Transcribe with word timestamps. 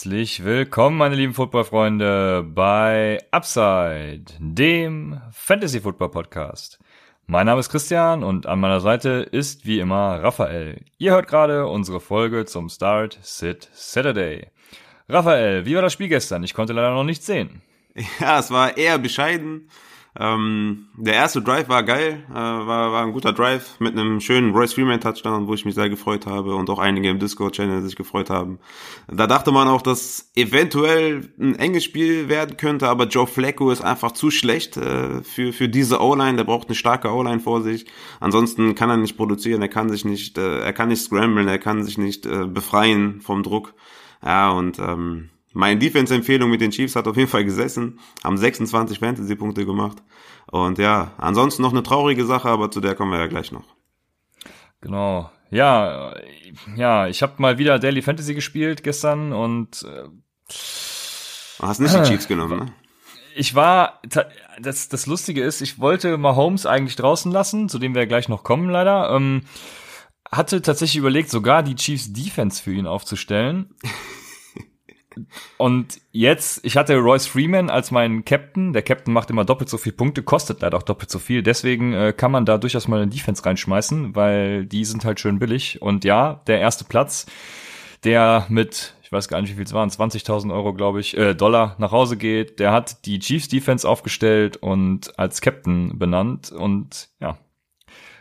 Herzlich 0.00 0.44
willkommen, 0.44 0.96
meine 0.96 1.14
lieben 1.14 1.34
Footballfreunde, 1.34 2.42
bei 2.42 3.18
Upside, 3.32 4.24
dem 4.38 5.20
Fantasy 5.30 5.78
Football 5.78 6.08
Podcast. 6.08 6.78
Mein 7.26 7.44
Name 7.44 7.60
ist 7.60 7.68
Christian 7.68 8.24
und 8.24 8.46
an 8.46 8.60
meiner 8.60 8.80
Seite 8.80 9.28
ist 9.30 9.66
wie 9.66 9.78
immer 9.78 10.22
Raphael. 10.22 10.80
Ihr 10.96 11.12
hört 11.12 11.28
gerade 11.28 11.66
unsere 11.66 12.00
Folge 12.00 12.46
zum 12.46 12.70
Start 12.70 13.18
Sit 13.20 13.68
Saturday. 13.74 14.46
Raphael, 15.06 15.66
wie 15.66 15.74
war 15.74 15.82
das 15.82 15.92
Spiel 15.92 16.08
gestern? 16.08 16.44
Ich 16.44 16.54
konnte 16.54 16.72
leider 16.72 16.94
noch 16.94 17.04
nichts 17.04 17.26
sehen. 17.26 17.60
Ja, 18.20 18.38
es 18.38 18.50
war 18.50 18.78
eher 18.78 18.98
bescheiden. 18.98 19.68
Ähm, 20.18 20.88
der 20.96 21.14
erste 21.14 21.40
Drive 21.40 21.68
war 21.68 21.84
geil, 21.84 22.24
äh, 22.30 22.34
war, 22.34 22.90
war 22.92 23.04
ein 23.04 23.12
guter 23.12 23.32
Drive 23.32 23.78
mit 23.78 23.96
einem 23.96 24.20
schönen 24.20 24.52
Royce 24.52 24.74
Freeman 24.74 25.00
Touchdown, 25.00 25.46
wo 25.46 25.54
ich 25.54 25.64
mich 25.64 25.76
sehr 25.76 25.88
gefreut 25.88 26.26
habe 26.26 26.56
und 26.56 26.68
auch 26.68 26.80
einige 26.80 27.08
im 27.08 27.20
Discord-Channel 27.20 27.82
sich 27.82 27.94
gefreut 27.94 28.28
haben. 28.28 28.58
Da 29.06 29.28
dachte 29.28 29.52
man 29.52 29.68
auch, 29.68 29.82
dass 29.82 30.32
eventuell 30.34 31.32
ein 31.38 31.54
enges 31.56 31.84
Spiel 31.84 32.28
werden 32.28 32.56
könnte, 32.56 32.88
aber 32.88 33.06
Joe 33.06 33.26
Flacco 33.26 33.70
ist 33.70 33.82
einfach 33.82 34.10
zu 34.10 34.32
schlecht 34.32 34.76
äh, 34.76 35.22
für, 35.22 35.52
für 35.52 35.68
diese 35.68 36.00
O-Line. 36.00 36.36
Der 36.36 36.44
braucht 36.44 36.68
eine 36.68 36.74
starke 36.74 37.08
O-Line 37.08 37.40
vor 37.40 37.62
sich. 37.62 37.86
Ansonsten 38.18 38.74
kann 38.74 38.90
er 38.90 38.96
nicht 38.96 39.16
produzieren, 39.16 39.62
er 39.62 39.68
kann 39.68 39.90
sich 39.90 40.04
nicht, 40.04 40.38
äh, 40.38 40.60
er 40.60 40.72
kann 40.72 40.88
nicht 40.88 41.02
scramblen, 41.02 41.46
er 41.46 41.58
kann 41.58 41.84
sich 41.84 41.98
nicht 41.98 42.26
äh, 42.26 42.46
befreien 42.46 43.20
vom 43.20 43.44
Druck. 43.44 43.74
Ja, 44.24 44.50
und 44.50 44.78
ähm, 44.80 45.30
meine 45.52 45.78
Defense-Empfehlung 45.78 46.50
mit 46.50 46.60
den 46.60 46.70
Chiefs 46.70 46.96
hat 46.96 47.08
auf 47.08 47.16
jeden 47.16 47.28
Fall 47.28 47.44
gesessen, 47.44 47.98
haben 48.22 48.36
26 48.36 48.98
Fantasy-Punkte 48.98 49.66
gemacht. 49.66 49.98
Und 50.46 50.78
ja, 50.78 51.12
ansonsten 51.18 51.62
noch 51.62 51.72
eine 51.72 51.82
traurige 51.82 52.24
Sache, 52.24 52.48
aber 52.48 52.70
zu 52.70 52.80
der 52.80 52.94
kommen 52.94 53.12
wir 53.12 53.18
ja 53.18 53.26
gleich 53.26 53.50
noch. 53.52 53.64
Genau. 54.80 55.30
Ja, 55.50 56.14
ja, 56.76 57.08
ich 57.08 57.22
habe 57.22 57.34
mal 57.38 57.58
wieder 57.58 57.78
Daily 57.80 58.02
Fantasy 58.02 58.34
gespielt 58.34 58.84
gestern 58.84 59.32
und 59.32 59.82
äh, 59.82 60.08
hast 61.60 61.80
nicht 61.80 61.94
die 61.94 62.02
Chiefs 62.02 62.28
genommen, 62.28 62.58
ne? 62.58 62.72
Ich 63.34 63.54
war, 63.54 64.00
das, 64.60 64.88
das 64.88 65.06
Lustige 65.06 65.42
ist, 65.42 65.60
ich 65.60 65.78
wollte 65.78 66.18
Mahomes 66.18 66.66
eigentlich 66.66 66.96
draußen 66.96 67.30
lassen, 67.30 67.68
zu 67.68 67.78
dem 67.78 67.94
wir 67.94 68.06
gleich 68.06 68.28
noch 68.28 68.42
kommen 68.42 68.68
leider. 68.68 69.10
Ähm, 69.10 69.42
hatte 70.30 70.62
tatsächlich 70.62 70.98
überlegt, 70.98 71.30
sogar 71.30 71.62
die 71.62 71.76
Chiefs 71.76 72.12
Defense 72.12 72.62
für 72.62 72.72
ihn 72.72 72.86
aufzustellen. 72.86 73.74
Und 75.58 76.00
jetzt, 76.12 76.64
ich 76.64 76.76
hatte 76.76 76.96
Royce 76.96 77.26
Freeman 77.26 77.70
als 77.70 77.90
meinen 77.90 78.24
Captain. 78.24 78.72
Der 78.72 78.82
Captain 78.82 79.12
macht 79.12 79.30
immer 79.30 79.44
doppelt 79.44 79.68
so 79.68 79.78
viel 79.78 79.92
Punkte, 79.92 80.22
kostet 80.22 80.62
leider 80.62 80.76
auch 80.76 80.82
doppelt 80.82 81.10
so 81.10 81.18
viel. 81.18 81.42
Deswegen 81.42 81.92
äh, 81.92 82.12
kann 82.16 82.32
man 82.32 82.44
da 82.44 82.58
durchaus 82.58 82.88
mal 82.88 83.00
eine 83.00 83.10
Defense 83.10 83.44
reinschmeißen, 83.44 84.14
weil 84.14 84.66
die 84.66 84.84
sind 84.84 85.04
halt 85.04 85.20
schön 85.20 85.38
billig. 85.38 85.80
Und 85.82 86.04
ja, 86.04 86.40
der 86.46 86.60
erste 86.60 86.84
Platz, 86.84 87.26
der 88.04 88.46
mit, 88.48 88.94
ich 89.02 89.12
weiß 89.12 89.28
gar 89.28 89.40
nicht, 89.40 89.50
wie 89.50 89.56
viel 89.56 89.64
es 89.64 89.72
waren, 89.72 89.90
20.000 89.90 90.52
Euro, 90.52 90.74
glaube 90.74 91.00
ich, 91.00 91.16
äh, 91.16 91.34
Dollar 91.34 91.76
nach 91.78 91.92
Hause 91.92 92.16
geht, 92.16 92.58
der 92.58 92.72
hat 92.72 93.04
die 93.06 93.18
Chiefs 93.18 93.48
Defense 93.48 93.88
aufgestellt 93.88 94.56
und 94.56 95.18
als 95.18 95.40
Captain 95.40 95.98
benannt. 95.98 96.50
Und 96.50 97.08
ja, 97.20 97.38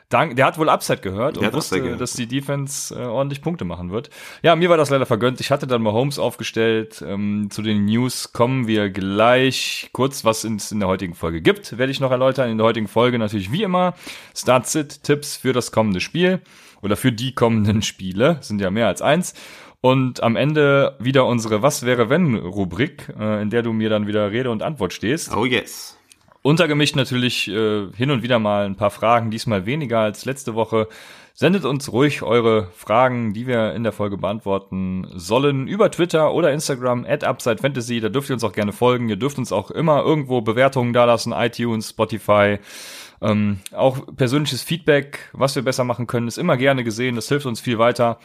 Dank, 0.10 0.36
der 0.36 0.48
hat 0.48 0.58
wohl 0.58 0.70
Upside 0.70 1.02
gehört 1.02 1.38
und 1.38 1.54
wusste, 1.54 1.96
dass 1.96 2.14
die 2.14 2.26
Defense 2.26 2.96
äh, 2.96 3.06
ordentlich 3.06 3.44
Punkte 3.44 3.64
machen 3.64 3.92
wird. 3.92 4.10
Ja, 4.42 4.56
mir 4.56 4.68
war 4.68 4.78
das 4.78 4.90
leider 4.90 5.06
vergönnt. 5.06 5.40
Ich 5.40 5.52
hatte 5.52 5.68
dann 5.68 5.84
mal 5.84 5.94
Holmes 5.94 6.18
aufgestellt. 6.18 7.04
Ähm, 7.06 7.50
zu 7.52 7.62
den 7.62 7.86
News 7.86 8.34
kommen 8.34 8.66
wir 8.66 8.90
gleich. 8.90 9.90
Kurz, 9.94 10.26
was 10.26 10.44
es 10.44 10.72
in 10.72 10.80
der 10.80 10.90
heutigen 10.90 11.14
Folge 11.14 11.44
gibt, 11.44 11.78
werde 11.78 11.92
ich 11.92 12.00
noch 12.00 12.10
erläutern. 12.10 12.50
In 12.50 12.58
der 12.58 12.66
heutigen 12.66 12.88
Folge 12.88 13.20
natürlich 13.20 13.52
wie 13.52 13.62
immer 13.62 13.94
Start-Sit-Tipps 14.36 15.38
für 15.38 15.54
das 15.54 15.72
kommende 15.72 16.00
Spiel 16.00 16.42
oder 16.82 16.98
für 16.98 17.12
die 17.12 17.36
kommenden 17.36 17.84
Spiele. 17.84 18.40
Sind 18.42 18.62
ja 18.62 18.72
mehr 18.72 18.88
als 18.88 19.04
eins. 19.04 19.36
Und 19.82 20.24
am 20.24 20.36
Ende 20.36 20.98
wieder 21.00 21.28
unsere 21.28 21.62
Was 21.62 21.86
wäre 21.86 22.10
wenn 22.10 22.36
Rubrik, 22.36 23.14
äh, 23.18 23.44
in 23.44 23.52
der 23.52 23.62
du 23.62 23.74
mir 23.74 23.90
dann 23.90 24.08
wieder 24.08 24.32
Rede 24.32 24.50
und 24.50 24.64
Antwort 24.64 24.92
stehst. 24.92 25.36
Oh 25.36 25.46
yes. 25.46 25.99
Untergemischt 26.42 26.96
natürlich 26.96 27.50
äh, 27.50 27.88
hin 27.92 28.12
und 28.12 28.24
wieder 28.24 28.40
mal 28.40 28.66
ein 28.66 28.78
paar 28.78 28.92
Fragen, 28.92 29.30
diesmal 29.30 29.66
weniger 29.66 30.00
als 30.00 30.24
letzte 30.24 30.56
Woche. 30.56 30.88
Sendet 31.34 31.66
uns 31.66 31.92
ruhig 31.92 32.22
eure 32.22 32.70
Fragen, 32.76 33.34
die 33.34 33.48
wir 33.48 33.74
in 33.74 33.84
der 33.84 33.92
Folge 33.92 34.18
beantworten 34.18 35.08
sollen, 35.16 35.68
über 35.68 35.90
Twitter 35.92 36.34
oder 36.34 36.52
Instagram 36.52 37.06
at 37.06 37.26
UpsideFantasy. 37.26 38.00
Da 38.00 38.10
dürft 38.10 38.30
ihr 38.30 38.34
uns 38.34 38.44
auch 38.44 38.54
gerne 38.54 38.74
folgen. 38.74 39.10
Ihr 39.10 39.16
dürft 39.16 39.38
uns 39.38 39.52
auch 39.52 39.72
immer 39.72 40.04
irgendwo 40.04 40.42
Bewertungen 40.42 40.94
dalassen, 40.94 41.34
iTunes, 41.34 41.90
Spotify. 41.90 42.60
Ähm, 43.22 43.60
auch 43.74 44.00
persönliches 44.16 44.64
Feedback, 44.64 45.30
was 45.34 45.56
wir 45.56 45.64
besser 45.64 45.84
machen 45.84 46.08
können, 46.08 46.28
ist 46.28 46.38
immer 46.38 46.58
gerne 46.58 46.84
gesehen. 46.84 47.16
Das 47.16 47.28
hilft 47.28 47.46
uns 47.46 47.60
viel 47.60 47.78
weiter. 47.80 48.18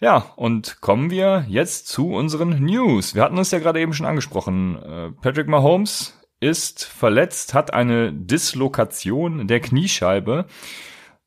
Ja, 0.00 0.32
und 0.36 0.80
kommen 0.80 1.10
wir 1.10 1.44
jetzt 1.48 1.86
zu 1.86 2.12
unseren 2.12 2.64
News. 2.64 3.14
Wir 3.14 3.22
hatten 3.22 3.38
uns 3.38 3.50
ja 3.50 3.58
gerade 3.58 3.80
eben 3.80 3.92
schon 3.92 4.06
angesprochen. 4.06 4.82
Äh, 4.82 5.10
Patrick 5.20 5.46
Mahomes 5.46 6.19
ist 6.40 6.84
verletzt, 6.84 7.54
hat 7.54 7.72
eine 7.72 8.12
Dislokation 8.12 9.46
der 9.46 9.60
Kniescheibe. 9.60 10.46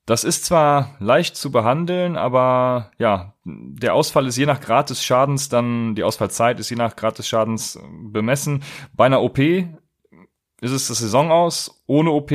Das 0.06 0.26
ist 0.26 0.44
zwar 0.44 0.96
leicht 1.00 1.38
zu 1.38 1.52
behandeln, 1.52 2.18
aber 2.18 2.92
ja, 2.98 3.36
der 3.46 3.94
Ausfall 3.94 4.28
ist 4.28 4.38
je 4.38 4.46
nach 4.46 4.60
Grad 4.60 4.90
des 4.90 5.04
Schadens 5.04 5.48
dann, 5.48 5.96
die 5.96 6.04
Ausfallzeit 6.04 6.60
ist 6.60 6.70
je 6.70 6.76
nach 6.76 6.98
Grad 6.98 7.20
des 7.20 7.28
Schadens 7.28 7.80
bemessen. 8.10 8.64
Bei 8.94 9.06
einer 9.06 9.22
OP 9.22 9.40
ist 9.40 10.72
es 10.72 10.88
das 10.88 10.98
Saison 10.98 11.32
aus. 11.32 11.84
Ohne 11.88 12.12
OP 12.12 12.32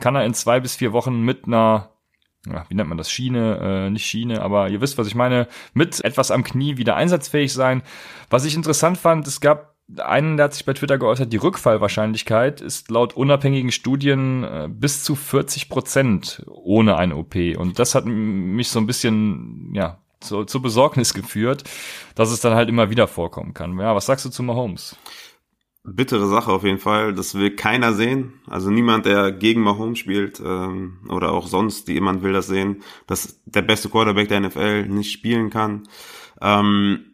kann 0.00 0.14
er 0.14 0.24
in 0.24 0.34
zwei 0.34 0.60
bis 0.60 0.76
vier 0.76 0.92
Wochen 0.92 1.22
mit 1.22 1.46
einer, 1.46 1.90
ja, 2.46 2.66
wie 2.68 2.74
nennt 2.74 2.88
man 2.90 2.98
das, 2.98 3.10
Schiene, 3.10 3.86
äh, 3.86 3.90
nicht 3.90 4.04
Schiene, 4.04 4.42
aber 4.42 4.68
ihr 4.68 4.82
wisst, 4.82 4.98
was 4.98 5.06
ich 5.06 5.14
meine, 5.14 5.48
mit 5.72 6.04
etwas 6.04 6.30
am 6.30 6.44
Knie 6.44 6.76
wieder 6.76 6.96
einsatzfähig 6.96 7.52
sein. 7.52 7.82
Was 8.28 8.44
ich 8.44 8.54
interessant 8.54 8.98
fand, 8.98 9.26
es 9.26 9.40
gab 9.40 9.69
einen, 9.98 10.36
der 10.36 10.44
hat 10.44 10.54
sich 10.54 10.64
bei 10.64 10.72
Twitter 10.72 10.98
geäußert, 10.98 11.32
die 11.32 11.36
Rückfallwahrscheinlichkeit 11.36 12.60
ist 12.60 12.90
laut 12.90 13.14
unabhängigen 13.14 13.72
Studien 13.72 14.44
äh, 14.44 14.68
bis 14.70 15.02
zu 15.02 15.14
40 15.14 15.68
Prozent 15.68 16.42
ohne 16.46 16.96
eine 16.96 17.16
OP. 17.16 17.34
Und 17.56 17.78
das 17.78 17.94
hat 17.94 18.04
mich 18.06 18.68
so 18.68 18.78
ein 18.78 18.86
bisschen, 18.86 19.72
ja, 19.74 19.98
zu, 20.20 20.44
zu 20.44 20.62
Besorgnis 20.62 21.14
geführt, 21.14 21.64
dass 22.14 22.30
es 22.30 22.40
dann 22.40 22.54
halt 22.54 22.68
immer 22.68 22.90
wieder 22.90 23.08
vorkommen 23.08 23.54
kann. 23.54 23.78
Ja, 23.78 23.94
was 23.94 24.06
sagst 24.06 24.24
du 24.24 24.30
zu 24.30 24.42
Mahomes? 24.42 24.96
Bittere 25.82 26.26
Sache 26.28 26.52
auf 26.52 26.62
jeden 26.62 26.78
Fall. 26.78 27.14
Das 27.14 27.34
will 27.34 27.56
keiner 27.56 27.94
sehen. 27.94 28.34
Also 28.46 28.70
niemand, 28.70 29.06
der 29.06 29.32
gegen 29.32 29.62
Mahomes 29.62 29.98
spielt 29.98 30.38
ähm, 30.38 30.98
oder 31.08 31.32
auch 31.32 31.46
sonst, 31.46 31.88
jemand 31.88 32.22
will 32.22 32.34
das 32.34 32.48
sehen, 32.48 32.82
dass 33.06 33.40
der 33.46 33.62
beste 33.62 33.88
Quarterback 33.88 34.28
der 34.28 34.40
NFL 34.40 34.86
nicht 34.88 35.10
spielen 35.10 35.48
kann. 35.48 35.88
Ähm, 36.42 37.09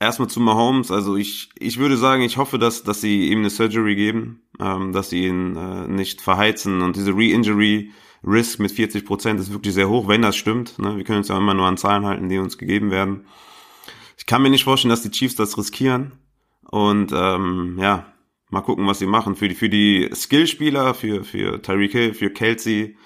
Erstmal 0.00 0.28
zu 0.28 0.40
Mahomes, 0.40 0.92
also 0.92 1.16
ich, 1.16 1.50
ich 1.58 1.78
würde 1.78 1.96
sagen, 1.96 2.22
ich 2.22 2.36
hoffe, 2.36 2.58
dass, 2.58 2.84
dass 2.84 3.00
sie 3.00 3.30
ihm 3.30 3.40
eine 3.40 3.50
Surgery 3.50 3.96
geben, 3.96 4.42
ähm, 4.60 4.92
dass 4.92 5.10
sie 5.10 5.26
ihn 5.26 5.56
äh, 5.56 5.88
nicht 5.88 6.20
verheizen 6.20 6.82
und 6.82 6.94
diese 6.94 7.12
Re-Injury 7.12 7.90
Risk 8.24 8.60
mit 8.60 8.72
40 8.72 9.04
Prozent 9.04 9.40
ist 9.40 9.52
wirklich 9.52 9.74
sehr 9.74 9.88
hoch, 9.88 10.08
wenn 10.08 10.22
das 10.22 10.36
stimmt. 10.36 10.78
Ne? 10.78 10.96
Wir 10.96 11.04
können 11.04 11.18
uns 11.18 11.28
ja 11.28 11.36
immer 11.36 11.54
nur 11.54 11.66
an 11.66 11.76
Zahlen 11.76 12.04
halten, 12.04 12.28
die 12.28 12.38
uns 12.38 12.58
gegeben 12.58 12.90
werden. 12.90 13.26
Ich 14.16 14.26
kann 14.26 14.42
mir 14.42 14.50
nicht 14.50 14.64
vorstellen, 14.64 14.90
dass 14.90 15.02
die 15.02 15.10
Chiefs 15.10 15.36
das 15.36 15.56
riskieren 15.56 16.12
und 16.70 17.12
ähm, 17.12 17.76
ja, 17.80 18.12
mal 18.50 18.60
gucken, 18.62 18.86
was 18.86 18.98
sie 18.98 19.06
machen. 19.06 19.36
Für 19.36 19.48
die, 19.48 19.54
für 19.54 19.68
die 19.68 20.10
Skillspieler, 20.14 20.94
für, 20.94 21.24
für 21.24 21.62
Tyreek 21.62 21.92
Hill, 21.92 22.14
für 22.14 22.30
Kelsey 22.30 22.96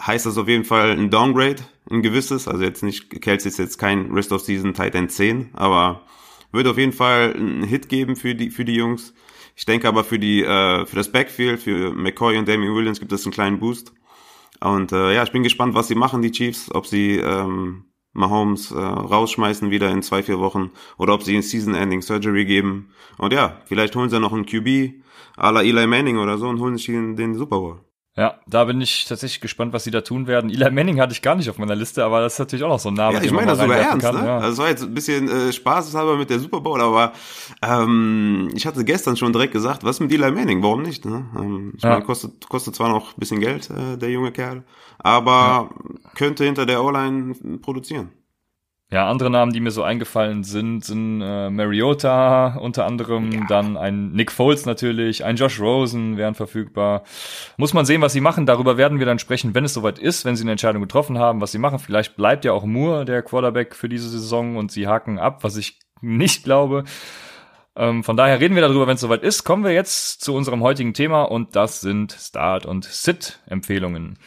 heißt 0.00 0.26
das 0.26 0.38
auf 0.38 0.48
jeden 0.48 0.64
Fall 0.64 0.92
ein 0.92 1.10
Downgrade, 1.10 1.62
ein 1.90 2.02
gewisses. 2.02 2.48
Also 2.48 2.62
jetzt 2.62 2.82
nicht, 2.82 3.10
Kelsey 3.22 3.50
ist 3.50 3.58
jetzt 3.58 3.78
kein 3.78 4.12
Rest 4.12 4.32
of 4.32 4.42
Season 4.42 4.74
Tight 4.74 4.94
End 4.94 5.12
10, 5.12 5.50
aber 5.54 6.02
wird 6.54 6.66
auf 6.66 6.78
jeden 6.78 6.92
Fall 6.92 7.34
einen 7.34 7.64
Hit 7.64 7.88
geben 7.88 8.16
für 8.16 8.34
die, 8.34 8.50
für 8.50 8.64
die 8.64 8.74
Jungs. 8.74 9.14
Ich 9.56 9.66
denke 9.66 9.88
aber 9.88 10.04
für 10.04 10.18
die, 10.18 10.42
äh, 10.42 10.86
für 10.86 10.96
das 10.96 11.12
Backfield, 11.12 11.60
für 11.60 11.92
McCoy 11.92 12.38
und 12.38 12.48
Damien 12.48 12.74
Williams 12.74 13.00
gibt 13.00 13.12
es 13.12 13.24
einen 13.24 13.32
kleinen 13.32 13.60
Boost. 13.60 13.92
Und 14.60 14.92
äh, 14.92 15.14
ja, 15.14 15.22
ich 15.22 15.32
bin 15.32 15.42
gespannt, 15.42 15.74
was 15.74 15.88
sie 15.88 15.94
machen, 15.94 16.22
die 16.22 16.32
Chiefs, 16.32 16.74
ob 16.74 16.86
sie 16.86 17.16
ähm, 17.16 17.84
Mahomes 18.12 18.70
äh, 18.70 18.78
rausschmeißen 18.78 19.70
wieder 19.70 19.90
in 19.90 20.02
zwei, 20.02 20.22
vier 20.22 20.38
Wochen 20.38 20.70
oder 20.96 21.14
ob 21.14 21.22
sie 21.22 21.34
ihn 21.34 21.42
Season-Ending 21.42 22.02
Surgery 22.02 22.44
geben. 22.44 22.90
Und 23.18 23.32
ja, 23.32 23.60
vielleicht 23.66 23.94
holen 23.96 24.10
sie 24.10 24.20
noch 24.20 24.32
einen 24.32 24.46
QB 24.46 25.02
à 25.36 25.50
la 25.50 25.62
Eli 25.62 25.86
Manning 25.86 26.18
oder 26.18 26.38
so 26.38 26.48
und 26.48 26.60
holen 26.60 26.76
sich 26.76 26.86
den 26.86 27.34
Super 27.34 27.58
Bowl. 27.58 27.80
Ja, 28.16 28.38
da 28.46 28.64
bin 28.64 28.80
ich 28.80 29.06
tatsächlich 29.06 29.40
gespannt, 29.40 29.72
was 29.72 29.82
sie 29.82 29.90
da 29.90 30.00
tun 30.00 30.28
werden. 30.28 30.48
Eli 30.48 30.70
Manning 30.70 31.00
hatte 31.00 31.12
ich 31.12 31.20
gar 31.20 31.34
nicht 31.34 31.50
auf 31.50 31.58
meiner 31.58 31.74
Liste, 31.74 32.04
aber 32.04 32.20
das 32.20 32.34
ist 32.34 32.38
natürlich 32.38 32.64
auch 32.64 32.68
noch 32.68 32.78
so 32.78 32.90
ein 32.90 32.94
Name. 32.94 33.16
Ja, 33.16 33.24
ich 33.24 33.32
meine 33.32 33.48
das 33.48 33.58
sogar 33.58 33.76
ernst. 33.76 34.06
Kann. 34.06 34.20
Ne? 34.20 34.26
Ja. 34.26 34.36
Also 34.38 34.52
es 34.52 34.58
war 34.58 34.68
jetzt 34.68 34.84
ein 34.84 34.94
bisschen 34.94 35.28
äh, 35.28 35.52
spaßeshalber 35.52 36.16
mit 36.16 36.30
der 36.30 36.38
Super 36.38 36.60
Bowl, 36.60 36.80
aber 36.80 37.12
ähm, 37.60 38.50
ich 38.54 38.66
hatte 38.66 38.84
gestern 38.84 39.16
schon 39.16 39.32
direkt 39.32 39.52
gesagt, 39.52 39.82
was 39.82 39.98
mit 39.98 40.12
Eli 40.12 40.30
Manning? 40.30 40.62
Warum 40.62 40.82
nicht? 40.82 41.04
Ne? 41.04 41.26
Ähm, 41.36 41.72
ich 41.76 41.82
ja. 41.82 41.90
meine, 41.90 42.04
kostet, 42.04 42.48
kostet 42.48 42.76
zwar 42.76 42.88
noch 42.88 43.16
ein 43.16 43.18
bisschen 43.18 43.40
Geld, 43.40 43.68
äh, 43.70 43.98
der 43.98 44.10
junge 44.10 44.30
Kerl, 44.30 44.62
aber 44.98 45.70
ja. 45.72 46.10
könnte 46.14 46.44
hinter 46.44 46.66
der 46.66 46.84
O-Line 46.84 47.34
produzieren. 47.62 48.12
Ja, 48.94 49.08
andere 49.08 49.28
Namen, 49.28 49.52
die 49.52 49.58
mir 49.58 49.72
so 49.72 49.82
eingefallen 49.82 50.44
sind, 50.44 50.84
sind 50.84 51.20
äh, 51.20 51.50
Mariota 51.50 52.54
unter 52.58 52.86
anderem, 52.86 53.32
ja. 53.32 53.40
dann 53.48 53.76
ein 53.76 54.12
Nick 54.12 54.30
Foles 54.30 54.66
natürlich, 54.66 55.24
ein 55.24 55.34
Josh 55.34 55.58
Rosen 55.58 56.16
wären 56.16 56.36
verfügbar. 56.36 57.02
Muss 57.56 57.74
man 57.74 57.86
sehen, 57.86 58.02
was 58.02 58.12
sie 58.12 58.20
machen. 58.20 58.46
Darüber 58.46 58.76
werden 58.76 59.00
wir 59.00 59.06
dann 59.06 59.18
sprechen, 59.18 59.52
wenn 59.52 59.64
es 59.64 59.74
soweit 59.74 59.98
ist, 59.98 60.24
wenn 60.24 60.36
sie 60.36 60.44
eine 60.44 60.52
Entscheidung 60.52 60.80
getroffen 60.80 61.18
haben, 61.18 61.40
was 61.40 61.50
sie 61.50 61.58
machen. 61.58 61.80
Vielleicht 61.80 62.14
bleibt 62.14 62.44
ja 62.44 62.52
auch 62.52 62.64
Moore 62.66 63.04
der 63.04 63.22
Quarterback 63.22 63.74
für 63.74 63.88
diese 63.88 64.08
Saison 64.08 64.56
und 64.56 64.70
sie 64.70 64.86
haken 64.86 65.18
ab, 65.18 65.42
was 65.42 65.56
ich 65.56 65.80
nicht 66.00 66.44
glaube. 66.44 66.84
Ähm, 67.74 68.04
von 68.04 68.16
daher 68.16 68.38
reden 68.38 68.54
wir 68.54 68.62
darüber, 68.62 68.86
wenn 68.86 68.94
es 68.94 69.00
soweit 69.00 69.24
ist. 69.24 69.42
Kommen 69.42 69.64
wir 69.64 69.72
jetzt 69.72 70.20
zu 70.20 70.36
unserem 70.36 70.62
heutigen 70.62 70.94
Thema 70.94 71.22
und 71.22 71.56
das 71.56 71.80
sind 71.80 72.12
Start- 72.12 72.64
und 72.64 72.84
Sit-Empfehlungen. 72.84 74.18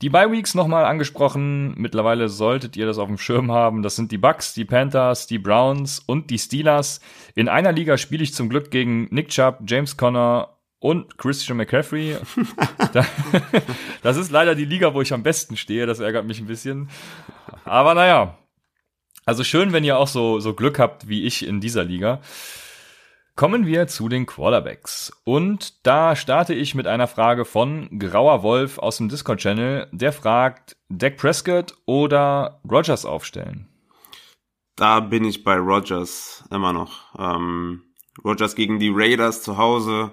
Die 0.00 0.10
Bye 0.10 0.30
Weeks 0.30 0.54
nochmal 0.54 0.84
angesprochen. 0.84 1.74
Mittlerweile 1.76 2.28
solltet 2.28 2.76
ihr 2.76 2.86
das 2.86 2.98
auf 2.98 3.08
dem 3.08 3.18
Schirm 3.18 3.50
haben. 3.50 3.82
Das 3.82 3.96
sind 3.96 4.12
die 4.12 4.18
Bucks, 4.18 4.54
die 4.54 4.64
Panthers, 4.64 5.26
die 5.26 5.38
Browns 5.38 5.98
und 6.06 6.30
die 6.30 6.38
Steelers. 6.38 7.00
In 7.34 7.48
einer 7.48 7.72
Liga 7.72 7.98
spiele 7.98 8.22
ich 8.22 8.32
zum 8.32 8.48
Glück 8.48 8.70
gegen 8.70 9.08
Nick 9.10 9.30
Chubb, 9.30 9.58
James 9.66 9.96
Conner 9.96 10.56
und 10.78 11.18
Christian 11.18 11.56
McCaffrey. 11.56 12.16
das 14.02 14.16
ist 14.16 14.30
leider 14.30 14.54
die 14.54 14.66
Liga, 14.66 14.94
wo 14.94 15.02
ich 15.02 15.12
am 15.12 15.24
besten 15.24 15.56
stehe. 15.56 15.86
Das 15.86 15.98
ärgert 15.98 16.26
mich 16.26 16.38
ein 16.38 16.46
bisschen. 16.46 16.88
Aber 17.64 17.94
naja. 17.94 18.38
Also 19.24 19.42
schön, 19.42 19.72
wenn 19.72 19.82
ihr 19.82 19.98
auch 19.98 20.06
so, 20.06 20.38
so 20.38 20.54
Glück 20.54 20.78
habt 20.78 21.08
wie 21.08 21.24
ich 21.24 21.44
in 21.44 21.60
dieser 21.60 21.82
Liga. 21.82 22.20
Kommen 23.38 23.66
wir 23.66 23.86
zu 23.86 24.08
den 24.08 24.26
Quarterbacks. 24.26 25.12
Und 25.22 25.86
da 25.86 26.16
starte 26.16 26.54
ich 26.54 26.74
mit 26.74 26.88
einer 26.88 27.06
Frage 27.06 27.44
von 27.44 27.88
Grauer 27.96 28.42
Wolf 28.42 28.78
aus 28.78 28.96
dem 28.96 29.08
Discord-Channel. 29.08 29.86
Der 29.92 30.12
fragt, 30.12 30.76
Dak 30.88 31.18
Prescott 31.18 31.76
oder 31.86 32.60
Rogers 32.68 33.04
aufstellen? 33.04 33.68
Da 34.74 34.98
bin 34.98 35.24
ich 35.24 35.44
bei 35.44 35.54
Rogers 35.54 36.42
immer 36.50 36.72
noch. 36.72 37.14
Ähm, 37.16 37.84
Rogers 38.24 38.56
gegen 38.56 38.80
die 38.80 38.90
Raiders 38.92 39.40
zu 39.40 39.56
Hause. 39.56 40.10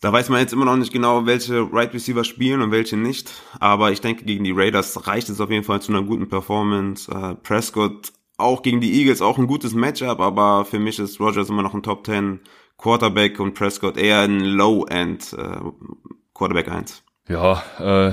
Da 0.00 0.10
weiß 0.10 0.30
man 0.30 0.40
jetzt 0.40 0.54
immer 0.54 0.64
noch 0.64 0.78
nicht 0.78 0.94
genau, 0.94 1.26
welche 1.26 1.70
Right 1.70 1.92
Receiver 1.92 2.24
spielen 2.24 2.62
und 2.62 2.70
welche 2.70 2.96
nicht. 2.96 3.30
Aber 3.58 3.92
ich 3.92 4.00
denke, 4.00 4.24
gegen 4.24 4.44
die 4.44 4.52
Raiders 4.56 5.06
reicht 5.06 5.28
es 5.28 5.38
auf 5.38 5.50
jeden 5.50 5.64
Fall 5.64 5.82
zu 5.82 5.92
einer 5.92 6.02
guten 6.02 6.30
Performance. 6.30 7.12
Äh, 7.12 7.34
Prescott 7.34 8.10
auch 8.40 8.62
gegen 8.62 8.80
die 8.80 9.00
Eagles 9.00 9.22
auch 9.22 9.38
ein 9.38 9.46
gutes 9.46 9.74
Matchup, 9.74 10.20
aber 10.20 10.64
für 10.64 10.78
mich 10.78 10.98
ist 10.98 11.20
Rogers 11.20 11.48
immer 11.48 11.62
noch 11.62 11.74
ein 11.74 11.82
Top 11.82 12.06
10 12.06 12.40
Quarterback 12.78 13.38
und 13.40 13.54
Prescott 13.54 13.96
eher 13.96 14.20
ein 14.20 14.40
Low-End 14.40 15.34
äh, 15.34 15.60
Quarterback 16.34 16.68
1. 16.68 17.02
Ja, 17.28 17.62
äh, 17.78 18.12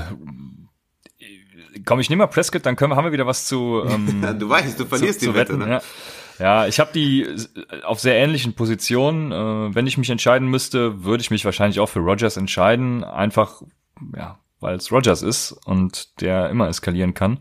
komm, 1.85 1.99
ich 1.99 2.09
nehme 2.09 2.23
mal 2.23 2.27
Prescott, 2.27 2.65
dann 2.65 2.75
können 2.75 2.91
wir, 2.91 2.95
haben 2.95 3.05
wir 3.05 3.11
wieder 3.11 3.27
was 3.27 3.45
zu. 3.45 3.81
Ähm, 3.87 4.21
du 4.39 4.49
weißt, 4.49 4.79
du 4.79 4.85
verlierst 4.85 5.19
zu, 5.19 5.27
die 5.27 5.31
zu 5.31 5.37
Wette, 5.37 5.53
wetten, 5.53 5.69
ne? 5.69 5.81
Ja. 6.39 6.61
ja 6.63 6.67
ich 6.67 6.79
habe 6.79 6.91
die 6.93 7.27
auf 7.83 7.99
sehr 7.99 8.15
ähnlichen 8.15 8.53
Positionen. 8.53 9.31
Äh, 9.31 9.75
wenn 9.75 9.87
ich 9.87 9.97
mich 9.97 10.09
entscheiden 10.09 10.49
müsste, 10.49 11.03
würde 11.03 11.21
ich 11.21 11.31
mich 11.31 11.45
wahrscheinlich 11.45 11.79
auch 11.79 11.89
für 11.89 11.99
Rogers 11.99 12.37
entscheiden, 12.37 13.03
einfach 13.03 13.61
ja, 14.15 14.39
weil 14.59 14.75
es 14.75 14.91
Rogers 14.91 15.21
ist 15.21 15.51
und 15.51 16.21
der 16.21 16.49
immer 16.49 16.67
eskalieren 16.67 17.13
kann. 17.13 17.39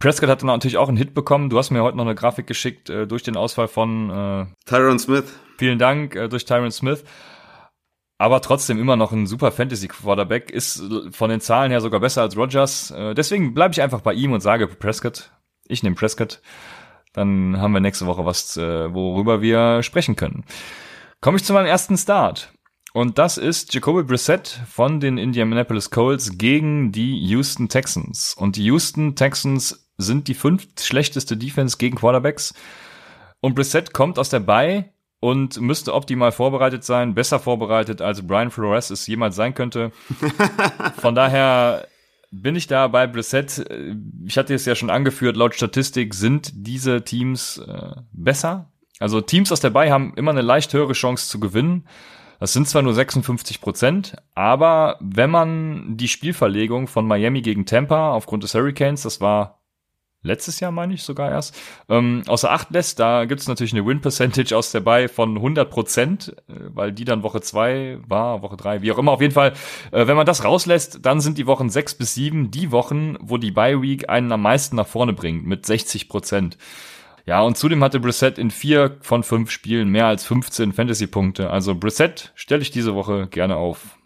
Prescott 0.00 0.30
hat 0.30 0.40
dann 0.40 0.46
natürlich 0.46 0.78
auch 0.78 0.88
einen 0.88 0.96
Hit 0.96 1.12
bekommen. 1.12 1.50
Du 1.50 1.58
hast 1.58 1.70
mir 1.70 1.82
heute 1.82 1.98
noch 1.98 2.06
eine 2.06 2.14
Grafik 2.14 2.46
geschickt 2.46 2.88
äh, 2.88 3.06
durch 3.06 3.22
den 3.22 3.36
Ausfall 3.36 3.68
von 3.68 4.10
äh, 4.10 4.46
Tyron 4.64 4.98
Smith. 4.98 5.32
Vielen 5.58 5.78
Dank 5.78 6.16
äh, 6.16 6.28
durch 6.28 6.46
Tyron 6.46 6.72
Smith. 6.72 7.04
Aber 8.16 8.40
trotzdem 8.40 8.78
immer 8.78 8.96
noch 8.96 9.12
ein 9.12 9.26
super 9.26 9.52
Fantasy-Quarterback, 9.52 10.50
ist 10.50 10.82
von 11.10 11.30
den 11.30 11.40
Zahlen 11.40 11.70
her 11.70 11.80
sogar 11.80 12.00
besser 12.00 12.22
als 12.22 12.36
Rogers. 12.36 12.90
Äh, 12.90 13.14
deswegen 13.14 13.52
bleibe 13.52 13.72
ich 13.72 13.82
einfach 13.82 14.00
bei 14.00 14.14
ihm 14.14 14.32
und 14.32 14.40
sage 14.40 14.66
Prescott. 14.68 15.32
Ich 15.68 15.82
nehme 15.82 15.96
Prescott. 15.96 16.40
Dann 17.12 17.58
haben 17.58 17.72
wir 17.72 17.80
nächste 17.80 18.06
Woche 18.06 18.24
was, 18.24 18.56
äh, 18.56 18.94
worüber 18.94 19.42
wir 19.42 19.82
sprechen 19.82 20.16
können. 20.16 20.44
Komme 21.20 21.36
ich 21.36 21.44
zu 21.44 21.52
meinem 21.52 21.66
ersten 21.66 21.98
Start. 21.98 22.52
Und 22.92 23.18
das 23.18 23.38
ist 23.38 23.72
Jacoby 23.74 24.02
Brissett 24.02 24.60
von 24.68 24.98
den 24.98 25.18
Indianapolis 25.18 25.90
Colts 25.90 26.38
gegen 26.38 26.90
die 26.90 27.18
Houston 27.28 27.68
Texans. 27.68 28.34
Und 28.38 28.56
die 28.56 28.64
Houston 28.64 29.14
Texans 29.14 29.89
sind 30.00 30.28
die 30.28 30.34
fünft 30.34 30.80
schlechteste 30.82 31.36
Defense 31.36 31.76
gegen 31.78 31.96
Quarterbacks. 31.96 32.54
Und 33.40 33.54
Brissett 33.54 33.92
kommt 33.92 34.18
aus 34.18 34.28
der 34.28 34.40
Bay 34.40 34.90
und 35.20 35.60
müsste 35.60 35.94
optimal 35.94 36.32
vorbereitet 36.32 36.84
sein, 36.84 37.14
besser 37.14 37.38
vorbereitet 37.38 38.00
als 38.00 38.26
Brian 38.26 38.50
Flores 38.50 38.90
es 38.90 39.06
jemals 39.06 39.36
sein 39.36 39.54
könnte. 39.54 39.92
Von 41.00 41.14
daher 41.14 41.86
bin 42.30 42.56
ich 42.56 42.66
da 42.66 42.88
bei 42.88 43.06
Brissett. 43.06 43.64
Ich 44.24 44.38
hatte 44.38 44.54
es 44.54 44.64
ja 44.64 44.74
schon 44.74 44.90
angeführt, 44.90 45.36
laut 45.36 45.54
Statistik 45.54 46.14
sind 46.14 46.50
diese 46.54 47.02
Teams 47.04 47.58
äh, 47.58 47.92
besser. 48.12 48.70
Also 48.98 49.20
Teams 49.20 49.52
aus 49.52 49.60
der 49.60 49.70
Bay 49.70 49.88
haben 49.88 50.14
immer 50.16 50.30
eine 50.30 50.42
leicht 50.42 50.72
höhere 50.72 50.92
Chance 50.92 51.28
zu 51.28 51.40
gewinnen. 51.40 51.86
Das 52.38 52.54
sind 52.54 52.66
zwar 52.66 52.80
nur 52.80 52.94
56 52.94 53.60
Prozent, 53.60 54.16
aber 54.34 54.96
wenn 55.00 55.28
man 55.28 55.98
die 55.98 56.08
Spielverlegung 56.08 56.86
von 56.86 57.06
Miami 57.06 57.42
gegen 57.42 57.66
Tampa 57.66 58.12
aufgrund 58.12 58.44
des 58.44 58.54
Hurricanes, 58.54 59.02
das 59.02 59.20
war 59.20 59.59
letztes 60.22 60.60
Jahr, 60.60 60.70
meine 60.70 60.94
ich 60.94 61.02
sogar 61.02 61.30
erst, 61.30 61.58
ähm, 61.88 62.22
außer 62.26 62.50
Acht 62.50 62.70
lässt, 62.70 62.98
da 62.98 63.24
gibt 63.24 63.40
es 63.40 63.48
natürlich 63.48 63.72
eine 63.72 63.86
Win-Percentage 63.86 64.56
aus 64.56 64.72
der 64.72 64.80
Bay 64.80 65.08
von 65.08 65.36
100 65.36 65.70
Prozent, 65.70 66.34
äh, 66.48 66.54
weil 66.74 66.92
die 66.92 67.04
dann 67.04 67.22
Woche 67.22 67.40
zwei 67.40 67.98
war, 68.06 68.42
Woche 68.42 68.56
drei, 68.56 68.82
wie 68.82 68.92
auch 68.92 68.98
immer. 68.98 69.12
Auf 69.12 69.20
jeden 69.20 69.34
Fall, 69.34 69.52
äh, 69.92 70.06
wenn 70.06 70.16
man 70.16 70.26
das 70.26 70.44
rauslässt, 70.44 71.00
dann 71.02 71.20
sind 71.20 71.38
die 71.38 71.46
Wochen 71.46 71.70
sechs 71.70 71.94
bis 71.94 72.14
sieben 72.14 72.50
die 72.50 72.70
Wochen, 72.72 73.16
wo 73.20 73.36
die 73.36 73.50
Bye-Week 73.50 74.08
einen 74.08 74.32
am 74.32 74.42
meisten 74.42 74.76
nach 74.76 74.86
vorne 74.86 75.12
bringt, 75.12 75.46
mit 75.46 75.66
60 75.66 76.08
Prozent. 76.08 76.58
Ja, 77.26 77.42
und 77.42 77.56
zudem 77.56 77.84
hatte 77.84 78.00
Brissett 78.00 78.38
in 78.38 78.50
vier 78.50 78.96
von 79.02 79.22
fünf 79.22 79.50
Spielen 79.50 79.88
mehr 79.88 80.06
als 80.06 80.24
15 80.24 80.72
Fantasy-Punkte. 80.72 81.50
Also 81.50 81.74
Brissett 81.74 82.32
stelle 82.34 82.62
ich 82.62 82.70
diese 82.70 82.94
Woche 82.94 83.28
gerne 83.28 83.56
auf. 83.56 83.98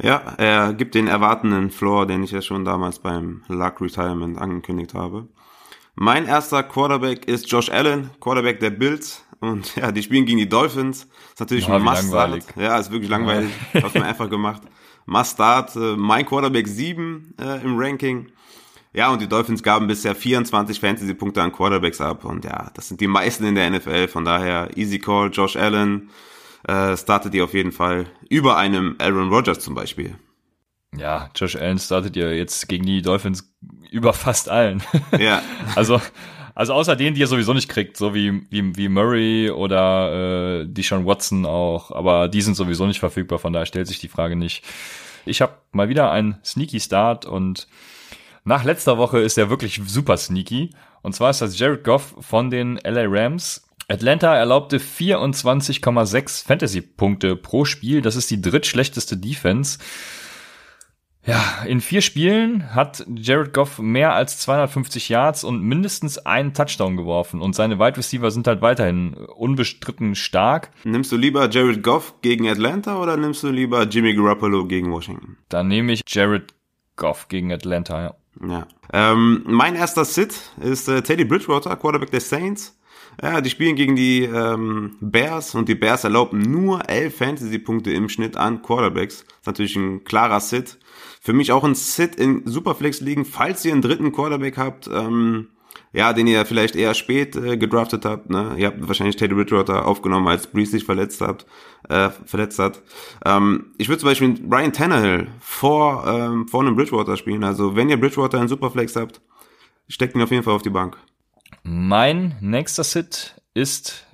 Ja, 0.00 0.34
er 0.36 0.74
gibt 0.74 0.94
den 0.94 1.08
erwartenden 1.08 1.70
Floor, 1.70 2.06
den 2.06 2.22
ich 2.22 2.30
ja 2.30 2.40
schon 2.40 2.64
damals 2.64 3.00
beim 3.00 3.42
Luck 3.48 3.80
Retirement 3.80 4.38
angekündigt 4.38 4.94
habe. 4.94 5.26
Mein 6.00 6.26
erster 6.26 6.62
Quarterback 6.62 7.26
ist 7.26 7.50
Josh 7.50 7.70
Allen, 7.70 8.10
Quarterback 8.20 8.60
der 8.60 8.70
Bills. 8.70 9.24
Und 9.40 9.74
ja, 9.74 9.90
die 9.90 10.00
spielen 10.04 10.26
gegen 10.26 10.38
die 10.38 10.48
Dolphins. 10.48 11.08
Ist 11.30 11.40
natürlich 11.40 11.66
ja, 11.66 11.74
ein 11.74 11.82
Must-Start. 11.82 12.44
Ja, 12.54 12.78
ist 12.78 12.92
wirklich 12.92 13.10
langweilig. 13.10 13.50
Ja. 13.72 13.82
Hab's 13.82 13.94
mir 13.94 14.04
einfach 14.04 14.30
gemacht. 14.30 14.62
Must-Start. 15.06 15.74
Äh, 15.74 15.96
mein 15.96 16.24
Quarterback 16.24 16.68
7 16.68 17.34
äh, 17.40 17.64
im 17.64 17.76
Ranking. 17.76 18.28
Ja, 18.92 19.10
und 19.10 19.20
die 19.20 19.26
Dolphins 19.26 19.60
gaben 19.60 19.88
bisher 19.88 20.14
24 20.14 20.78
Fantasy-Punkte 20.78 21.42
an 21.42 21.50
Quarterbacks 21.50 22.00
ab. 22.00 22.24
Und 22.24 22.44
ja, 22.44 22.70
das 22.74 22.86
sind 22.86 23.00
die 23.00 23.08
meisten 23.08 23.44
in 23.44 23.56
der 23.56 23.68
NFL. 23.68 24.06
Von 24.06 24.24
daher, 24.24 24.70
easy 24.76 25.00
call, 25.00 25.30
Josh 25.32 25.56
Allen 25.56 26.10
äh, 26.68 26.96
startet 26.96 27.34
ihr 27.34 27.42
auf 27.42 27.54
jeden 27.54 27.72
Fall 27.72 28.06
über 28.28 28.56
einem 28.56 28.94
Aaron 29.00 29.30
Rodgers 29.30 29.58
zum 29.58 29.74
Beispiel. 29.74 30.14
Ja, 30.96 31.28
Josh 31.34 31.56
Allen 31.56 31.78
startet 31.78 32.16
ihr 32.16 32.36
jetzt 32.36 32.68
gegen 32.68 32.86
die 32.86 33.02
Dolphins 33.02 33.52
über 33.90 34.12
fast 34.12 34.48
allen. 34.48 34.82
Ja. 35.18 35.42
also, 35.76 36.00
also 36.54 36.72
außer 36.74 36.96
denen, 36.96 37.14
die 37.14 37.20
ihr 37.20 37.26
sowieso 37.26 37.54
nicht 37.54 37.68
kriegt, 37.68 37.96
so 37.96 38.14
wie, 38.14 38.42
wie, 38.50 38.76
wie 38.76 38.88
Murray 38.88 39.50
oder 39.50 40.62
äh, 40.62 40.66
die 40.68 40.82
Sean 40.82 41.06
Watson 41.06 41.46
auch, 41.46 41.90
aber 41.90 42.28
die 42.28 42.42
sind 42.42 42.56
sowieso 42.56 42.86
nicht 42.86 43.00
verfügbar, 43.00 43.38
von 43.38 43.52
daher 43.52 43.66
stellt 43.66 43.86
sich 43.86 44.00
die 44.00 44.08
Frage 44.08 44.36
nicht. 44.36 44.64
Ich 45.24 45.40
habe 45.40 45.54
mal 45.72 45.88
wieder 45.88 46.10
einen 46.10 46.38
Sneaky 46.44 46.80
Start 46.80 47.26
und 47.26 47.68
nach 48.44 48.64
letzter 48.64 48.96
Woche 48.96 49.18
ist 49.18 49.36
er 49.36 49.50
wirklich 49.50 49.80
super 49.86 50.16
sneaky. 50.16 50.70
Und 51.02 51.14
zwar 51.14 51.30
ist 51.30 51.42
das 51.42 51.58
Jared 51.58 51.84
Goff 51.84 52.14
von 52.20 52.50
den 52.50 52.78
LA 52.82 53.04
Rams. 53.06 53.68
Atlanta 53.88 54.34
erlaubte 54.34 54.78
24,6 54.78 56.46
Fantasy-Punkte 56.46 57.36
pro 57.36 57.64
Spiel. 57.64 58.00
Das 58.00 58.16
ist 58.16 58.30
die 58.30 58.40
drittschlechteste 58.40 59.16
Defense. 59.16 59.78
Ja, 61.24 61.62
in 61.66 61.80
vier 61.80 62.00
Spielen 62.00 62.74
hat 62.74 63.04
Jared 63.14 63.52
Goff 63.52 63.78
mehr 63.78 64.14
als 64.14 64.38
250 64.38 65.08
Yards 65.10 65.44
und 65.44 65.62
mindestens 65.62 66.18
einen 66.18 66.54
Touchdown 66.54 66.96
geworfen. 66.96 67.42
Und 67.42 67.54
seine 67.54 67.78
Wide 67.78 67.98
Receiver 67.98 68.30
sind 68.30 68.46
halt 68.46 68.62
weiterhin 68.62 69.14
unbestritten 69.14 70.14
stark. 70.14 70.70
Nimmst 70.84 71.12
du 71.12 71.16
lieber 71.16 71.50
Jared 71.50 71.82
Goff 71.82 72.14
gegen 72.22 72.48
Atlanta 72.48 72.96
oder 72.96 73.16
nimmst 73.16 73.42
du 73.42 73.48
lieber 73.48 73.82
Jimmy 73.82 74.14
Garoppolo 74.14 74.66
gegen 74.66 74.90
Washington? 74.90 75.36
Dann 75.48 75.68
nehme 75.68 75.92
ich 75.92 76.02
Jared 76.06 76.54
Goff 76.96 77.28
gegen 77.28 77.52
Atlanta, 77.52 78.02
ja. 78.02 78.14
Ja. 78.46 78.66
Ähm, 78.92 79.42
mein 79.46 79.74
erster 79.74 80.04
Sit 80.04 80.34
ist 80.60 80.88
äh, 80.88 81.02
Teddy 81.02 81.24
Bridgewater, 81.24 81.76
Quarterback 81.76 82.10
der 82.10 82.20
Saints. 82.20 82.78
Ja, 83.20 83.40
die 83.40 83.50
spielen 83.50 83.74
gegen 83.74 83.96
die 83.96 84.22
ähm, 84.22 84.96
Bears 85.00 85.54
und 85.54 85.68
die 85.68 85.74
Bears 85.74 86.04
erlauben 86.04 86.40
nur 86.40 86.88
elf 86.88 87.16
Fantasy-Punkte 87.16 87.90
im 87.90 88.08
Schnitt 88.08 88.36
an 88.36 88.62
Quarterbacks. 88.62 89.24
Das 89.24 89.38
ist 89.40 89.46
natürlich 89.46 89.76
ein 89.76 90.04
klarer 90.04 90.40
Sit. 90.40 90.78
Für 91.28 91.34
mich 91.34 91.52
auch 91.52 91.62
ein 91.62 91.74
Sit 91.74 92.14
in 92.14 92.46
Superflex 92.46 93.02
ligen, 93.02 93.26
falls 93.26 93.62
ihr 93.62 93.72
einen 93.72 93.82
dritten 93.82 94.12
Quarterback 94.12 94.56
habt, 94.56 94.88
ähm, 94.90 95.48
ja, 95.92 96.14
den 96.14 96.26
ihr 96.26 96.46
vielleicht 96.46 96.74
eher 96.74 96.94
spät 96.94 97.36
äh, 97.36 97.58
gedraftet 97.58 98.06
habt. 98.06 98.30
Ne? 98.30 98.54
Ihr 98.56 98.68
habt 98.68 98.88
wahrscheinlich 98.88 99.16
Teddy 99.16 99.34
Bridgewater 99.34 99.86
aufgenommen, 99.86 100.26
als 100.26 100.46
Breeze 100.46 100.70
sich 100.70 100.84
verletzt 100.84 101.20
hat. 101.20 101.44
Äh, 101.86 102.08
verletzt 102.24 102.58
hat. 102.58 102.80
Ähm, 103.26 103.74
ich 103.76 103.90
würde 103.90 104.00
zum 104.00 104.08
Beispiel 104.08 104.40
Ryan 104.50 104.72
Tannehill 104.72 105.26
vor 105.38 106.06
ähm, 106.06 106.48
vor 106.48 106.62
einem 106.62 106.76
Bridgewater 106.76 107.18
spielen. 107.18 107.44
Also 107.44 107.76
wenn 107.76 107.90
ihr 107.90 108.00
Bridgewater 108.00 108.40
in 108.40 108.48
Superflex 108.48 108.96
habt, 108.96 109.20
steckt 109.86 110.14
ihn 110.14 110.22
auf 110.22 110.30
jeden 110.30 110.44
Fall 110.44 110.54
auf 110.54 110.62
die 110.62 110.70
Bank. 110.70 110.96
Mein 111.62 112.38
nächster 112.40 112.84
Sit 112.84 113.34
ist 113.52 114.06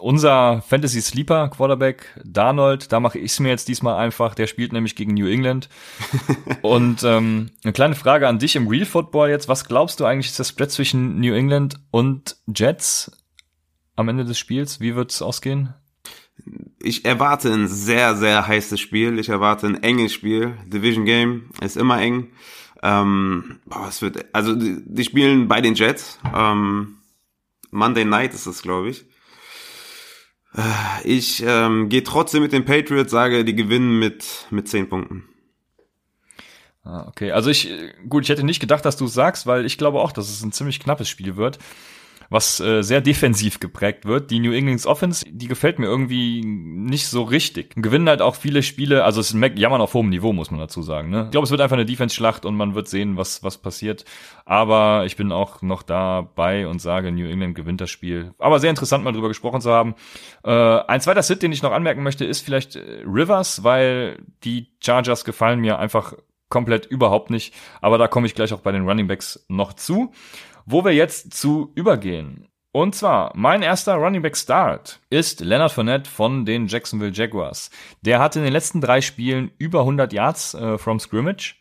unser 0.00 0.62
Fantasy 0.62 1.00
Sleeper 1.00 1.48
Quarterback 1.48 2.20
Darnold, 2.24 2.92
da 2.92 3.00
mache 3.00 3.18
ich 3.18 3.32
es 3.32 3.40
mir 3.40 3.48
jetzt 3.48 3.68
diesmal 3.68 3.96
einfach. 3.96 4.34
Der 4.34 4.46
spielt 4.46 4.72
nämlich 4.72 4.96
gegen 4.96 5.14
New 5.14 5.26
England. 5.26 5.68
und 6.62 7.02
ähm, 7.04 7.50
eine 7.64 7.72
kleine 7.72 7.94
Frage 7.94 8.28
an 8.28 8.38
dich 8.38 8.56
im 8.56 8.68
Real 8.68 8.86
Football 8.86 9.30
jetzt. 9.30 9.48
Was 9.48 9.66
glaubst 9.66 10.00
du 10.00 10.04
eigentlich 10.04 10.26
ist 10.26 10.38
das 10.38 10.50
Split 10.50 10.70
zwischen 10.70 11.20
New 11.20 11.34
England 11.34 11.80
und 11.90 12.36
Jets? 12.54 13.10
am 13.96 14.08
Ende 14.08 14.24
des 14.24 14.38
Spiels? 14.38 14.80
Wie 14.80 14.94
wird 14.94 15.10
es 15.10 15.22
ausgehen? 15.22 15.74
Ich 16.78 17.04
erwarte 17.04 17.52
ein 17.52 17.66
sehr, 17.66 18.14
sehr 18.14 18.46
heißes 18.46 18.78
Spiel. 18.78 19.18
Ich 19.18 19.30
erwarte 19.30 19.66
ein 19.66 19.82
enges 19.82 20.12
Spiel. 20.12 20.56
Division 20.66 21.06
Game 21.06 21.50
ist 21.62 21.76
immer 21.76 22.00
eng. 22.00 22.28
Ähm, 22.82 23.58
boah, 23.64 23.88
es 23.88 24.02
wird, 24.02 24.26
also 24.34 24.54
die, 24.54 24.82
die 24.84 25.04
spielen 25.04 25.48
bei 25.48 25.60
den 25.62 25.74
Jets. 25.74 26.20
Ähm, 26.34 26.98
Monday 27.70 28.04
Night 28.04 28.34
ist 28.34 28.46
es, 28.46 28.62
glaube 28.62 28.90
ich. 28.90 29.06
Äh, 30.56 30.62
ich 31.04 31.42
ähm, 31.46 31.88
gehe 31.88 32.02
trotzdem 32.02 32.42
mit 32.42 32.52
den 32.52 32.64
Patriots, 32.64 33.10
sage, 33.10 33.44
die 33.44 33.54
gewinnen 33.54 33.98
mit, 33.98 34.46
mit 34.50 34.68
zehn 34.68 34.88
Punkten. 34.88 35.24
Ah, 36.82 37.06
okay, 37.08 37.32
also 37.32 37.50
ich, 37.50 37.68
gut, 38.08 38.22
ich 38.22 38.28
hätte 38.28 38.44
nicht 38.44 38.60
gedacht, 38.60 38.84
dass 38.84 38.96
du 38.96 39.06
es 39.06 39.14
sagst, 39.14 39.46
weil 39.46 39.66
ich 39.66 39.76
glaube 39.76 40.00
auch, 40.00 40.12
dass 40.12 40.30
es 40.30 40.42
ein 40.42 40.52
ziemlich 40.52 40.78
knappes 40.78 41.08
Spiel 41.08 41.36
wird 41.36 41.58
was 42.30 42.60
äh, 42.60 42.82
sehr 42.82 43.00
defensiv 43.00 43.60
geprägt 43.60 44.04
wird. 44.04 44.30
Die 44.30 44.40
New 44.40 44.52
England's 44.52 44.86
Offense, 44.86 45.24
die 45.28 45.48
gefällt 45.48 45.78
mir 45.78 45.86
irgendwie 45.86 46.42
nicht 46.44 47.06
so 47.06 47.22
richtig. 47.22 47.74
Gewinnen 47.76 48.08
halt 48.08 48.22
auch 48.22 48.34
viele 48.34 48.62
Spiele, 48.62 49.04
also 49.04 49.20
es 49.20 49.30
ist 49.30 49.34
ein 49.34 49.56
Jammern 49.56 49.80
auf 49.80 49.94
hohem 49.94 50.08
Niveau, 50.08 50.32
muss 50.32 50.50
man 50.50 50.60
dazu 50.60 50.82
sagen. 50.82 51.10
Ne? 51.10 51.24
Ich 51.24 51.30
glaube, 51.30 51.44
es 51.44 51.50
wird 51.50 51.60
einfach 51.60 51.76
eine 51.76 51.86
Defense-Schlacht 51.86 52.44
und 52.44 52.56
man 52.56 52.74
wird 52.74 52.88
sehen, 52.88 53.16
was, 53.16 53.42
was 53.42 53.58
passiert. 53.58 54.04
Aber 54.44 55.04
ich 55.06 55.16
bin 55.16 55.32
auch 55.32 55.62
noch 55.62 55.82
dabei 55.82 56.68
und 56.68 56.80
sage, 56.80 57.12
New 57.12 57.28
England 57.28 57.54
gewinnt 57.54 57.80
das 57.80 57.90
Spiel. 57.90 58.34
Aber 58.38 58.60
sehr 58.60 58.70
interessant, 58.70 59.04
mal 59.04 59.12
drüber 59.12 59.28
gesprochen 59.28 59.60
zu 59.60 59.70
haben. 59.70 59.94
Äh, 60.44 60.50
ein 60.50 61.00
zweiter 61.00 61.22
Sit, 61.22 61.42
den 61.42 61.52
ich 61.52 61.62
noch 61.62 61.72
anmerken 61.72 62.02
möchte, 62.02 62.24
ist 62.24 62.40
vielleicht 62.40 62.76
äh, 62.76 63.02
Rivers, 63.04 63.64
weil 63.64 64.18
die 64.44 64.68
Chargers 64.84 65.24
gefallen 65.24 65.60
mir 65.60 65.78
einfach 65.78 66.14
komplett 66.48 66.86
überhaupt 66.86 67.30
nicht. 67.30 67.54
Aber 67.80 67.98
da 67.98 68.08
komme 68.08 68.26
ich 68.26 68.34
gleich 68.34 68.52
auch 68.52 68.60
bei 68.60 68.72
den 68.72 68.88
Running 68.88 69.08
Backs 69.08 69.44
noch 69.48 69.72
zu 69.72 70.12
wo 70.66 70.84
wir 70.84 70.92
jetzt 70.92 71.32
zu 71.32 71.72
übergehen. 71.74 72.48
Und 72.72 72.94
zwar, 72.94 73.32
mein 73.34 73.62
erster 73.62 73.94
Running 73.94 74.20
Back 74.20 74.36
Start 74.36 75.00
ist 75.08 75.40
Leonard 75.40 75.72
Fournette 75.72 76.10
von 76.10 76.44
den 76.44 76.66
Jacksonville 76.66 77.12
Jaguars. 77.12 77.70
Der 78.02 78.18
hatte 78.18 78.40
in 78.40 78.44
den 78.44 78.52
letzten 78.52 78.82
drei 78.82 79.00
Spielen 79.00 79.50
über 79.56 79.80
100 79.80 80.12
Yards 80.12 80.52
äh, 80.52 80.76
from 80.76 81.00
Scrimmage. 81.00 81.54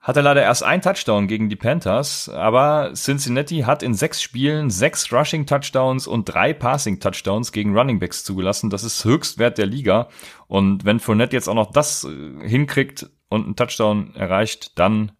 Hatte 0.00 0.20
leider 0.20 0.42
erst 0.42 0.64
ein 0.64 0.82
Touchdown 0.82 1.28
gegen 1.28 1.48
die 1.48 1.56
Panthers, 1.56 2.28
aber 2.28 2.90
Cincinnati 2.94 3.60
hat 3.60 3.82
in 3.82 3.94
sechs 3.94 4.20
Spielen 4.20 4.68
sechs 4.68 5.12
Rushing 5.12 5.46
Touchdowns 5.46 6.06
und 6.08 6.24
drei 6.24 6.52
Passing 6.52 6.98
Touchdowns 6.98 7.52
gegen 7.52 7.74
Running 7.78 8.00
Backs 8.00 8.24
zugelassen. 8.24 8.70
Das 8.70 8.82
ist 8.82 9.04
Höchstwert 9.04 9.58
der 9.58 9.66
Liga. 9.66 10.08
Und 10.48 10.84
wenn 10.84 10.98
Fournette 10.98 11.36
jetzt 11.36 11.48
auch 11.48 11.54
noch 11.54 11.70
das 11.70 12.04
äh, 12.04 12.48
hinkriegt 12.48 13.08
und 13.28 13.44
einen 13.44 13.56
Touchdown 13.56 14.14
erreicht, 14.16 14.76
dann 14.78 15.12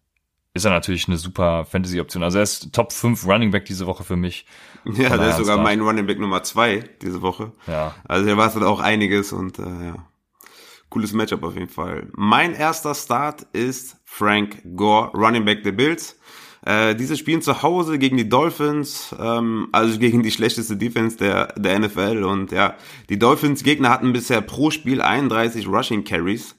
ist 0.55 0.63
er 0.63 0.71
natürlich 0.71 1.07
eine 1.07 1.17
super 1.17 1.65
Fantasy-Option. 1.65 2.23
Also 2.23 2.37
er 2.37 2.43
ist 2.43 2.73
Top 2.73 2.93
5 2.93 3.27
Running 3.27 3.51
Back 3.51 3.65
diese 3.65 3.85
Woche 3.85 4.03
für 4.03 4.15
mich. 4.15 4.45
Ja, 4.85 5.17
der 5.17 5.29
ist 5.29 5.37
sogar 5.37 5.57
mein 5.57 5.81
Running 5.81 6.07
Back 6.07 6.19
Nummer 6.19 6.43
2 6.43 6.83
diese 7.01 7.21
Woche. 7.21 7.51
Ja. 7.67 7.93
Also 8.05 8.29
er 8.29 8.37
wartet 8.37 8.63
auch 8.63 8.79
einiges 8.79 9.33
und 9.33 9.59
äh, 9.59 9.63
ja. 9.63 10.07
Cooles 10.89 11.11
Matchup 11.11 11.43
auf 11.43 11.55
jeden 11.55 11.67
Fall. 11.67 12.07
Mein 12.13 12.53
erster 12.53 12.95
Start 12.95 13.47
ist 13.51 13.97
Frank 14.05 14.61
Gore, 14.75 15.11
Running 15.13 15.43
Back 15.43 15.63
der 15.63 15.73
Bills. 15.73 16.17
Äh, 16.65 16.95
diese 16.95 17.17
spielen 17.17 17.41
zu 17.41 17.61
Hause 17.61 17.99
gegen 17.99 18.15
die 18.15 18.29
Dolphins, 18.29 19.13
ähm, 19.19 19.67
also 19.73 19.99
gegen 19.99 20.23
die 20.23 20.31
schlechteste 20.31 20.77
Defense 20.77 21.17
der, 21.17 21.47
der 21.57 21.79
NFL. 21.79 22.23
Und 22.23 22.51
ja, 22.51 22.75
die 23.09 23.19
Dolphins-Gegner 23.19 23.89
hatten 23.89 24.13
bisher 24.13 24.39
pro 24.39 24.71
Spiel 24.71 25.01
31 25.01 25.67
Rushing 25.67 26.05
Carries. 26.05 26.55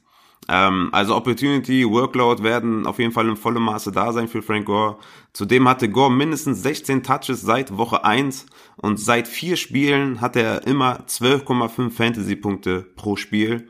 Ähm, 0.48 0.90
also 0.92 1.16
Opportunity, 1.16 1.88
Workload 1.88 2.42
werden 2.42 2.86
auf 2.86 2.98
jeden 2.98 3.12
Fall 3.12 3.28
in 3.28 3.36
vollem 3.36 3.64
Maße 3.64 3.92
da 3.92 4.12
sein 4.12 4.28
für 4.28 4.42
Frank 4.42 4.66
Gore. 4.66 4.98
Zudem 5.32 5.68
hatte 5.68 5.88
Gore 5.88 6.12
mindestens 6.12 6.62
16 6.62 7.02
Touches 7.02 7.42
seit 7.42 7.76
Woche 7.76 8.04
1 8.04 8.46
und 8.76 8.98
seit 8.98 9.28
vier 9.28 9.56
Spielen 9.56 10.20
hat 10.20 10.36
er 10.36 10.66
immer 10.66 11.00
12,5 11.06 11.90
Fantasy-Punkte 11.90 12.86
pro 12.96 13.16
Spiel 13.16 13.68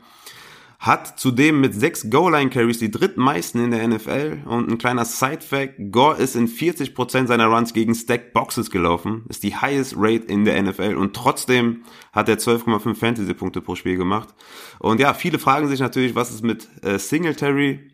hat 0.79 1.19
zudem 1.19 1.59
mit 1.59 1.73
sechs 1.73 2.09
Goal-Line-Carries 2.09 2.77
die 2.77 2.91
drittmeisten 2.91 3.63
in 3.63 3.71
der 3.71 3.87
NFL 3.87 4.43
und 4.45 4.69
ein 4.69 4.77
kleiner 4.77 5.05
Side-Fact, 5.05 5.91
Gore 5.91 6.17
ist 6.17 6.35
in 6.35 6.47
40% 6.47 7.25
seiner 7.27 7.47
Runs 7.47 7.73
gegen 7.73 7.95
Stack 7.95 8.33
Boxes 8.33 8.69
gelaufen, 8.69 9.25
ist 9.27 9.41
die 9.41 9.55
highest 9.55 9.95
rate 9.97 10.25
in 10.27 10.45
der 10.45 10.61
NFL 10.61 10.95
und 10.95 11.15
trotzdem 11.15 11.83
hat 12.13 12.29
er 12.29 12.37
12,5 12.37 12.95
Fantasy-Punkte 12.95 13.61
pro 13.61 13.75
Spiel 13.75 13.97
gemacht. 13.97 14.29
Und 14.79 14.99
ja, 14.99 15.13
viele 15.15 15.39
fragen 15.39 15.67
sich 15.67 15.79
natürlich, 15.79 16.13
was 16.13 16.29
ist 16.29 16.43
mit 16.43 16.67
äh, 16.83 16.99
Singletary? 16.99 17.91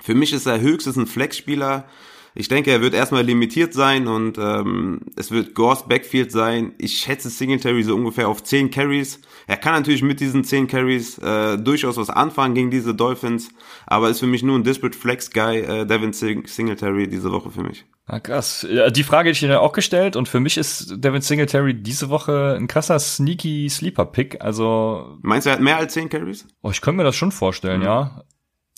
Für 0.00 0.14
mich 0.14 0.32
ist 0.32 0.46
er 0.46 0.60
höchstens 0.60 0.96
ein 0.96 1.06
Flex-Spieler, 1.06 1.86
ich 2.36 2.48
denke, 2.48 2.70
er 2.70 2.82
wird 2.82 2.92
erstmal 2.92 3.24
limitiert 3.24 3.72
sein 3.72 4.06
und 4.06 4.36
ähm, 4.36 5.00
es 5.16 5.30
wird 5.30 5.54
Gores 5.54 5.84
Backfield 5.88 6.30
sein. 6.30 6.74
Ich 6.78 6.98
schätze 6.98 7.30
Singletary 7.30 7.82
so 7.82 7.94
ungefähr 7.94 8.28
auf 8.28 8.42
10 8.42 8.70
Carries. 8.70 9.20
Er 9.46 9.56
kann 9.56 9.72
natürlich 9.72 10.02
mit 10.02 10.20
diesen 10.20 10.44
10 10.44 10.66
Carries 10.66 11.16
äh, 11.18 11.56
durchaus 11.56 11.96
was 11.96 12.10
anfangen 12.10 12.54
gegen 12.54 12.70
diese 12.70 12.94
Dolphins, 12.94 13.48
aber 13.86 14.10
ist 14.10 14.20
für 14.20 14.26
mich 14.26 14.42
nur 14.42 14.58
ein 14.58 14.64
Disparate 14.64 14.98
Flex 14.98 15.30
Guy, 15.30 15.60
äh, 15.60 15.86
Devin 15.86 16.12
Singletary 16.12 17.08
diese 17.08 17.32
Woche 17.32 17.50
für 17.50 17.62
mich. 17.62 17.86
Ah, 18.04 18.20
krass. 18.20 18.66
Die 18.90 19.02
Frage 19.02 19.30
hätte 19.30 19.36
ich 19.44 19.50
dir 19.50 19.60
auch 19.60 19.72
gestellt 19.72 20.14
und 20.14 20.28
für 20.28 20.38
mich 20.38 20.58
ist 20.58 21.02
Devin 21.02 21.22
Singletary 21.22 21.74
diese 21.74 22.10
Woche 22.10 22.56
ein 22.58 22.68
krasser 22.68 22.98
sneaky 22.98 23.68
Sleeper 23.70 24.04
Pick. 24.04 24.44
Also 24.44 25.16
Meinst 25.22 25.46
du, 25.46 25.50
er 25.50 25.54
hat 25.54 25.62
mehr 25.62 25.78
als 25.78 25.94
10 25.94 26.10
Carries? 26.10 26.46
Oh, 26.62 26.70
ich 26.70 26.82
könnte 26.82 26.98
mir 26.98 27.04
das 27.04 27.16
schon 27.16 27.32
vorstellen, 27.32 27.80
mhm. 27.80 27.86
ja. 27.86 28.24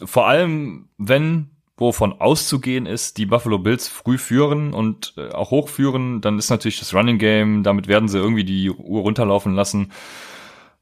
Vor 0.04 0.28
allem, 0.28 0.90
wenn 0.96 1.57
wovon 1.78 2.12
auszugehen 2.20 2.86
ist, 2.86 3.18
die 3.18 3.26
Buffalo 3.26 3.58
Bills 3.58 3.88
früh 3.88 4.18
führen 4.18 4.72
und 4.74 5.14
äh, 5.16 5.30
auch 5.30 5.50
hochführen, 5.50 6.20
dann 6.20 6.38
ist 6.38 6.50
natürlich 6.50 6.78
das 6.78 6.94
Running 6.94 7.18
Game, 7.18 7.62
damit 7.62 7.88
werden 7.88 8.08
sie 8.08 8.18
irgendwie 8.18 8.44
die 8.44 8.70
Uhr 8.70 9.02
runterlaufen 9.02 9.54
lassen. 9.54 9.92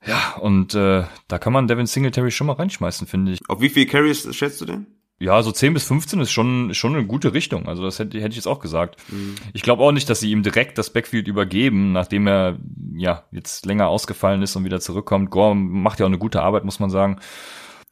Ja, 0.06 0.36
und 0.40 0.74
äh, 0.74 1.04
da 1.28 1.38
kann 1.38 1.52
man 1.52 1.68
Devin 1.68 1.86
Singletary 1.86 2.30
schon 2.30 2.46
mal 2.46 2.54
reinschmeißen, 2.54 3.06
finde 3.06 3.32
ich. 3.32 3.40
Auf 3.48 3.60
wie 3.60 3.68
viel 3.68 3.86
Carries 3.86 4.34
schätzt 4.34 4.60
du 4.60 4.64
denn? 4.64 4.86
Ja, 5.18 5.42
so 5.42 5.50
10 5.50 5.72
bis 5.72 5.84
15 5.84 6.20
ist 6.20 6.30
schon, 6.30 6.74
schon 6.74 6.94
eine 6.94 7.06
gute 7.06 7.32
Richtung. 7.32 7.66
Also 7.68 7.82
das 7.82 7.98
hätte, 7.98 8.18
hätte 8.18 8.30
ich 8.30 8.36
jetzt 8.36 8.46
auch 8.46 8.60
gesagt. 8.60 8.96
Mhm. 9.10 9.34
Ich 9.54 9.62
glaube 9.62 9.82
auch 9.82 9.92
nicht, 9.92 10.10
dass 10.10 10.20
sie 10.20 10.30
ihm 10.30 10.42
direkt 10.42 10.76
das 10.76 10.90
Backfield 10.90 11.26
übergeben, 11.26 11.92
nachdem 11.92 12.26
er 12.26 12.58
ja 12.94 13.24
jetzt 13.32 13.64
länger 13.64 13.88
ausgefallen 13.88 14.42
ist 14.42 14.56
und 14.56 14.64
wieder 14.64 14.80
zurückkommt. 14.80 15.30
Gore 15.30 15.56
macht 15.56 16.00
ja 16.00 16.06
auch 16.06 16.10
eine 16.10 16.18
gute 16.18 16.42
Arbeit, 16.42 16.64
muss 16.64 16.80
man 16.80 16.90
sagen. 16.90 17.18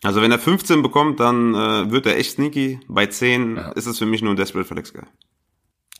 Also 0.05 0.21
wenn 0.21 0.31
er 0.31 0.39
15 0.39 0.83
bekommt, 0.83 1.19
dann 1.19 1.55
äh, 1.55 1.91
wird 1.91 2.07
er 2.07 2.19
echt 2.19 2.33
sneaky. 2.33 2.79
Bei 2.89 3.07
10 3.07 3.57
ja. 3.57 3.73
ist 3.73 3.87
es 3.87 3.99
für 3.99 4.07
mich 4.07 4.21
nur 4.23 4.35
ein 4.35 4.37
Desperate 4.37 4.69
Flex 4.69 4.93
Guy. 4.93 5.03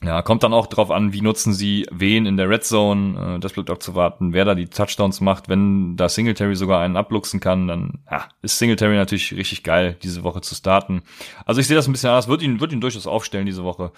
Ja, 0.03 0.21
kommt 0.21 0.43
dann 0.43 0.53
auch 0.53 0.67
drauf 0.67 0.91
an, 0.91 1.15
wie 1.15 1.23
nutzen 1.23 1.55
sie 1.55 1.87
wen 1.91 2.27
in 2.27 2.37
der 2.37 2.51
Red 2.51 2.65
Zone. 2.65 3.37
Äh, 3.37 3.41
das 3.41 3.55
bleibt 3.55 3.71
auch 3.71 3.79
zu 3.79 3.95
warten, 3.95 4.35
wer 4.35 4.45
da 4.45 4.55
die 4.55 4.67
Touchdowns 4.67 5.23
macht. 5.23 5.49
Wenn 5.49 5.97
da 5.97 6.11
Singletary 6.11 6.55
sogar 6.55 6.83
einen 6.83 6.99
abluchsen 6.99 7.41
kann, 7.41 7.67
dann 7.67 8.01
ja, 8.11 8.29
ist 8.43 8.59
Singletary 8.59 8.97
natürlich 8.97 9.33
richtig 9.33 9.63
geil, 9.63 9.97
diese 10.03 10.23
Woche 10.23 10.43
zu 10.43 10.55
starten. 10.55 11.03
Also 11.47 11.63
ich 11.63 11.67
sehe 11.67 11.77
das 11.77 11.89
ein 11.89 11.93
bisschen 11.93 12.11
anders, 12.11 12.29
würde 12.29 12.45
ihn, 12.45 12.61
würde 12.61 12.75
ihn 12.75 12.83
durchaus 12.83 13.07
aufstellen 13.07 13.47
diese 13.47 13.65
Woche. 13.65 13.93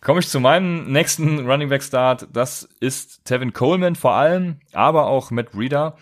Komme 0.00 0.20
ich 0.20 0.28
zu 0.28 0.38
meinem 0.38 0.92
nächsten 0.92 1.50
Running 1.50 1.68
Back 1.68 1.82
Start. 1.82 2.28
Das 2.32 2.68
ist 2.78 3.24
Tevin 3.24 3.52
Coleman 3.52 3.96
vor 3.96 4.12
allem, 4.12 4.60
aber 4.72 5.06
auch 5.06 5.32
Matt 5.32 5.50
Breeder. 5.50 5.96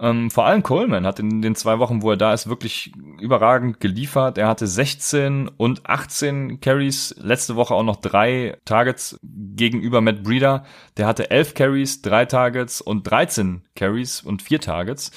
Ähm, 0.00 0.30
vor 0.30 0.46
allem 0.46 0.62
Coleman 0.62 1.06
hat 1.06 1.20
in 1.20 1.40
den 1.40 1.54
zwei 1.54 1.78
Wochen, 1.78 2.02
wo 2.02 2.10
er 2.10 2.16
da 2.16 2.34
ist, 2.34 2.48
wirklich 2.48 2.92
überragend 3.20 3.80
geliefert. 3.80 4.38
Er 4.38 4.48
hatte 4.48 4.66
16 4.66 5.48
und 5.48 5.88
18 5.88 6.60
Carries, 6.60 7.14
letzte 7.18 7.54
Woche 7.54 7.74
auch 7.74 7.84
noch 7.84 7.96
drei 7.96 8.58
Targets 8.64 9.18
gegenüber 9.22 10.00
Matt 10.00 10.24
Breeder. 10.24 10.64
Der 10.96 11.06
hatte 11.06 11.30
11 11.30 11.54
Carries, 11.54 12.02
drei 12.02 12.24
Targets 12.24 12.80
und 12.80 13.04
13 13.08 13.62
Carries 13.76 14.20
und 14.20 14.42
vier 14.42 14.60
Targets 14.60 15.12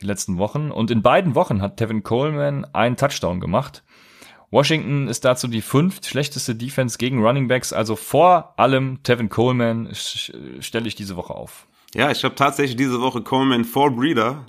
die 0.00 0.06
letzten 0.06 0.38
Wochen. 0.38 0.70
Und 0.70 0.90
in 0.90 1.02
beiden 1.02 1.34
Wochen 1.34 1.60
hat 1.60 1.76
Tevin 1.76 2.02
Coleman 2.02 2.64
einen 2.72 2.96
Touchdown 2.96 3.40
gemacht. 3.40 3.82
Washington 4.50 5.06
ist 5.06 5.24
dazu 5.24 5.46
die 5.46 5.62
fünft 5.62 6.06
schlechteste 6.06 6.56
Defense 6.56 6.98
gegen 6.98 7.22
Running 7.24 7.46
Backs, 7.46 7.72
also 7.72 7.94
vor 7.94 8.54
allem 8.58 9.00
Tevin 9.04 9.28
Coleman 9.28 9.90
stelle 9.92 10.88
ich 10.88 10.96
diese 10.96 11.16
Woche 11.16 11.34
auf. 11.34 11.68
Ja, 11.94 12.10
ich 12.10 12.22
habe 12.22 12.36
tatsächlich 12.36 12.76
diese 12.76 13.00
Woche 13.00 13.20
Coleman 13.22 13.64
vor 13.64 13.90
Breeder. 13.90 14.46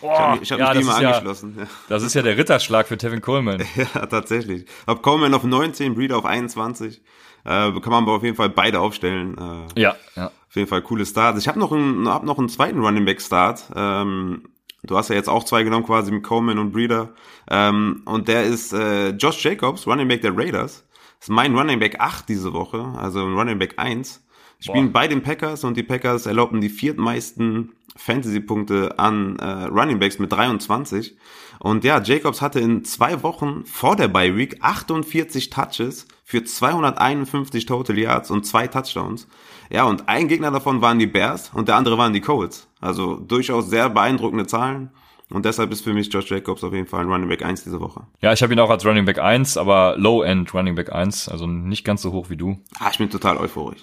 Oh, 0.00 0.10
ich 0.12 0.18
habe 0.18 0.40
mich, 0.40 0.52
hab 0.52 0.58
ja, 0.58 0.74
mich 0.74 0.86
mal 0.86 1.04
angeschlossen. 1.04 1.56
Ja, 1.58 1.66
Das 1.88 2.02
ist 2.04 2.14
ja 2.14 2.22
der 2.22 2.36
Ritterschlag 2.36 2.86
für 2.86 2.96
Tevin 2.96 3.20
Coleman. 3.20 3.60
ja, 3.76 4.06
tatsächlich. 4.06 4.66
Hab 4.86 5.02
Coleman 5.02 5.34
auf 5.34 5.42
19, 5.42 5.94
Breeder 5.94 6.16
auf 6.16 6.24
21. 6.24 7.00
Äh, 7.44 7.48
kann 7.48 7.82
man 7.86 8.04
aber 8.04 8.12
auf 8.12 8.22
jeden 8.22 8.36
Fall 8.36 8.50
beide 8.50 8.80
aufstellen. 8.80 9.36
Äh, 9.76 9.80
ja, 9.80 9.96
ja. 10.14 10.26
Auf 10.26 10.54
jeden 10.54 10.68
Fall 10.68 10.82
coole 10.82 11.04
Start. 11.06 11.38
Ich 11.38 11.48
habe 11.48 11.58
noch 11.58 11.72
einen, 11.72 12.08
hab 12.08 12.22
noch 12.22 12.38
einen 12.38 12.48
zweiten 12.48 12.80
Running 12.80 13.04
Back 13.04 13.20
Start. 13.20 13.64
Ähm, 13.74 14.44
du 14.84 14.96
hast 14.96 15.10
ja 15.10 15.16
jetzt 15.16 15.28
auch 15.28 15.42
zwei 15.42 15.64
genommen 15.64 15.86
quasi 15.86 16.12
mit 16.12 16.22
Coleman 16.22 16.58
und 16.58 16.72
Breeder. 16.72 17.14
Ähm, 17.50 18.02
und 18.04 18.28
der 18.28 18.44
ist 18.44 18.72
äh, 18.72 19.10
Josh 19.10 19.44
Jacobs, 19.44 19.86
Running 19.86 20.06
Back 20.06 20.22
der 20.22 20.36
Raiders. 20.36 20.84
Das 21.18 21.28
ist 21.28 21.30
mein 21.30 21.56
Running 21.56 21.78
Back 21.80 22.00
8 22.00 22.28
diese 22.28 22.52
Woche, 22.52 22.94
also 22.96 23.24
ein 23.24 23.34
Running 23.34 23.58
Back 23.58 23.74
1. 23.78 24.25
spielen 24.60 24.92
Boah. 24.92 25.00
bei 25.00 25.08
den 25.08 25.22
Packers 25.22 25.64
und 25.64 25.76
die 25.76 25.82
Packers 25.82 26.26
erlaubten 26.26 26.60
die 26.60 26.68
viertmeisten 26.68 27.72
Fantasy-Punkte 27.96 28.98
an 28.98 29.38
äh, 29.38 29.64
Running 29.64 29.98
Backs 29.98 30.18
mit 30.18 30.32
23. 30.32 31.16
Und 31.58 31.84
ja, 31.84 32.00
Jacobs 32.02 32.42
hatte 32.42 32.60
in 32.60 32.84
zwei 32.84 33.22
Wochen 33.22 33.64
vor 33.64 33.96
der 33.96 34.08
Bye 34.08 34.36
Week 34.36 34.58
48 34.60 35.50
Touches 35.50 36.06
für 36.24 36.44
251 36.44 37.66
Total 37.66 37.98
Yards 37.98 38.30
und 38.30 38.44
zwei 38.44 38.66
Touchdowns. 38.66 39.26
Ja, 39.70 39.84
und 39.84 40.08
ein 40.08 40.28
Gegner 40.28 40.50
davon 40.50 40.80
waren 40.82 40.98
die 40.98 41.06
Bears 41.06 41.50
und 41.54 41.68
der 41.68 41.76
andere 41.76 41.98
waren 41.98 42.12
die 42.12 42.20
Colts. 42.20 42.68
Also 42.80 43.16
durchaus 43.16 43.70
sehr 43.70 43.88
beeindruckende 43.88 44.46
Zahlen. 44.46 44.90
Und 45.28 45.44
deshalb 45.44 45.72
ist 45.72 45.82
für 45.82 45.92
mich 45.92 46.12
Josh 46.12 46.30
Jacobs 46.30 46.62
auf 46.62 46.72
jeden 46.72 46.86
Fall 46.86 47.00
ein 47.00 47.10
Running 47.10 47.28
Back 47.28 47.44
1 47.44 47.64
diese 47.64 47.80
Woche. 47.80 48.06
Ja, 48.20 48.32
ich 48.32 48.42
habe 48.42 48.52
ihn 48.52 48.60
auch 48.60 48.70
als 48.70 48.86
Running 48.86 49.04
Back 49.04 49.18
1, 49.18 49.56
aber 49.56 49.96
Low-End 49.98 50.54
Running 50.54 50.76
Back 50.76 50.92
1, 50.92 51.28
also 51.28 51.46
nicht 51.46 51.84
ganz 51.84 52.02
so 52.02 52.12
hoch 52.12 52.30
wie 52.30 52.36
du. 52.36 52.58
Ah, 52.78 52.90
ich 52.92 52.98
bin 52.98 53.10
total 53.10 53.36
euphorisch. 53.36 53.80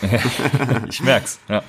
ich 0.88 1.02
merk's, 1.02 1.40
ja. 1.48 1.62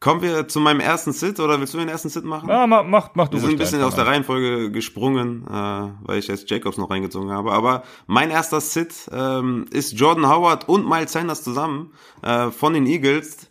Kommen 0.00 0.22
wir 0.22 0.48
zu 0.48 0.60
meinem 0.60 0.80
ersten 0.80 1.12
Sit 1.12 1.40
oder 1.40 1.60
willst 1.60 1.74
du 1.74 1.78
den 1.78 1.90
ersten 1.90 2.08
Sit 2.08 2.24
machen? 2.24 2.48
Ja, 2.48 2.66
mach, 2.66 2.84
mach, 2.84 3.10
mach 3.12 3.28
du 3.28 3.36
Wir 3.36 3.42
sind 3.42 3.50
ein 3.50 3.58
bisschen 3.58 3.82
aus 3.82 3.96
der 3.96 4.06
Reihenfolge 4.06 4.70
gesprungen, 4.70 5.44
äh, 5.46 5.52
weil 5.52 6.18
ich 6.18 6.26
jetzt 6.26 6.48
Jacobs 6.48 6.78
noch 6.78 6.88
reingezogen 6.88 7.30
habe. 7.30 7.52
Aber 7.52 7.82
mein 8.06 8.30
erster 8.30 8.62
Sit 8.62 8.94
ähm, 9.12 9.66
ist 9.70 9.92
Jordan 9.92 10.26
Howard 10.26 10.66
und 10.70 10.88
Miles 10.88 11.12
Sanders 11.12 11.44
zusammen 11.44 11.92
äh, 12.22 12.50
von 12.50 12.72
den 12.72 12.86
Eagles 12.86 13.49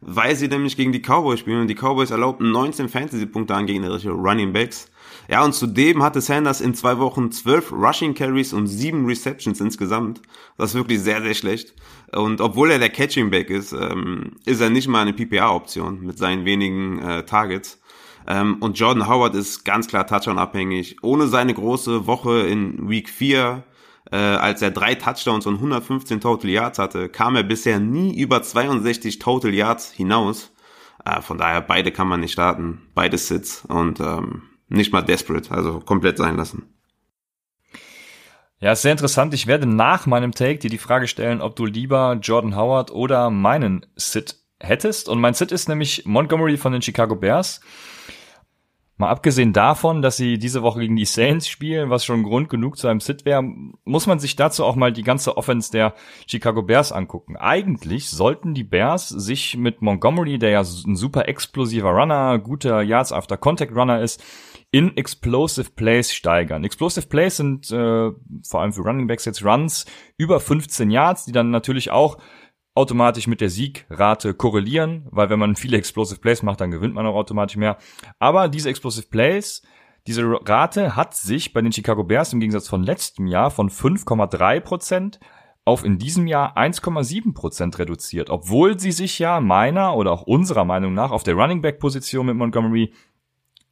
weil 0.00 0.34
sie 0.36 0.48
nämlich 0.48 0.76
gegen 0.76 0.92
die 0.92 1.02
Cowboys 1.02 1.40
spielen 1.40 1.60
und 1.60 1.68
die 1.68 1.74
Cowboys 1.74 2.10
erlaubten 2.10 2.50
19 2.50 2.88
Fantasy-Punkte 2.88 3.54
an 3.54 3.66
gegnerische 3.66 4.10
Running 4.10 4.52
Backs. 4.52 4.90
Ja, 5.28 5.44
und 5.44 5.54
zudem 5.54 6.02
hatte 6.02 6.20
Sanders 6.20 6.60
in 6.60 6.74
zwei 6.74 6.98
Wochen 6.98 7.30
12 7.30 7.72
Rushing 7.72 8.14
Carries 8.14 8.52
und 8.52 8.66
7 8.66 9.06
Receptions 9.06 9.60
insgesamt. 9.60 10.20
Das 10.56 10.70
ist 10.70 10.76
wirklich 10.76 11.00
sehr, 11.00 11.22
sehr 11.22 11.34
schlecht. 11.34 11.74
Und 12.12 12.40
obwohl 12.40 12.70
er 12.70 12.78
der 12.78 12.90
Catching 12.90 13.30
Back 13.30 13.50
ist, 13.50 13.72
ähm, 13.72 14.32
ist 14.44 14.60
er 14.60 14.70
nicht 14.70 14.88
mal 14.88 15.02
eine 15.02 15.12
PPA-Option 15.12 16.00
mit 16.02 16.18
seinen 16.18 16.44
wenigen 16.44 17.00
äh, 17.00 17.24
Targets. 17.24 17.80
Ähm, 18.26 18.56
und 18.60 18.78
Jordan 18.78 19.08
Howard 19.08 19.34
ist 19.34 19.64
ganz 19.64 19.86
klar 19.86 20.06
Touchdown-abhängig. 20.06 20.96
Ohne 21.02 21.28
seine 21.28 21.54
große 21.54 22.06
Woche 22.06 22.40
in 22.40 22.88
Week 22.88 23.08
4 23.08 23.62
äh, 24.12 24.16
als 24.16 24.62
er 24.62 24.70
drei 24.70 24.94
Touchdowns 24.94 25.46
und 25.46 25.56
115 25.56 26.20
Total 26.20 26.50
Yards 26.50 26.78
hatte, 26.78 27.08
kam 27.08 27.36
er 27.36 27.42
bisher 27.42 27.78
nie 27.78 28.18
über 28.18 28.42
62 28.42 29.18
Total 29.18 29.54
Yards 29.54 29.92
hinaus. 29.92 30.52
Äh, 31.04 31.20
von 31.22 31.38
daher, 31.38 31.60
beide 31.60 31.92
kann 31.92 32.08
man 32.08 32.20
nicht 32.20 32.32
starten, 32.32 32.82
beide 32.94 33.18
Sits 33.18 33.64
und 33.66 34.00
ähm, 34.00 34.42
nicht 34.68 34.92
mal 34.92 35.02
desperate, 35.02 35.50
also 35.50 35.80
komplett 35.80 36.18
sein 36.18 36.36
lassen. 36.36 36.74
Ja, 38.60 38.72
ist 38.72 38.82
sehr 38.82 38.92
interessant. 38.92 39.32
Ich 39.32 39.46
werde 39.46 39.66
nach 39.66 40.06
meinem 40.06 40.32
Take 40.32 40.58
dir 40.58 40.70
die 40.70 40.78
Frage 40.78 41.08
stellen, 41.08 41.40
ob 41.40 41.56
du 41.56 41.64
lieber 41.64 42.18
Jordan 42.20 42.56
Howard 42.56 42.90
oder 42.90 43.30
meinen 43.30 43.86
Sit 43.96 44.36
hättest. 44.58 45.08
Und 45.08 45.20
mein 45.20 45.32
Sit 45.32 45.50
ist 45.50 45.68
nämlich 45.68 46.04
Montgomery 46.04 46.58
von 46.58 46.72
den 46.72 46.82
Chicago 46.82 47.16
Bears. 47.16 47.60
Mal 49.00 49.08
abgesehen 49.08 49.54
davon, 49.54 50.02
dass 50.02 50.18
sie 50.18 50.36
diese 50.36 50.60
Woche 50.60 50.80
gegen 50.80 50.94
die 50.94 51.06
Saints 51.06 51.48
spielen, 51.48 51.88
was 51.88 52.04
schon 52.04 52.22
Grund 52.22 52.50
genug 52.50 52.76
zu 52.76 52.86
einem 52.86 53.00
Sit 53.00 53.24
wäre, 53.24 53.42
muss 53.42 54.06
man 54.06 54.18
sich 54.18 54.36
dazu 54.36 54.62
auch 54.62 54.76
mal 54.76 54.92
die 54.92 55.04
ganze 55.04 55.38
Offense 55.38 55.72
der 55.72 55.94
Chicago 56.26 56.60
Bears 56.60 56.92
angucken. 56.92 57.38
Eigentlich 57.38 58.10
sollten 58.10 58.52
die 58.52 58.62
Bears 58.62 59.08
sich 59.08 59.56
mit 59.56 59.80
Montgomery, 59.80 60.38
der 60.38 60.50
ja 60.50 60.60
ein 60.60 60.96
super 60.96 61.28
explosiver 61.28 61.88
Runner, 61.88 62.38
guter 62.40 62.82
Yards 62.82 63.10
after 63.10 63.38
Contact 63.38 63.74
Runner 63.74 64.02
ist, 64.02 64.22
in 64.70 64.94
Explosive 64.98 65.70
Plays 65.70 66.12
steigern. 66.12 66.62
Explosive 66.62 67.06
Plays 67.06 67.38
sind 67.38 67.70
äh, 67.70 68.10
vor 68.46 68.60
allem 68.60 68.74
für 68.74 68.82
Running 68.82 69.06
Backs 69.06 69.24
jetzt 69.24 69.42
Runs 69.42 69.86
über 70.18 70.40
15 70.40 70.90
Yards, 70.90 71.24
die 71.24 71.32
dann 71.32 71.50
natürlich 71.50 71.90
auch 71.90 72.18
automatisch 72.74 73.26
mit 73.26 73.40
der 73.40 73.50
Siegrate 73.50 74.34
korrelieren, 74.34 75.06
weil 75.10 75.30
wenn 75.30 75.38
man 75.38 75.56
viele 75.56 75.76
Explosive 75.76 76.20
Plays 76.20 76.42
macht, 76.42 76.60
dann 76.60 76.70
gewinnt 76.70 76.94
man 76.94 77.06
auch 77.06 77.14
automatisch 77.14 77.56
mehr. 77.56 77.78
Aber 78.18 78.48
diese 78.48 78.70
Explosive 78.70 79.08
Plays, 79.08 79.62
diese 80.06 80.24
Rate 80.24 80.96
hat 80.96 81.14
sich 81.14 81.52
bei 81.52 81.60
den 81.60 81.72
Chicago 81.72 82.04
Bears 82.04 82.32
im 82.32 82.40
Gegensatz 82.40 82.68
von 82.68 82.82
letztem 82.82 83.26
Jahr 83.26 83.50
von 83.50 83.70
5,3% 83.70 85.18
auf 85.64 85.84
in 85.84 85.98
diesem 85.98 86.26
Jahr 86.26 86.56
1,7% 86.56 87.78
reduziert, 87.78 88.30
obwohl 88.30 88.80
sie 88.80 88.92
sich 88.92 89.18
ja 89.18 89.40
meiner 89.40 89.94
oder 89.96 90.12
auch 90.12 90.22
unserer 90.22 90.64
Meinung 90.64 90.94
nach 90.94 91.10
auf 91.10 91.22
der 91.22 91.34
Running 91.34 91.60
Back 91.60 91.78
Position 91.80 92.26
mit 92.26 92.36
Montgomery 92.36 92.94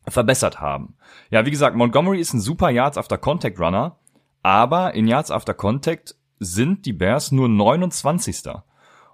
verbessert 0.07 0.61
haben. 0.61 0.97
Ja, 1.31 1.47
wie 1.47 1.51
gesagt, 1.51 1.77
Montgomery 1.77 2.21
ist 2.21 2.35
ein 2.35 2.41
super 2.41 2.71
Yards 2.71 2.99
after 2.99 3.19
Contact 3.19 3.59
Runner, 3.59 3.99
aber 4.43 4.95
in 4.95 5.07
Yards 5.07 5.31
after 5.31 5.55
Contact 5.55 6.15
sind 6.39 6.87
die 6.87 6.93
Bears 6.93 7.33
nur 7.33 7.49
29. 7.49 8.43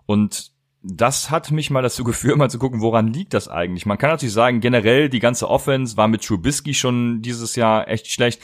Und 0.07 0.55
das 0.87 1.31
hat 1.31 1.51
mich 1.51 1.71
mal 1.71 1.83
dazu 1.83 2.05
geführt, 2.05 2.37
mal 2.37 2.51
zu 2.51 2.59
gucken, 2.59 2.83
woran 2.83 3.09
liegt 3.09 3.35
das 3.35 3.49
eigentlich. 3.49 3.87
Man 3.87 3.99
kann 3.99 4.11
natürlich 4.11 4.35
sagen, 4.35 4.61
generell 4.61 5.09
die 5.09 5.19
ganze 5.19 5.49
Offense 5.49 5.97
war 5.97 6.09
mit 6.09 6.25
Trubisky 6.25 6.75
schon 6.75 7.23
dieses 7.23 7.57
Jahr 7.57 7.89
echt 7.89 8.09
schlecht. 8.09 8.43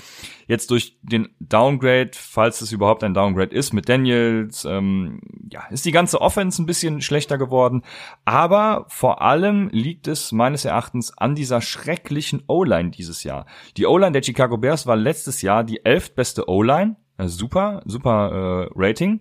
Jetzt 0.48 0.70
durch 0.70 0.98
den 1.02 1.28
Downgrade, 1.38 2.10
falls 2.14 2.60
es 2.60 2.72
überhaupt 2.72 3.04
ein 3.04 3.14
Downgrade 3.14 3.54
ist, 3.54 3.72
mit 3.72 3.88
Daniels, 3.88 4.64
ähm, 4.64 5.20
ja, 5.52 5.66
ist 5.70 5.84
die 5.84 5.92
ganze 5.92 6.20
Offense 6.20 6.60
ein 6.60 6.66
bisschen 6.66 7.02
schlechter 7.02 7.38
geworden. 7.38 7.82
Aber 8.24 8.86
vor 8.88 9.22
allem 9.22 9.68
liegt 9.68 10.08
es 10.08 10.32
meines 10.32 10.64
Erachtens 10.64 11.16
an 11.16 11.34
dieser 11.36 11.60
schrecklichen 11.60 12.42
O-Line 12.48 12.90
dieses 12.90 13.22
Jahr. 13.22 13.46
Die 13.76 13.86
O-Line 13.86 14.12
der 14.12 14.22
Chicago 14.22 14.56
Bears 14.56 14.86
war 14.86 14.96
letztes 14.96 15.42
Jahr 15.42 15.62
die 15.62 15.84
elftbeste 15.84 16.48
O-Line. 16.48 16.96
super, 17.26 17.82
super 17.84 18.66
äh, 18.66 18.72
Rating. 18.74 19.20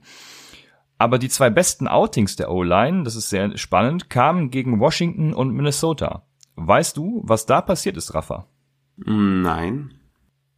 Aber 1.00 1.18
die 1.18 1.30
zwei 1.30 1.50
besten 1.50 1.88
Outings 1.88 2.36
der 2.36 2.52
O-Line, 2.52 3.04
das 3.04 3.16
ist 3.16 3.30
sehr 3.30 3.58
spannend, 3.58 4.10
kamen 4.10 4.52
gegen 4.52 4.82
Washington 4.82 5.34
und 5.34 5.52
Minnesota. 5.52 6.28
Weißt 6.56 6.98
du, 6.98 7.22
was 7.26 7.46
da 7.46 7.62
passiert 7.62 7.96
ist, 7.96 8.14
Rafa? 8.14 8.48
Nein. 8.98 9.94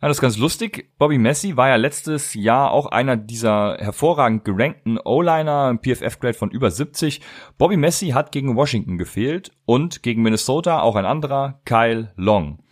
Ja, 0.01 0.07
das 0.07 0.17
ist 0.17 0.21
ganz 0.21 0.37
lustig. 0.37 0.91
Bobby 0.97 1.19
Messi 1.19 1.57
war 1.57 1.69
ja 1.69 1.75
letztes 1.75 2.33
Jahr 2.33 2.71
auch 2.71 2.87
einer 2.87 3.17
dieser 3.17 3.77
hervorragend 3.77 4.43
gerankten 4.43 4.97
O-Liner, 4.97 5.67
ein 5.67 5.79
PFF-Grade 5.79 6.33
von 6.33 6.49
über 6.49 6.71
70. 6.71 7.21
Bobby 7.59 7.77
Messi 7.77 8.07
hat 8.07 8.31
gegen 8.31 8.55
Washington 8.55 8.97
gefehlt 8.97 9.51
und 9.65 10.01
gegen 10.01 10.23
Minnesota 10.23 10.81
auch 10.81 10.95
ein 10.95 11.05
anderer, 11.05 11.61
Kyle 11.65 12.11
Long. 12.15 12.63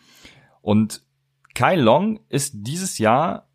Und 0.61 1.03
Kyle 1.53 1.79
Long 1.79 2.19
ist 2.29 2.53
dieses 2.55 2.97
Jahr 2.97 3.48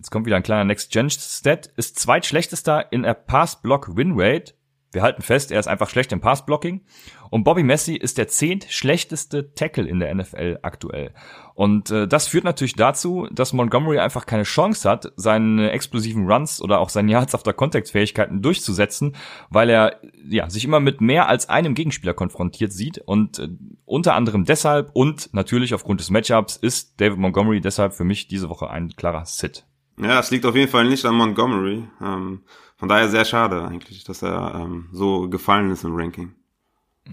jetzt 0.00 0.10
kommt 0.10 0.24
wieder 0.24 0.36
ein 0.36 0.42
kleiner 0.42 0.64
Next-Gen-Stat, 0.64 1.66
ist 1.76 1.98
zweitschlechtester 1.98 2.90
in 2.90 3.02
der 3.02 3.12
Pass-Block-Win-Rate. 3.12 4.54
Wir 4.92 5.02
halten 5.02 5.20
fest, 5.20 5.52
er 5.52 5.60
ist 5.60 5.68
einfach 5.68 5.90
schlecht 5.90 6.10
im 6.10 6.20
Pass-Blocking. 6.20 6.80
Und 7.28 7.44
Bobby 7.44 7.62
Messi 7.62 7.94
ist 7.94 8.16
der 8.16 8.26
zehntschlechteste 8.26 9.52
Tackle 9.54 9.86
in 9.86 10.00
der 10.00 10.12
NFL 10.14 10.58
aktuell. 10.62 11.12
Und 11.54 11.90
äh, 11.90 12.08
das 12.08 12.28
führt 12.28 12.44
natürlich 12.44 12.76
dazu, 12.76 13.28
dass 13.30 13.52
Montgomery 13.52 13.98
einfach 13.98 14.24
keine 14.24 14.44
Chance 14.44 14.88
hat, 14.88 15.12
seine 15.16 15.70
explosiven 15.70 16.26
Runs 16.28 16.62
oder 16.62 16.80
auch 16.80 16.88
seine 16.88 17.12
Yards 17.12 17.34
after 17.34 17.52
Contact-Fähigkeiten 17.52 18.40
durchzusetzen, 18.40 19.14
weil 19.50 19.68
er 19.68 20.00
ja 20.26 20.48
sich 20.48 20.64
immer 20.64 20.80
mit 20.80 21.02
mehr 21.02 21.28
als 21.28 21.48
einem 21.50 21.74
Gegenspieler 21.74 22.14
konfrontiert 22.14 22.72
sieht. 22.72 22.98
Und 22.98 23.38
äh, 23.38 23.48
unter 23.84 24.14
anderem 24.14 24.46
deshalb 24.46 24.90
und 24.94 25.34
natürlich 25.34 25.74
aufgrund 25.74 26.00
des 26.00 26.10
Matchups 26.10 26.56
ist 26.56 26.98
David 27.02 27.18
Montgomery 27.18 27.60
deshalb 27.60 27.92
für 27.92 28.04
mich 28.04 28.28
diese 28.28 28.48
Woche 28.48 28.70
ein 28.70 28.96
klarer 28.96 29.26
Sit. 29.26 29.66
Ja, 30.02 30.18
es 30.18 30.30
liegt 30.30 30.46
auf 30.46 30.56
jeden 30.56 30.70
Fall 30.70 30.84
nicht 30.84 31.04
an 31.04 31.14
Montgomery. 31.14 31.84
Ähm, 32.00 32.42
von 32.76 32.88
daher 32.88 33.08
sehr 33.08 33.24
schade 33.24 33.62
eigentlich, 33.62 34.04
dass 34.04 34.22
er 34.22 34.54
ähm, 34.54 34.88
so 34.92 35.28
gefallen 35.28 35.70
ist 35.70 35.84
im 35.84 35.94
Ranking. 35.94 36.34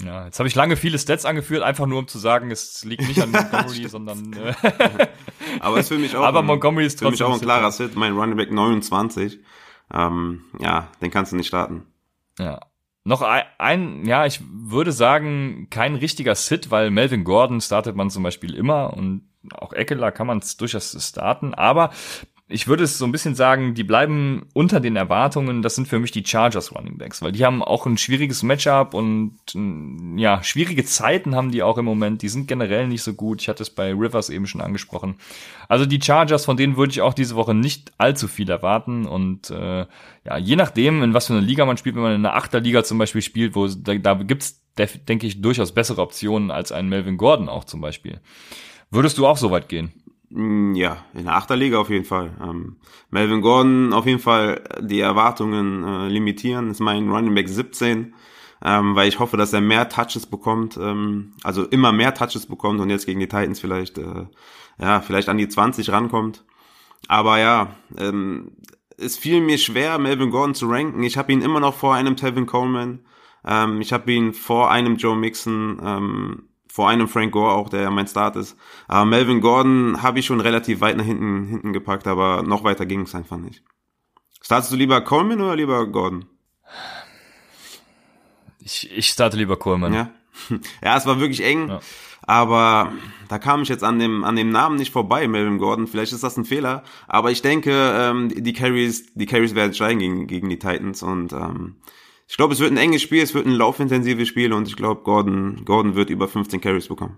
Ja, 0.04 0.26
jetzt 0.26 0.40
habe 0.40 0.48
ich 0.48 0.56
lange 0.56 0.76
viele 0.76 1.00
Stats 1.00 1.26
angeführt, 1.26 1.64
einfach 1.64 1.88
nur 1.88 2.00
um 2.00 2.08
zu 2.08 2.20
sagen, 2.20 2.52
es 2.52 2.84
liegt 2.86 3.08
nicht 3.08 3.22
an 3.22 3.32
Montgomery, 3.32 3.88
sondern. 3.88 4.34
Äh 4.34 4.54
Aber 5.60 5.78
es 5.78 5.86
ist 5.86 5.90
für 5.90 6.00
mich 6.00 6.16
auch. 6.16 6.24
Aber 6.24 6.40
ein, 6.40 6.46
Montgomery 6.46 6.86
ist 6.86 7.00
trotzdem. 7.00 7.18
Für 7.18 7.24
mich 7.24 7.34
auch 7.34 7.34
ein 7.34 7.42
klarer 7.42 7.72
Sit, 7.72 7.96
mein 7.96 8.14
Running 8.14 8.38
Back 8.38 8.52
29. 8.52 9.40
Ähm, 9.94 10.46
ja, 10.60 10.90
den 11.02 11.12
kannst 11.12 11.32
du 11.32 11.36
nicht 11.36 11.48
starten. 11.48 11.86
Ja. 12.40 12.60
Noch 13.04 13.22
ein, 13.22 13.44
ein, 13.58 14.06
ja, 14.06 14.26
ich 14.26 14.42
würde 14.52 14.92
sagen, 14.92 15.68
kein 15.70 15.96
richtiger 15.96 16.36
Sit, 16.36 16.72
weil 16.72 16.92
Melvin 16.92 17.24
Gordon 17.24 17.62
startet 17.62 17.96
man 17.96 18.10
zum 18.10 18.22
Beispiel 18.24 18.54
immer 18.54 18.94
und 18.94 19.30
auch 19.54 19.72
Eckler 19.72 20.12
kann 20.12 20.28
man 20.28 20.40
es 20.40 20.58
durchaus 20.58 20.96
starten, 21.08 21.54
aber 21.54 21.92
ich 22.50 22.68
würde 22.68 22.86
es 22.86 22.98
so 22.98 23.04
ein 23.04 23.12
bisschen 23.12 23.36
sagen, 23.36 23.74
die 23.74 23.84
bleiben 23.84 24.46
unter 24.54 24.80
den 24.80 24.96
Erwartungen. 24.96 25.62
Das 25.62 25.76
sind 25.76 25.90
für 25.90 26.00
mich 26.00 26.12
die 26.12 26.26
Chargers 26.26 26.74
Running 26.74 26.98
Backs, 26.98 27.22
weil 27.22 27.34
die 27.34 27.44
haben 27.44 27.62
auch 27.62 27.86
ein 27.86 27.98
schwieriges 27.98 28.42
Matchup 28.42 28.94
und 28.94 29.38
mm, 29.54 30.18
ja, 30.18 30.42
schwierige 30.44 30.86
Zeiten 30.86 31.36
haben 31.36 31.52
die 31.52 31.62
auch 31.62 31.78
im 31.78 31.84
Moment. 31.84 32.22
Die 32.22 32.30
sind 32.30 32.48
generell 32.48 32.88
nicht 32.88 33.04
so 33.04 33.14
gut. 33.14 33.42
Ich 33.42 33.50
hatte 33.50 33.64
es 33.64 33.70
bei 33.70 33.92
Rivers 33.92 34.30
eben 34.30 34.48
schon 34.48 34.62
angesprochen. 34.62 35.16
Also 35.68 35.86
die 35.86 36.02
Chargers, 36.02 36.46
von 36.46 36.56
denen 36.56 36.78
würde 36.78 36.92
ich 36.92 37.02
auch 37.02 37.14
diese 37.14 37.36
Woche 37.36 37.54
nicht 37.54 37.92
allzu 37.98 38.30
viel 38.30 38.50
erwarten 38.50 39.06
und 39.06 39.50
äh, 39.50 39.86
ja, 40.24 40.38
je 40.38 40.56
nachdem, 40.56 41.04
in 41.04 41.14
was 41.14 41.28
für 41.28 41.34
eine 41.34 41.46
Liga 41.46 41.66
man 41.66 41.76
spielt, 41.76 41.96
wenn 41.96 42.04
man 42.04 42.16
in 42.16 42.26
einer 42.26 42.36
Achterliga 42.36 42.84
zum 42.86 42.98
Beispiel 42.98 43.22
spielt, 43.22 43.56
wo 43.56 43.68
da, 43.68 43.96
da 43.96 44.14
gibt's, 44.14 44.62
denke 44.78 45.28
ich, 45.28 45.42
durchaus 45.42 45.74
bessere 45.74 46.02
Optionen 46.02 46.52
als 46.52 46.72
ein 46.72 46.88
Melvin 46.88 47.18
Gordon 47.18 47.50
auch 47.50 47.66
zum 47.66 47.82
Beispiel. 47.82 48.22
Würdest 48.90 49.18
du 49.18 49.28
auch 49.28 49.38
so 49.38 49.52
weit 49.52 49.68
gehen? 49.68 49.92
Mm, 50.30 50.76
ja, 50.76 51.06
in 51.14 51.26
der 51.26 51.36
Achterliga 51.36 51.80
auf 51.80 51.90
jeden 51.90 52.06
Fall. 52.06 52.32
Ähm, 52.42 52.78
Melvin 53.12 53.42
Gordon 53.42 53.94
auf 53.94 54.06
jeden 54.06 54.20
Fall 54.20 54.62
die 54.82 55.00
Erwartungen 55.00 55.84
äh, 55.84 56.08
limitieren. 56.10 56.70
ist 56.70 56.80
mein 56.82 57.10
Running 57.10 57.34
Back 57.34 57.48
17, 57.48 58.14
ähm, 58.64 58.96
weil 58.96 59.08
ich 59.08 59.20
hoffe, 59.20 59.38
dass 59.38 59.54
er 59.54 59.62
mehr 59.62 59.88
Touches 59.90 60.26
bekommt, 60.26 60.78
ähm, 60.78 61.34
also 61.44 61.64
immer 61.66 61.92
mehr 61.92 62.14
Touches 62.14 62.46
bekommt 62.48 62.82
und 62.82 62.90
jetzt 62.90 63.06
gegen 63.06 63.20
die 63.20 63.28
Titans 63.28 63.60
vielleicht, 63.60 63.98
äh, 63.98 64.26
ja, 64.80 65.02
vielleicht 65.02 65.30
an 65.30 65.38
die 65.38 65.48
20 65.48 65.92
rankommt. 65.92 66.44
Aber 67.08 67.40
ja, 67.40 67.76
ähm, 67.98 68.52
es 68.98 69.18
fiel 69.18 69.42
mir 69.42 69.58
schwer, 69.58 70.00
Melvin 70.00 70.32
Gordon 70.32 70.56
zu 70.56 70.68
ranken. 70.68 71.04
Ich 71.04 71.18
habe 71.18 71.32
ihn 71.32 71.42
immer 71.42 71.60
noch 71.60 71.76
vor 71.76 71.96
einem 71.96 72.16
Tevin 72.18 72.48
Coleman. 72.48 73.00
Ähm, 73.46 73.80
ich 73.82 73.94
habe 73.94 74.12
ihn 74.12 74.34
vor 74.34 74.72
einem 74.72 74.98
Joe 74.98 75.16
Mixon. 75.16 75.80
Ähm, 75.84 76.44
vor 76.78 76.90
einem 76.90 77.08
Frank 77.08 77.32
Gore 77.32 77.54
auch, 77.54 77.70
der 77.70 77.82
ja 77.82 77.90
mein 77.90 78.06
Start 78.06 78.36
ist. 78.36 78.56
Aber 78.88 79.04
Melvin 79.04 79.42
Gordon 79.42 80.04
habe 80.04 80.20
ich 80.20 80.28
schon 80.28 80.40
relativ 80.40 80.80
weit 80.80 80.96
nach 80.96 81.06
hinten, 81.06 81.48
hinten 81.48 81.74
gepackt, 81.74 82.06
aber 82.06 82.44
noch 82.44 82.64
weiter 82.64 82.86
ging 82.86 83.02
es 83.02 83.16
einfach 83.16 83.38
nicht. 83.38 83.64
Startest 84.44 84.72
du 84.72 84.76
lieber 84.76 85.02
Coleman 85.02 85.42
oder 85.42 85.56
lieber 85.56 85.88
Gordon? 85.88 86.26
Ich, 88.60 88.96
ich 88.96 89.08
starte 89.08 89.38
lieber 89.38 89.58
Coleman. 89.58 89.92
Ja. 89.92 90.12
Ja, 90.84 90.96
es 90.96 91.08
war 91.08 91.20
wirklich 91.20 91.44
eng, 91.44 91.68
ja. 91.68 91.80
aber 92.22 92.92
da 93.28 93.40
kam 93.40 93.64
ich 93.64 93.70
jetzt 93.70 93.84
an 93.84 93.98
dem, 93.98 94.24
an 94.24 94.36
dem 94.36 94.52
Namen 94.52 94.76
nicht 94.76 94.92
vorbei, 94.92 95.28
Melvin 95.28 95.58
Gordon. 95.58 95.88
Vielleicht 95.88 96.14
ist 96.14 96.24
das 96.24 96.38
ein 96.38 96.46
Fehler, 96.46 96.84
aber 97.08 97.32
ich 97.32 97.42
denke, 97.42 97.72
ähm, 97.74 98.30
die 98.30 98.54
Carries, 98.54 99.16
die 99.16 99.26
Carries 99.26 99.56
werden 99.56 99.74
steigen 99.74 99.98
gegen, 99.98 100.28
gegen 100.28 100.50
die 100.50 100.60
Titans 100.60 101.02
und 101.02 101.34
ähm, 101.34 101.78
ich 102.28 102.38
glaube, 102.38 102.54
es 102.54 102.60
wird 102.60 102.72
ein 102.72 102.78
enges 102.78 103.02
Spiel, 103.02 103.24
es 103.24 103.34
wird 103.34 103.46
ein 103.46 103.52
laufintensives 103.52 104.28
Spiel 104.28 104.54
und 104.54 104.68
ich 104.68 104.76
glaube, 104.76 105.02
Gordon, 105.04 105.64
Gordon 105.66 105.96
wird 105.96 106.10
über 106.10 106.28
15 106.28 106.62
Carries 106.62 106.88
bekommen. 106.88 107.18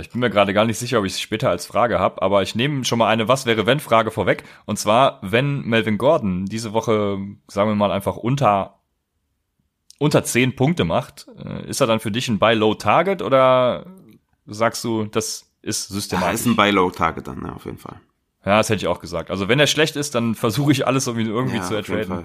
Ich 0.00 0.10
bin 0.10 0.20
mir 0.20 0.30
gerade 0.30 0.54
gar 0.54 0.64
nicht 0.64 0.78
sicher, 0.78 1.00
ob 1.00 1.04
ich 1.04 1.12
es 1.12 1.20
später 1.20 1.50
als 1.50 1.66
Frage 1.66 1.98
habe, 1.98 2.22
aber 2.22 2.42
ich 2.42 2.54
nehme 2.54 2.84
schon 2.84 2.98
mal 2.98 3.08
eine 3.08 3.28
Was 3.28 3.44
wäre 3.44 3.66
wenn 3.66 3.80
Frage 3.80 4.10
vorweg. 4.10 4.44
Und 4.64 4.78
zwar, 4.78 5.18
wenn 5.22 5.62
Melvin 5.62 5.98
Gordon 5.98 6.46
diese 6.46 6.72
Woche, 6.72 7.18
sagen 7.48 7.68
wir 7.68 7.74
mal, 7.74 7.90
einfach 7.90 8.16
unter 8.16 8.78
unter 9.98 10.24
10 10.24 10.56
Punkte 10.56 10.84
macht, 10.84 11.28
äh, 11.38 11.68
ist 11.68 11.80
er 11.80 11.86
dann 11.86 12.00
für 12.00 12.10
dich 12.10 12.28
ein 12.28 12.40
Buy 12.40 12.54
Low 12.54 12.74
Target 12.74 13.22
oder 13.22 13.86
sagst 14.46 14.82
du, 14.82 15.04
das 15.04 15.52
ist 15.62 15.88
systematisch? 15.88 16.28
Ja, 16.28 16.34
ist 16.34 16.46
ein 16.46 16.56
Buy 16.56 16.70
Low 16.70 16.90
Target 16.90 17.28
dann, 17.28 17.40
ja, 17.44 17.52
auf 17.52 17.66
jeden 17.66 17.78
Fall. 17.78 18.00
Ja, 18.44 18.56
das 18.56 18.68
hätte 18.68 18.78
ich 18.78 18.88
auch 18.88 18.98
gesagt. 18.98 19.30
Also 19.30 19.48
wenn 19.48 19.60
er 19.60 19.68
schlecht 19.68 19.94
ist, 19.94 20.16
dann 20.16 20.34
versuche 20.34 20.72
ich 20.72 20.88
alles, 20.88 21.06
um 21.06 21.18
ihn 21.20 21.28
irgendwie 21.28 21.58
ja, 21.58 21.62
zu 21.62 21.76
ertraden. 21.76 22.24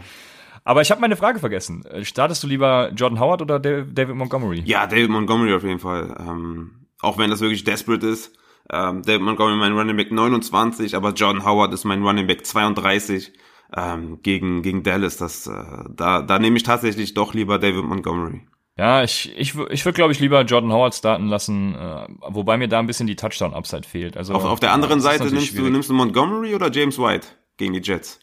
Aber 0.68 0.82
ich 0.82 0.92
habe 0.92 1.00
meine 1.00 1.16
Frage 1.16 1.40
vergessen. 1.40 1.86
Äh, 1.86 2.04
startest 2.04 2.44
du 2.44 2.48
lieber 2.48 2.92
Jordan 2.94 3.22
Howard 3.22 3.42
oder 3.42 3.58
David 3.58 4.16
Montgomery? 4.16 4.64
Ja, 4.66 4.86
David 4.86 5.10
Montgomery 5.10 5.54
auf 5.54 5.64
jeden 5.64 5.80
Fall. 5.80 6.14
Ähm, 6.20 6.88
auch 7.00 7.18
wenn 7.18 7.30
das 7.30 7.40
wirklich 7.40 7.64
desperate 7.64 8.06
ist. 8.06 8.34
Ähm, 8.70 9.02
David 9.02 9.22
Montgomery 9.22 9.56
mein 9.56 9.72
Running 9.72 9.96
Back 9.96 10.12
29, 10.12 10.94
aber 10.94 11.14
Jordan 11.14 11.46
Howard 11.46 11.74
ist 11.74 11.86
mein 11.86 12.04
Running 12.04 12.28
Back 12.28 12.46
32 12.46 13.32
ähm, 13.78 14.20
gegen 14.24 14.62
gegen 14.62 14.84
Dallas. 14.84 15.16
Das 15.16 15.48
äh, 15.48 15.54
da 15.90 16.22
da 16.22 16.38
nehme 16.38 16.58
ich 16.58 16.64
tatsächlich 16.64 17.14
doch 17.14 17.34
lieber 17.34 17.60
David 17.60 17.86
Montgomery. 17.86 18.42
Ja, 18.78 19.04
ich, 19.04 19.32
ich, 19.38 19.56
ich 19.70 19.86
würde, 19.86 19.96
glaube 19.96 20.12
ich, 20.12 20.20
lieber 20.20 20.42
Jordan 20.42 20.74
Howard 20.74 20.94
starten 20.94 21.28
lassen, 21.28 21.76
äh, 21.76 22.08
wobei 22.28 22.58
mir 22.58 22.68
da 22.68 22.78
ein 22.80 22.88
bisschen 22.88 23.08
die 23.08 23.16
Touchdown-Upside 23.16 23.88
fehlt. 23.88 24.18
Also, 24.18 24.34
auf, 24.34 24.44
auf 24.44 24.60
der 24.60 24.74
anderen 24.74 25.00
Seite 25.00 25.28
nimmst 25.28 25.58
du, 25.58 25.70
nimmst 25.70 25.90
du 25.90 25.94
Montgomery 25.94 26.54
oder 26.54 26.70
James 26.70 27.00
White 27.00 27.26
gegen 27.56 27.72
die 27.74 27.82
Jets? 27.82 28.20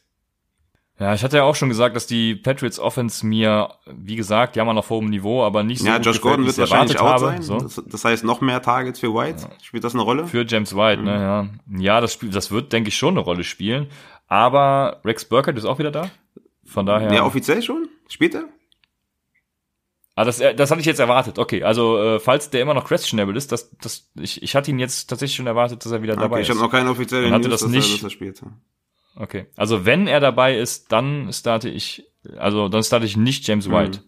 Ja, 1.01 1.13
ich 1.13 1.25
hatte 1.25 1.39
ja 1.39 1.43
auch 1.43 1.57
schon 1.57 1.69
gesagt, 1.69 1.97
dass 1.97 2.07
die 2.07 2.37
Patriots 2.37 2.79
Offense 2.79 3.27
mir, 3.27 3.71
wie 3.87 4.15
gesagt, 4.15 4.55
ja 4.55 4.65
mal 4.65 4.79
auf 4.79 4.91
hohem 4.91 5.07
Niveau, 5.07 5.43
aber 5.43 5.65
nicht 5.65 5.81
so 5.81 5.87
Ja, 5.87 5.99
Josh 5.99 6.21
Gordon 6.21 6.47
wird 6.47 6.57
wahrscheinlich 6.57 7.01
out 7.01 7.09
habe. 7.09 7.25
sein. 7.27 7.43
So. 7.43 7.59
Das, 7.59 7.83
das, 7.85 8.05
heißt, 8.05 8.23
noch 8.23 8.41
mehr 8.41 8.63
Targets 8.63 9.01
für 9.01 9.13
White. 9.13 9.43
Ja. 9.43 9.49
Spielt 9.61 9.83
das 9.83 9.95
eine 9.95 10.05
Rolle? 10.05 10.27
Für 10.29 10.47
James 10.47 10.77
White, 10.77 11.03
ne, 11.03 11.51
mhm. 11.67 11.77
ne, 11.77 11.81
ja. 11.81 11.95
Ja, 11.95 12.01
das, 12.01 12.13
spielt, 12.13 12.37
das 12.37 12.53
wird, 12.53 12.73
denke 12.73 12.89
ich, 12.89 12.97
schon 12.97 13.15
eine 13.15 13.21
Rolle 13.21 13.43
spielen. 13.43 13.89
Aber 14.29 15.01
Rex 15.05 15.25
Burkett 15.25 15.59
ist 15.59 15.65
auch 15.65 15.81
wieder 15.81 15.91
da. 15.91 16.11
Von 16.65 16.87
daher. 16.87 17.13
Ja, 17.13 17.25
offiziell 17.25 17.61
schon? 17.61 17.89
Spielt 18.09 18.37
er? 18.37 18.45
Ah, 20.17 20.25
das, 20.25 20.39
das 20.39 20.71
hatte 20.71 20.81
ich 20.81 20.87
jetzt 20.87 21.01
erwartet. 21.01 21.41
Okay, 21.41 21.65
also 21.65 21.99
äh, 21.99 22.21
falls 22.21 22.51
der 22.51 22.63
immer 22.63 22.73
noch 22.73 22.85
questionable 22.85 23.37
ist, 23.37 23.51
das, 23.51 23.77
das, 23.79 24.13
ich, 24.21 24.41
ich 24.45 24.55
hatte 24.55 24.71
ihn 24.71 24.79
jetzt 24.79 25.11
tatsächlich 25.11 25.35
schon 25.35 25.49
erwartet, 25.49 25.85
dass 25.85 25.91
er 25.91 26.03
wieder 26.03 26.13
okay, 26.13 26.23
dabei 26.23 26.41
ist. 26.41 26.45
Ich 26.45 26.51
habe 26.51 26.61
noch 26.61 26.71
keine 26.71 26.91
offizielle 26.91 27.29
News, 27.31 27.49
das 27.49 27.61
dass, 27.63 27.71
nicht, 27.71 27.91
er, 27.91 27.95
dass 27.95 28.05
er 28.05 28.11
spielt. 28.11 28.43
Okay. 29.16 29.46
Also 29.57 29.87
wenn 29.87 30.07
er 30.07 30.20
dabei 30.20 30.57
ist, 30.57 30.90
dann 30.92 31.33
starte 31.33 31.68
ich, 31.68 32.05
also 32.37 32.68
dann 32.68 32.83
starte 32.83 33.07
ich 33.07 33.16
nicht 33.16 33.46
James 33.46 33.70
White. 33.70 34.00
Mhm. 34.00 34.05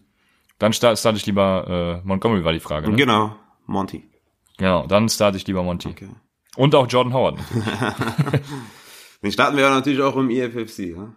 Dann 0.59 0.73
starte 0.73 1.15
ich 1.15 1.25
lieber 1.25 2.01
äh, 2.03 2.07
Montgomery 2.07 2.43
war 2.43 2.53
die 2.53 2.59
Frage. 2.59 2.89
Ne? 2.89 2.95
Genau, 2.95 3.35
Monty. 3.65 4.09
Genau, 4.57 4.87
dann 4.87 5.07
starte 5.07 5.37
ich 5.37 5.45
lieber 5.45 5.63
Monty. 5.63 5.89
Okay. 5.89 6.09
Und 6.55 6.73
auch 6.73 6.87
Jordan 6.87 7.13
Howard. 7.13 7.39
Den 9.21 9.31
starten 9.31 9.55
wir 9.55 9.63
ja 9.63 9.69
natürlich 9.69 10.01
auch 10.01 10.15
im 10.15 10.29
EFFC, 10.29 10.95
ja? 10.95 11.13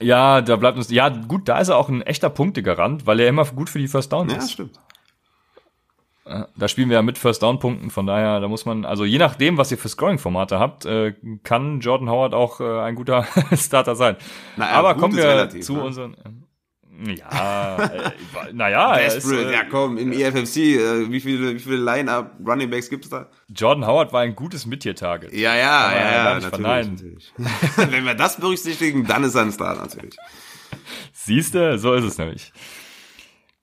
Ja, 0.00 0.42
da 0.42 0.56
bleibt 0.56 0.76
uns, 0.76 0.90
ja 0.90 1.08
gut, 1.08 1.48
da 1.48 1.58
ist 1.58 1.68
er 1.68 1.78
auch 1.78 1.88
ein 1.88 2.02
echter 2.02 2.28
Punktegarant, 2.28 3.06
weil 3.06 3.18
er 3.18 3.28
immer 3.28 3.46
gut 3.46 3.70
für 3.70 3.78
die 3.78 3.88
First 3.88 4.12
Downs 4.12 4.32
ist. 4.32 4.42
Ja, 4.42 4.48
stimmt. 4.48 4.78
Da 6.56 6.66
spielen 6.66 6.88
wir 6.88 6.94
ja 6.94 7.02
mit 7.02 7.18
First 7.18 7.42
Down 7.42 7.60
Punkten, 7.60 7.90
von 7.90 8.06
daher, 8.06 8.40
da 8.40 8.48
muss 8.48 8.64
man, 8.64 8.84
also 8.84 9.04
je 9.04 9.18
nachdem, 9.18 9.58
was 9.58 9.70
ihr 9.70 9.78
für 9.78 9.88
Scoring-Formate 9.88 10.58
habt, 10.58 10.84
äh, 10.84 11.14
kann 11.44 11.78
Jordan 11.78 12.10
Howard 12.10 12.34
auch 12.34 12.60
äh, 12.60 12.80
ein 12.80 12.96
guter 12.96 13.26
Starter 13.56 13.94
sein. 13.94 14.16
Na, 14.56 14.70
Aber 14.70 14.96
kommen 14.96 15.16
wir 15.16 15.24
relativ, 15.24 15.64
zu 15.64 15.74
ne? 15.74 15.84
unseren. 15.84 16.16
Ja, 17.04 17.76
äh, 17.92 18.10
naja. 18.52 18.96
Desperate, 18.96 19.50
äh, 19.50 19.52
ja 19.52 19.64
komm, 19.70 19.98
im 19.98 20.12
EFFC, 20.12 20.56
äh, 20.56 21.12
wie 21.12 21.20
viele, 21.20 21.54
wie 21.54 21.60
viele 21.60 21.76
Line-Up 21.76 22.38
Running 22.44 22.70
Backs 22.70 22.88
gibt's 22.88 23.08
da? 23.08 23.28
Jordan 23.54 23.86
Howard 23.86 24.12
war 24.12 24.22
ein 24.22 24.34
gutes 24.34 24.66
Mid-Tier-Target. 24.66 25.32
Ja, 25.32 25.54
ja, 25.54 25.92
ja, 25.92 26.12
ja, 26.12 26.40
natürlich, 26.40 26.66
natürlich. 26.66 27.32
Wenn 27.76 28.04
wir 28.04 28.14
das 28.14 28.38
berücksichtigen, 28.38 29.06
dann 29.06 29.22
ist 29.24 29.34
er 29.34 29.42
ein 29.42 29.52
Star 29.52 29.76
natürlich. 29.76 30.16
Siehste, 31.12 31.78
so 31.78 31.92
ist 31.94 32.04
es 32.04 32.18
nämlich. 32.18 32.52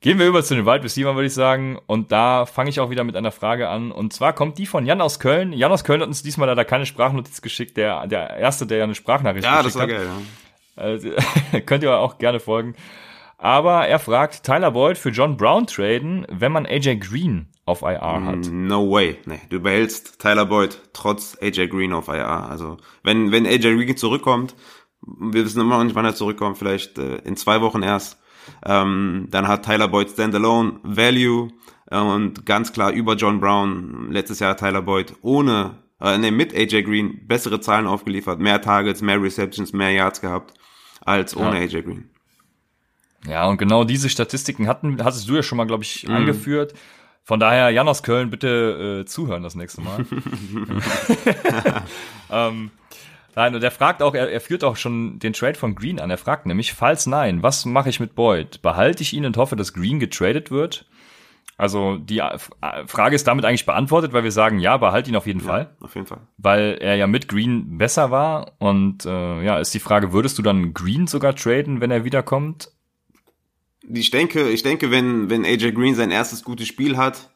Gehen 0.04 0.20
wir 0.20 0.28
über 0.28 0.44
zu 0.44 0.54
den 0.54 0.66
Wide 0.66 0.84
Receiver, 0.84 1.16
würde 1.16 1.28
ich 1.28 1.34
sagen. 1.34 1.80
Und 1.88 2.12
da 2.12 2.46
fange 2.46 2.70
ich 2.70 2.82
auch 2.82 2.90
wieder 2.90 3.06
mit 3.06 3.16
einer 3.16 3.32
Frage 3.32 3.70
an. 3.70 3.90
Und 3.90 4.12
zwar 4.12 4.34
kommt 4.34 4.58
die 4.58 4.66
von 4.66 4.86
Jan 4.86 5.00
aus 5.00 5.18
Köln. 5.18 5.54
Jan 5.54 5.72
aus 5.72 5.86
Köln 5.86 6.02
hat 6.02 6.10
uns 6.10 6.22
diesmal 6.22 6.50
leider 6.50 6.66
keine 6.66 6.86
Sprachnotiz 6.86 7.42
geschickt. 7.42 7.78
Der, 7.78 8.06
der 8.06 8.36
erste, 8.36 8.68
der 8.68 8.80
ja 8.80 8.84
eine 8.84 8.96
Sprachnachricht 8.96 9.46
ja, 9.46 9.62
geschickt 9.62 9.80
hat. 9.80 9.90
Ja, 9.90 9.96
das 9.96 10.06
war 10.06 10.16
geil. 10.16 10.24
Ja. 10.76 10.84
Also, 10.84 11.10
könnt 11.66 11.84
ihr 11.84 11.98
auch 11.98 12.18
gerne 12.18 12.42
folgen. 12.42 12.76
Aber 13.38 13.88
er 13.88 13.98
fragt, 13.98 14.44
Tyler 14.44 14.72
Boyd 14.72 14.98
für 14.98 15.10
John 15.10 15.38
Brown 15.38 15.68
traden, 15.68 16.28
wenn 16.30 16.52
man 16.52 16.66
AJ 16.66 16.98
Green 16.98 17.48
auf 17.64 17.82
IR 17.82 18.26
hat. 18.26 18.52
Mm, 18.52 18.68
no 18.68 18.92
way. 18.92 19.18
Nee, 19.26 19.40
du 19.50 19.62
behältst 19.62 20.20
Tyler 20.20 20.46
Boyd 20.46 20.82
trotz 20.92 21.38
AJ 21.42 21.70
Green 21.70 21.94
auf 21.94 22.10
IR. 22.10 22.50
Also, 22.50 22.76
wenn, 23.04 23.32
wenn 23.32 23.46
AJ 23.46 23.78
Green 23.78 23.96
zurückkommt, 23.96 24.54
wir 25.02 25.46
wissen 25.46 25.62
immer 25.62 25.78
noch 25.78 25.86
nicht, 25.86 25.96
wann 25.96 26.04
er 26.04 26.14
zurückkommt, 26.14 26.58
vielleicht 26.58 26.98
äh, 26.98 27.20
in 27.20 27.38
zwei 27.38 27.62
Wochen 27.62 27.84
erst 27.84 28.18
ähm, 28.66 29.28
dann 29.30 29.48
hat 29.48 29.66
Tyler 29.66 29.88
Boyd 29.88 30.10
Standalone 30.10 30.80
Value 30.84 31.50
äh, 31.90 32.00
und 32.00 32.46
ganz 32.46 32.74
klar 32.74 32.92
über 32.92 33.16
John 33.16 33.40
Brown. 33.40 34.12
Letztes 34.12 34.40
Jahr 34.40 34.58
Tyler 34.58 34.82
Boyd 34.82 35.14
ohne, 35.22 35.76
äh, 36.02 36.18
nee, 36.18 36.32
mit 36.32 36.54
AJ 36.54 36.84
Green 36.84 37.28
bessere 37.28 37.60
Zahlen 37.62 37.88
aufgeliefert, 37.88 38.40
mehr 38.40 38.62
Targets, 38.62 39.02
mehr 39.02 39.22
Receptions, 39.22 39.74
mehr 39.74 39.92
Yards 39.92 40.22
gehabt 40.22 40.54
als 41.06 41.36
ohne 41.36 41.58
ja. 41.58 41.64
AJ 41.64 41.84
Green. 41.84 42.10
Ja, 43.28 43.48
und 43.48 43.58
genau 43.58 43.84
diese 43.84 44.10
Statistiken 44.10 44.68
hatten, 44.68 45.04
hattest 45.04 45.30
du 45.30 45.36
ja 45.36 45.44
schon 45.44 45.58
mal, 45.58 45.66
glaube 45.66 45.84
ich, 45.84 46.08
mm. 46.08 46.12
angeführt. 46.12 46.74
Von 47.24 47.40
daher, 47.40 47.70
Jan 47.70 47.88
aus 47.88 48.04
Köln, 48.04 48.30
bitte 48.30 49.04
äh, 49.04 49.06
zuhören 49.06 49.44
das 49.44 49.56
nächste 49.56 49.80
Mal. 49.80 50.06
ähm, 52.30 52.72
Nein, 53.36 53.56
und 53.56 53.64
er 53.64 53.72
fragt 53.72 54.02
auch, 54.02 54.14
er, 54.14 54.32
er 54.32 54.42
führt 54.42 54.64
auch 54.64 54.76
schon 54.76 55.20
den 55.20 55.34
Trade 55.34 55.56
von 55.56 55.76
Green 55.76 56.00
an. 56.00 56.10
Er 56.10 56.18
fragt 56.18 56.46
nämlich, 56.46 56.74
falls 56.74 57.06
nein, 57.08 57.42
was 57.42 57.66
mache 57.66 57.90
ich 57.90 58.00
mit 58.00 58.16
Boyd? 58.16 58.62
Behalte 58.62 59.02
ich 59.02 59.14
ihn 59.14 59.26
und 59.26 59.38
hoffe, 59.38 59.56
dass 59.56 59.74
Green 59.74 60.00
getradet 60.00 60.52
wird? 60.52 60.86
Also 61.58 61.98
die 61.98 62.20
äh, 62.20 62.38
Frage 62.88 63.16
ist 63.16 63.28
damit 63.28 63.46
eigentlich 63.46 63.66
beantwortet, 63.66 64.14
weil 64.14 64.24
wir 64.24 64.32
sagen, 64.32 64.60
ja, 64.60 64.78
behalte 64.78 65.10
ihn 65.10 65.16
auf 65.16 65.28
jeden 65.28 65.40
ja, 65.42 65.46
Fall. 65.46 65.76
Auf 65.80 65.96
jeden 65.96 66.08
Fall. 66.08 66.22
Weil 66.38 66.78
er 66.80 66.96
ja 66.96 67.08
mit 67.08 67.28
Green 67.28 67.78
besser 67.78 68.12
war. 68.12 68.54
Und 68.60 69.06
äh, 69.06 69.44
ja, 69.44 69.60
ist 69.60 69.74
die 69.74 69.80
Frage, 69.80 70.14
würdest 70.14 70.38
du 70.38 70.42
dann 70.42 70.74
Green 70.74 71.08
sogar 71.08 71.36
traden, 71.36 71.80
wenn 71.80 71.92
er 71.92 72.04
wiederkommt? 72.04 72.72
Ich 73.88 74.12
denke, 74.12 74.50
ich 74.50 74.64
denke, 74.64 74.92
wenn, 74.92 75.30
wenn 75.30 75.46
AJ 75.46 75.74
Green 75.74 75.96
sein 75.96 76.12
erstes 76.12 76.44
gutes 76.44 76.68
Spiel 76.68 76.98
hat, 76.98 77.30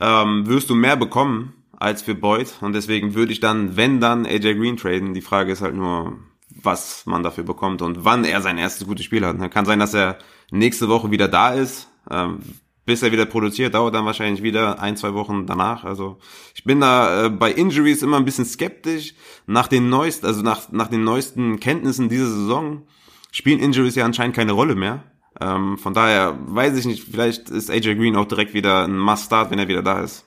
ähm, 0.00 0.46
wirst 0.46 0.68
du 0.68 0.74
mehr 0.74 0.96
bekommen 0.96 1.59
als 1.80 2.02
für 2.02 2.14
Boyd. 2.14 2.54
Und 2.60 2.74
deswegen 2.74 3.14
würde 3.14 3.32
ich 3.32 3.40
dann, 3.40 3.76
wenn 3.76 4.00
dann, 4.00 4.26
AJ 4.26 4.54
Green 4.54 4.76
traden. 4.76 5.14
Die 5.14 5.22
Frage 5.22 5.50
ist 5.50 5.62
halt 5.62 5.74
nur, 5.74 6.18
was 6.62 7.04
man 7.06 7.24
dafür 7.24 7.42
bekommt 7.42 7.82
und 7.82 8.04
wann 8.04 8.24
er 8.24 8.40
sein 8.42 8.58
erstes 8.58 8.86
gutes 8.86 9.04
Spiel 9.04 9.26
hat. 9.26 9.50
Kann 9.50 9.64
sein, 9.64 9.80
dass 9.80 9.94
er 9.94 10.18
nächste 10.52 10.88
Woche 10.88 11.10
wieder 11.10 11.26
da 11.26 11.54
ist. 11.54 11.88
Ähm, 12.08 12.40
bis 12.86 13.02
er 13.02 13.12
wieder 13.12 13.26
produziert, 13.26 13.74
dauert 13.74 13.94
dann 13.94 14.04
wahrscheinlich 14.04 14.42
wieder 14.42 14.80
ein, 14.82 14.96
zwei 14.96 15.14
Wochen 15.14 15.46
danach. 15.46 15.84
Also 15.84 16.18
ich 16.54 16.64
bin 16.64 16.80
da 16.80 17.26
äh, 17.26 17.30
bei 17.30 17.52
Injuries 17.52 18.02
immer 18.02 18.16
ein 18.16 18.24
bisschen 18.24 18.44
skeptisch. 18.44 19.14
Nach 19.46 19.68
den 19.68 19.88
neuesten, 19.88 20.26
also 20.26 20.42
nach, 20.42 20.72
nach 20.72 20.88
den 20.88 21.04
neuesten 21.04 21.60
Kenntnissen 21.60 22.08
dieser 22.08 22.26
Saison 22.26 22.82
spielen 23.30 23.60
Injuries 23.60 23.94
ja 23.94 24.04
anscheinend 24.04 24.34
keine 24.34 24.52
Rolle 24.52 24.74
mehr. 24.74 25.04
Ähm, 25.40 25.78
von 25.78 25.94
daher 25.94 26.38
weiß 26.46 26.76
ich 26.76 26.86
nicht, 26.86 27.04
vielleicht 27.04 27.48
ist 27.48 27.70
AJ 27.70 27.94
Green 27.94 28.16
auch 28.16 28.26
direkt 28.26 28.54
wieder 28.54 28.84
ein 28.84 28.98
Must-Start, 28.98 29.50
wenn 29.50 29.58
er 29.58 29.68
wieder 29.68 29.82
da 29.82 30.00
ist. 30.00 30.26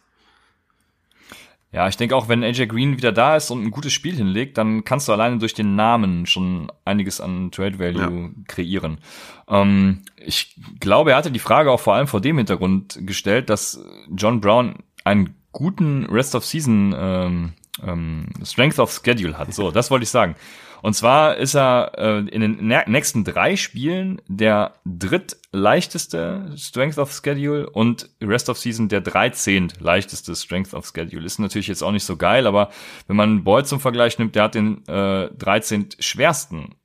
Ja, 1.74 1.88
ich 1.88 1.98
denke 1.98 2.16
auch, 2.16 2.30
wenn 2.30 2.44
AJ 2.44 2.68
Green 2.68 2.98
wieder 2.98 3.12
da 3.12 3.36
ist 3.36 3.50
und 3.50 3.64
ein 3.64 3.72
gutes 3.72 3.94
Spiel 3.94 4.16
hinlegt, 4.16 4.60
dann 4.60 4.84
kannst 4.84 5.08
du 5.08 5.12
alleine 5.12 5.40
durch 5.40 5.56
den 5.56 5.76
Namen 5.76 6.28
schon 6.28 6.72
einiges 6.86 7.20
an 7.20 7.50
Trade 7.50 7.80
Value 7.80 8.22
ja. 8.22 8.30
kreieren. 8.48 9.00
Ähm, 9.48 10.04
ich 10.24 10.56
glaube, 10.80 11.12
er 11.12 11.18
hatte 11.18 11.32
die 11.32 11.40
Frage 11.40 11.72
auch 11.72 11.80
vor 11.80 11.96
allem 11.96 12.06
vor 12.06 12.22
dem 12.22 12.38
Hintergrund 12.38 13.00
gestellt, 13.02 13.50
dass 13.50 13.84
John 14.16 14.40
Brown 14.40 14.76
einen 15.04 15.34
guten 15.52 16.06
Rest 16.06 16.36
of 16.36 16.46
Season 16.46 16.94
ähm, 16.96 17.54
ähm, 17.84 18.28
Strength 18.44 18.78
of 18.78 19.02
Schedule 19.04 19.38
hat. 19.40 19.52
So, 19.52 19.72
das 19.72 19.90
wollte 19.90 20.04
ich 20.04 20.10
sagen. 20.10 20.36
Und 20.84 20.96
zwar 20.96 21.38
ist 21.38 21.56
er 21.56 21.94
äh, 21.98 22.18
in 22.28 22.42
den 22.42 22.68
nächsten 22.88 23.24
drei 23.24 23.56
Spielen 23.56 24.22
der 24.28 24.74
drittleichteste 24.84 26.52
Strength 26.58 26.98
of 26.98 27.14
Schedule 27.14 27.70
und 27.70 28.10
Rest 28.22 28.50
of 28.50 28.58
Season 28.58 28.90
der 28.90 29.00
13. 29.00 29.72
leichteste 29.80 30.36
Strength 30.36 30.74
of 30.74 30.86
Schedule. 30.86 31.26
Ist 31.26 31.40
natürlich 31.40 31.70
jetzt 31.70 31.84
auch 31.84 31.94
nicht 31.94 32.04
so 32.04 32.18
geil, 32.18 32.46
aber 32.46 32.70
wenn 33.08 33.16
man 33.16 33.46
Boyd 33.46 33.66
zum 33.66 33.80
Vergleich 33.80 34.20
nimmt, 34.20 34.36
der 34.36 34.44
hat 34.44 34.56
den 34.56 34.86
äh, 34.90 35.30
13. 35.30 35.88
schwersten 36.00 36.76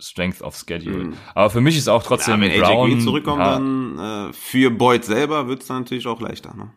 Strength 0.00 0.42
of 0.42 0.56
Schedule. 0.56 1.04
Mhm. 1.04 1.16
Aber 1.36 1.48
für 1.48 1.60
mich 1.60 1.78
ist 1.78 1.86
auch 1.86 2.02
trotzdem 2.02 2.42
ja, 2.42 2.50
wenn 2.50 2.60
Brown, 2.60 2.92
AJ 2.94 2.98
zurückkommt, 3.04 3.38
ja, 3.38 3.52
dann 3.52 4.30
äh, 4.30 4.32
für 4.32 4.72
Boyd 4.72 5.04
selber 5.04 5.46
wird 5.46 5.62
es 5.62 5.68
natürlich 5.68 6.08
auch 6.08 6.20
leichter. 6.20 6.52
Ne? 6.52 6.72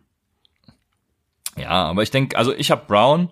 Ja, 1.58 1.86
aber 1.86 2.04
ich 2.04 2.12
denke, 2.12 2.38
also 2.38 2.54
ich 2.54 2.70
habe 2.70 2.84
Brown, 2.86 3.32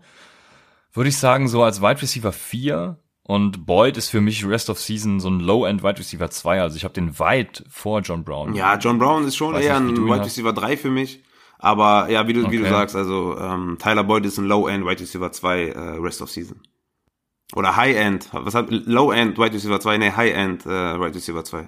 würde 0.92 1.10
ich 1.10 1.18
sagen, 1.18 1.48
so 1.48 1.62
als 1.62 1.84
Wide 1.84 2.02
Receiver 2.02 2.32
4 2.32 2.98
und 3.28 3.66
Boyd 3.66 3.98
ist 3.98 4.10
für 4.10 4.22
mich 4.22 4.48
Rest 4.48 4.70
of 4.70 4.80
Season 4.80 5.20
so 5.20 5.30
ein 5.30 5.42
Low-End 5.42 5.84
Wide 5.84 6.00
Receiver 6.00 6.30
2. 6.30 6.62
Also 6.62 6.78
ich 6.78 6.86
habe 6.86 6.94
den 6.94 7.20
weit 7.20 7.62
vor 7.70 8.00
John 8.00 8.24
Brown. 8.24 8.56
Ja, 8.56 8.78
John 8.78 9.00
Brown 9.00 9.26
ist 9.26 9.36
schon 9.36 9.54
eher 9.56 9.82
nicht, 9.82 9.98
ein 9.98 10.06
Wide 10.06 10.24
Receiver 10.24 10.54
3 10.54 10.78
für 10.78 10.90
mich. 10.90 11.22
Aber 11.60 12.10
ja, 12.10 12.26
wie 12.30 12.34
du, 12.34 12.46
okay. 12.46 12.52
wie 12.52 12.58
du 12.60 12.70
sagst, 12.70 12.96
also 12.96 13.38
ähm, 13.38 13.78
Tyler 13.80 14.06
Boyd 14.06 14.26
ist 14.26 14.38
ein 14.38 14.46
Low-End 14.46 14.86
Wide 14.86 15.02
Receiver 15.02 15.30
2 15.30 15.68
äh, 15.68 15.80
Rest 16.00 16.22
of 16.22 16.30
Season. 16.30 16.62
Oder 17.54 17.76
High-End. 17.76 18.30
Was 18.32 18.56
hat 18.56 18.68
Low-End 18.70 19.38
Wide 19.38 19.54
Receiver 19.54 19.82
2? 19.82 19.98
Nee, 19.98 20.12
High-End 20.12 20.66
äh, 20.66 20.98
Wide 20.98 21.16
Receiver 21.16 21.44
2. 21.44 21.68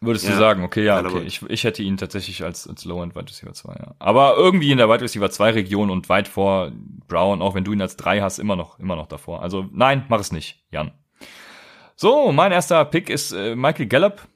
Würdest 0.00 0.26
ja. 0.26 0.32
du 0.32 0.38
sagen, 0.38 0.62
okay, 0.62 0.84
ja, 0.84 1.00
okay. 1.00 1.22
Ich, 1.22 1.42
ich 1.42 1.64
hätte 1.64 1.82
ihn 1.82 1.96
tatsächlich 1.96 2.44
als, 2.44 2.68
als 2.68 2.84
Low-End 2.84 3.14
Wide 3.16 3.28
Receiver 3.28 3.52
2, 3.52 3.72
ja. 3.72 3.94
Aber 3.98 4.36
irgendwie 4.36 4.70
in 4.70 4.78
der 4.78 4.90
Wide 4.90 5.00
Receiver 5.00 5.30
2 5.30 5.52
Region 5.52 5.90
und 5.90 6.08
weit 6.10 6.28
vor 6.28 6.70
Brown, 7.08 7.40
auch 7.40 7.54
wenn 7.54 7.64
du 7.64 7.72
ihn 7.72 7.80
als 7.80 7.96
3 7.96 8.20
hast, 8.20 8.38
immer 8.38 8.56
noch, 8.56 8.78
immer 8.78 8.96
noch 8.96 9.06
davor. 9.06 9.42
Also 9.42 9.66
nein, 9.72 10.04
mach 10.08 10.20
es 10.20 10.32
nicht, 10.32 10.62
Jan. 10.70 10.92
So, 11.94 12.30
mein 12.30 12.52
erster 12.52 12.84
Pick 12.84 13.08
ist 13.08 13.32
äh, 13.32 13.56
Michael 13.56 13.86
Gallup. 13.86 14.28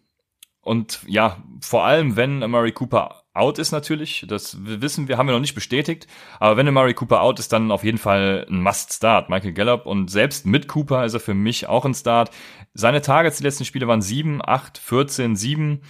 Und 0.63 1.01
ja, 1.07 1.37
vor 1.61 1.85
allem, 1.85 2.17
wenn 2.17 2.39
Murray 2.39 2.73
Cooper 2.73 3.20
out 3.33 3.59
ist 3.59 3.73
natürlich, 3.73 4.25
das 4.29 4.59
wissen 4.61 5.09
wir, 5.09 5.17
haben 5.17 5.27
wir 5.27 5.33
noch 5.33 5.41
nicht 5.41 5.55
bestätigt, 5.55 6.07
aber 6.39 6.57
wenn 6.57 6.73
Murray 6.73 6.95
Cooper 6.95 7.23
out 7.23 7.39
ist, 7.39 7.53
dann 7.53 7.71
auf 7.71 7.85
jeden 7.85 7.99
Fall 7.99 8.47
ein 8.49 8.63
Must-Start, 8.63 9.31
Michael 9.31 9.53
Gallup 9.53 9.87
und 9.87 10.11
selbst 10.11 10.47
mit 10.47 10.69
Cooper 10.69 11.05
ist 11.05 11.15
er 11.15 11.21
für 11.21 11.35
mich 11.35 11.69
auch 11.69 11.85
ein 11.85 11.95
Start. 11.95 12.31
Seine 12.75 13.03
Targets 13.03 13.39
die 13.39 13.45
letzten 13.45 13.65
Spiele 13.65 13.87
waren 13.87 14.03
7, 14.03 14.41
8, 14.45 14.79
14, 14.79 15.37
7. 15.37 15.83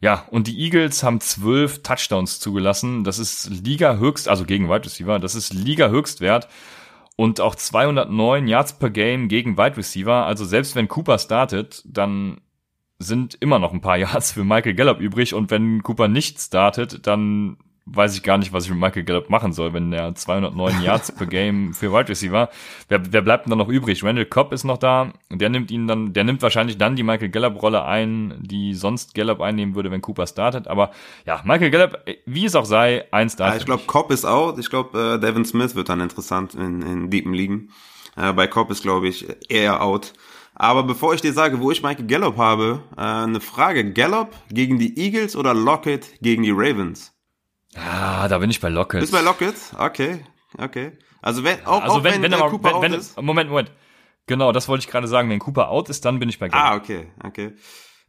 Ja, 0.00 0.26
und 0.30 0.46
die 0.46 0.58
Eagles 0.60 1.02
haben 1.02 1.20
zwölf 1.20 1.82
Touchdowns 1.82 2.38
zugelassen. 2.38 3.02
Das 3.02 3.18
ist 3.18 3.50
Liga 3.50 3.96
höchst, 3.96 4.28
also 4.28 4.44
gegen 4.44 4.68
Wide 4.68 4.84
Receiver, 4.84 5.18
das 5.18 5.34
ist 5.34 5.52
Liga 5.52 5.88
Höchstwert. 5.88 6.48
Und 7.16 7.40
auch 7.40 7.56
209 7.56 8.46
Yards 8.46 8.78
per 8.78 8.90
Game 8.90 9.26
gegen 9.26 9.58
Wide 9.58 9.76
Receiver. 9.76 10.24
Also 10.24 10.44
selbst 10.44 10.76
wenn 10.76 10.86
Cooper 10.86 11.18
startet, 11.18 11.82
dann 11.84 12.40
sind 12.98 13.36
immer 13.40 13.58
noch 13.58 13.72
ein 13.72 13.80
paar 13.80 13.96
Yards 13.98 14.32
für 14.32 14.44
Michael 14.44 14.74
Gallup 14.74 15.00
übrig. 15.00 15.34
Und 15.34 15.50
wenn 15.50 15.82
Cooper 15.82 16.08
nicht 16.08 16.40
startet, 16.40 17.06
dann 17.06 17.56
weiß 17.90 18.14
ich 18.14 18.22
gar 18.22 18.36
nicht, 18.36 18.52
was 18.52 18.64
ich 18.64 18.70
mit 18.70 18.80
Michael 18.80 19.04
Gallup 19.04 19.30
machen 19.30 19.52
soll, 19.52 19.72
wenn 19.72 19.92
er 19.92 20.14
209 20.14 20.82
Yards 20.84 21.12
per 21.12 21.26
Game 21.26 21.72
für 21.72 21.92
Wide 21.92 22.08
Receiver. 22.08 22.50
Wer, 22.88 23.12
wer 23.12 23.22
bleibt 23.22 23.46
denn 23.46 23.50
dann 23.50 23.58
noch 23.58 23.68
übrig? 23.68 24.04
Randall 24.04 24.26
Cobb 24.26 24.52
ist 24.52 24.64
noch 24.64 24.78
da. 24.78 25.12
Der 25.30 25.48
nimmt 25.48 25.70
ihn 25.70 25.86
dann, 25.86 26.12
der 26.12 26.24
nimmt 26.24 26.42
wahrscheinlich 26.42 26.76
dann 26.76 26.96
die 26.96 27.02
Michael 27.02 27.30
Gallup 27.30 27.62
Rolle 27.62 27.84
ein, 27.84 28.34
die 28.40 28.74
sonst 28.74 29.14
Gallup 29.14 29.40
einnehmen 29.40 29.74
würde, 29.74 29.90
wenn 29.90 30.02
Cooper 30.02 30.26
startet. 30.26 30.68
Aber 30.68 30.90
ja, 31.26 31.40
Michael 31.44 31.70
Gallup, 31.70 31.98
wie 32.26 32.44
es 32.44 32.54
auch 32.54 32.66
sei, 32.66 33.06
ein 33.10 33.30
Start. 33.30 33.52
Ja, 33.52 33.56
ich 33.58 33.64
glaube, 33.64 33.84
Cobb 33.86 34.10
ist 34.10 34.26
out. 34.26 34.58
Ich 34.58 34.68
glaube, 34.68 35.14
äh, 35.14 35.18
Devin 35.18 35.44
Smith 35.44 35.74
wird 35.74 35.88
dann 35.88 36.00
interessant 36.00 36.54
in, 36.54 36.82
in 36.82 37.10
deepen 37.10 37.32
Ligen. 37.32 37.70
Äh, 38.16 38.32
bei 38.32 38.46
Cobb 38.46 38.70
ist, 38.70 38.82
glaube 38.82 39.08
ich, 39.08 39.26
eher 39.48 39.82
out. 39.82 40.12
Aber 40.60 40.82
bevor 40.82 41.14
ich 41.14 41.20
dir 41.20 41.32
sage, 41.32 41.60
wo 41.60 41.70
ich 41.70 41.84
Michael 41.84 42.06
Gallup 42.06 42.36
habe, 42.36 42.82
äh, 42.96 43.00
eine 43.00 43.40
Frage. 43.40 43.92
Gallup 43.92 44.34
gegen 44.50 44.78
die 44.80 44.98
Eagles 44.98 45.36
oder 45.36 45.54
Lockett 45.54 46.20
gegen 46.20 46.42
die 46.42 46.50
Ravens? 46.50 47.14
Ah, 47.76 48.26
da 48.26 48.38
bin 48.38 48.50
ich 48.50 48.60
bei 48.60 48.68
Lockett. 48.68 49.00
Bist 49.00 49.12
bei 49.12 49.20
Lockett? 49.20 49.54
Okay, 49.78 50.24
okay. 50.58 50.98
Also 51.22 51.44
wenn 51.44 51.64
auch, 51.64 51.82
also 51.82 51.98
auch 51.98 52.04
wenn, 52.04 52.22
wenn, 52.22 52.32
wenn, 52.32 52.40
Cooper 52.40 52.82
wenn, 52.82 52.92
out 52.92 52.98
ist. 52.98 53.20
Moment, 53.22 53.50
Moment. 53.50 53.70
Genau, 54.26 54.50
das 54.50 54.68
wollte 54.68 54.84
ich 54.84 54.90
gerade 54.90 55.06
sagen. 55.06 55.30
Wenn 55.30 55.38
Cooper 55.38 55.68
out 55.70 55.88
ist, 55.90 56.04
dann 56.04 56.18
bin 56.18 56.28
ich 56.28 56.40
bei 56.40 56.48
Gallup. 56.48 56.66
Ah, 56.66 56.76
okay, 56.76 57.06
okay. 57.22 57.52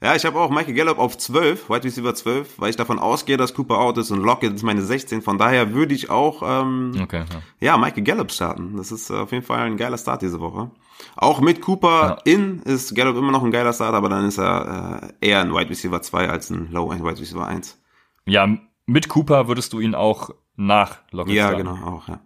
Ja, 0.01 0.15
ich 0.15 0.25
habe 0.25 0.39
auch 0.39 0.49
Michael 0.49 0.73
Gallup 0.73 0.97
auf 0.97 1.17
12, 1.17 1.69
Wide 1.69 1.83
Receiver 1.83 2.15
12, 2.15 2.57
weil 2.57 2.69
ich 2.69 2.77
davon 2.77 2.99
ausgehe, 2.99 3.37
dass 3.37 3.53
Cooper 3.53 3.77
out 3.77 3.97
ist 3.97 4.11
und 4.11 4.23
Lockett 4.23 4.53
ist 4.53 4.63
meine 4.63 4.81
16. 4.81 5.21
Von 5.21 5.37
daher 5.37 5.73
würde 5.73 5.93
ich 5.93 6.09
auch 6.09 6.41
ähm, 6.41 6.93
okay, 7.03 7.25
ja. 7.59 7.73
ja, 7.73 7.77
Michael 7.77 8.03
Gallup 8.03 8.31
starten. 8.31 8.77
Das 8.77 8.91
ist 8.91 9.11
auf 9.11 9.33
jeden 9.33 9.45
Fall 9.45 9.59
ein 9.59 9.77
geiler 9.77 9.97
Start 9.97 10.21
diese 10.21 10.39
Woche. 10.39 10.71
Auch 11.15 11.41
mit 11.41 11.61
Cooper 11.61 12.17
ja. 12.25 12.33
in 12.33 12.61
ist 12.63 12.95
Gallup 12.95 13.15
immer 13.17 13.31
noch 13.31 13.43
ein 13.43 13.51
geiler 13.51 13.73
Start, 13.73 13.93
aber 13.93 14.09
dann 14.09 14.25
ist 14.25 14.37
er 14.37 15.11
äh, 15.21 15.27
eher 15.27 15.41
ein 15.41 15.53
Wide 15.53 15.69
Receiver 15.69 16.01
2 16.01 16.29
als 16.29 16.49
ein 16.49 16.71
Low-End 16.71 17.03
Wide 17.03 17.19
Receiver 17.19 17.45
1. 17.45 17.79
Ja, 18.25 18.47
mit 18.85 19.07
Cooper 19.09 19.47
würdest 19.47 19.73
du 19.73 19.79
ihn 19.79 19.95
auch 19.95 20.31
nach 20.55 20.97
Lockett 21.11 21.35
Ja, 21.35 21.47
starten. 21.49 21.65
genau, 21.65 21.85
auch, 21.87 22.07
ja. 22.07 22.19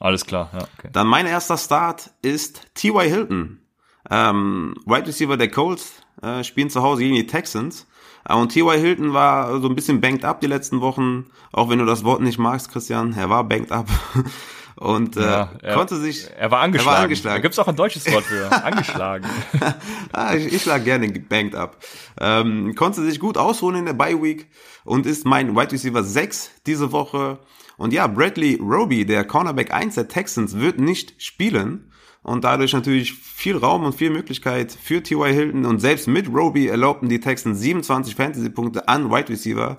Alles 0.00 0.26
klar, 0.26 0.50
ja, 0.52 0.60
okay. 0.78 0.88
Dann 0.92 1.06
mein 1.06 1.26
erster 1.26 1.56
Start 1.56 2.10
ist 2.22 2.74
T.Y. 2.74 3.08
Hilton. 3.08 3.60
Ähm, 4.10 4.74
Wide 4.84 5.06
Receiver 5.06 5.36
der 5.36 5.50
Colts 5.50 6.02
äh, 6.22 6.42
spielen 6.42 6.70
zu 6.70 6.82
Hause 6.82 7.02
gegen 7.02 7.14
die 7.14 7.26
Texans. 7.26 7.86
Äh, 8.28 8.34
und 8.34 8.48
T.Y. 8.50 8.80
Hilton 8.80 9.12
war 9.12 9.60
so 9.60 9.68
ein 9.68 9.76
bisschen 9.76 10.00
banked 10.00 10.24
up 10.24 10.40
die 10.40 10.48
letzten 10.48 10.80
Wochen. 10.80 11.26
Auch 11.52 11.68
wenn 11.68 11.78
du 11.78 11.84
das 11.84 12.02
Wort 12.02 12.20
nicht 12.20 12.38
magst, 12.38 12.72
Christian. 12.72 13.14
Er 13.16 13.30
war 13.30 13.44
banked 13.44 13.70
up. 13.70 13.88
und 14.82 15.16
äh, 15.16 15.20
ja, 15.20 15.52
er, 15.62 15.74
konnte 15.76 15.96
sich. 15.96 16.28
Er 16.36 16.50
war 16.50 16.60
angeschlagen. 16.60 16.90
Er 16.90 16.96
war 16.96 17.02
angeschlagen. 17.04 17.36
Da 17.36 17.40
gibt's 17.40 17.58
auch 17.60 17.68
ein 17.68 17.76
deutsches 17.76 18.10
Wort 18.12 18.24
für. 18.24 18.50
angeschlagen. 18.64 19.26
ah, 20.12 20.34
ich, 20.34 20.52
ich 20.52 20.66
lag 20.66 20.82
gerne 20.82 21.08
banked 21.08 21.54
up. 21.54 21.76
Ähm, 22.20 22.74
konnte 22.74 23.00
sich 23.02 23.20
gut 23.20 23.38
ausruhen 23.38 23.76
in 23.76 23.86
der 23.86 23.92
Bye 23.92 24.20
Week 24.20 24.48
und 24.82 25.06
ist 25.06 25.24
mein 25.24 25.54
Wide 25.54 25.70
Receiver 25.70 26.02
6 26.02 26.50
diese 26.66 26.90
Woche. 26.90 27.38
Und 27.76 27.92
ja, 27.92 28.08
Bradley 28.08 28.58
Roby, 28.60 29.06
der 29.06 29.24
Cornerback 29.24 29.72
1 29.72 29.94
der 29.94 30.08
Texans, 30.08 30.58
wird 30.58 30.80
nicht 30.80 31.14
spielen. 31.22 31.92
Und 32.24 32.42
dadurch 32.42 32.72
natürlich 32.72 33.12
viel 33.12 33.56
Raum 33.56 33.84
und 33.84 33.94
viel 33.94 34.10
Möglichkeit 34.10 34.72
für 34.72 35.00
T.Y. 35.00 35.32
Hilton. 35.32 35.64
Und 35.64 35.78
selbst 35.78 36.08
mit 36.08 36.28
Roby 36.28 36.66
erlaubten 36.66 37.08
die 37.08 37.20
Texans 37.20 37.60
27 37.60 38.16
Fantasy-Punkte 38.16 38.88
an 38.88 39.12
Wide 39.12 39.28
Receiver 39.28 39.76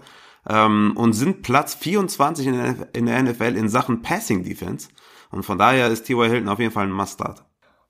ähm, 0.49 0.93
und 0.95 1.13
sind 1.13 1.41
Platz 1.41 1.75
24 1.75 2.47
in 2.47 3.05
der 3.05 3.23
NFL 3.23 3.55
in 3.55 3.69
Sachen 3.69 4.01
Passing 4.01 4.43
Defense. 4.43 4.89
Und 5.31 5.43
von 5.43 5.57
daher 5.57 5.87
ist 5.87 6.03
T.Y. 6.03 6.29
Hilton 6.29 6.49
auf 6.49 6.59
jeden 6.59 6.71
Fall 6.71 6.85
ein 6.85 6.91
Must-Start. 6.91 7.43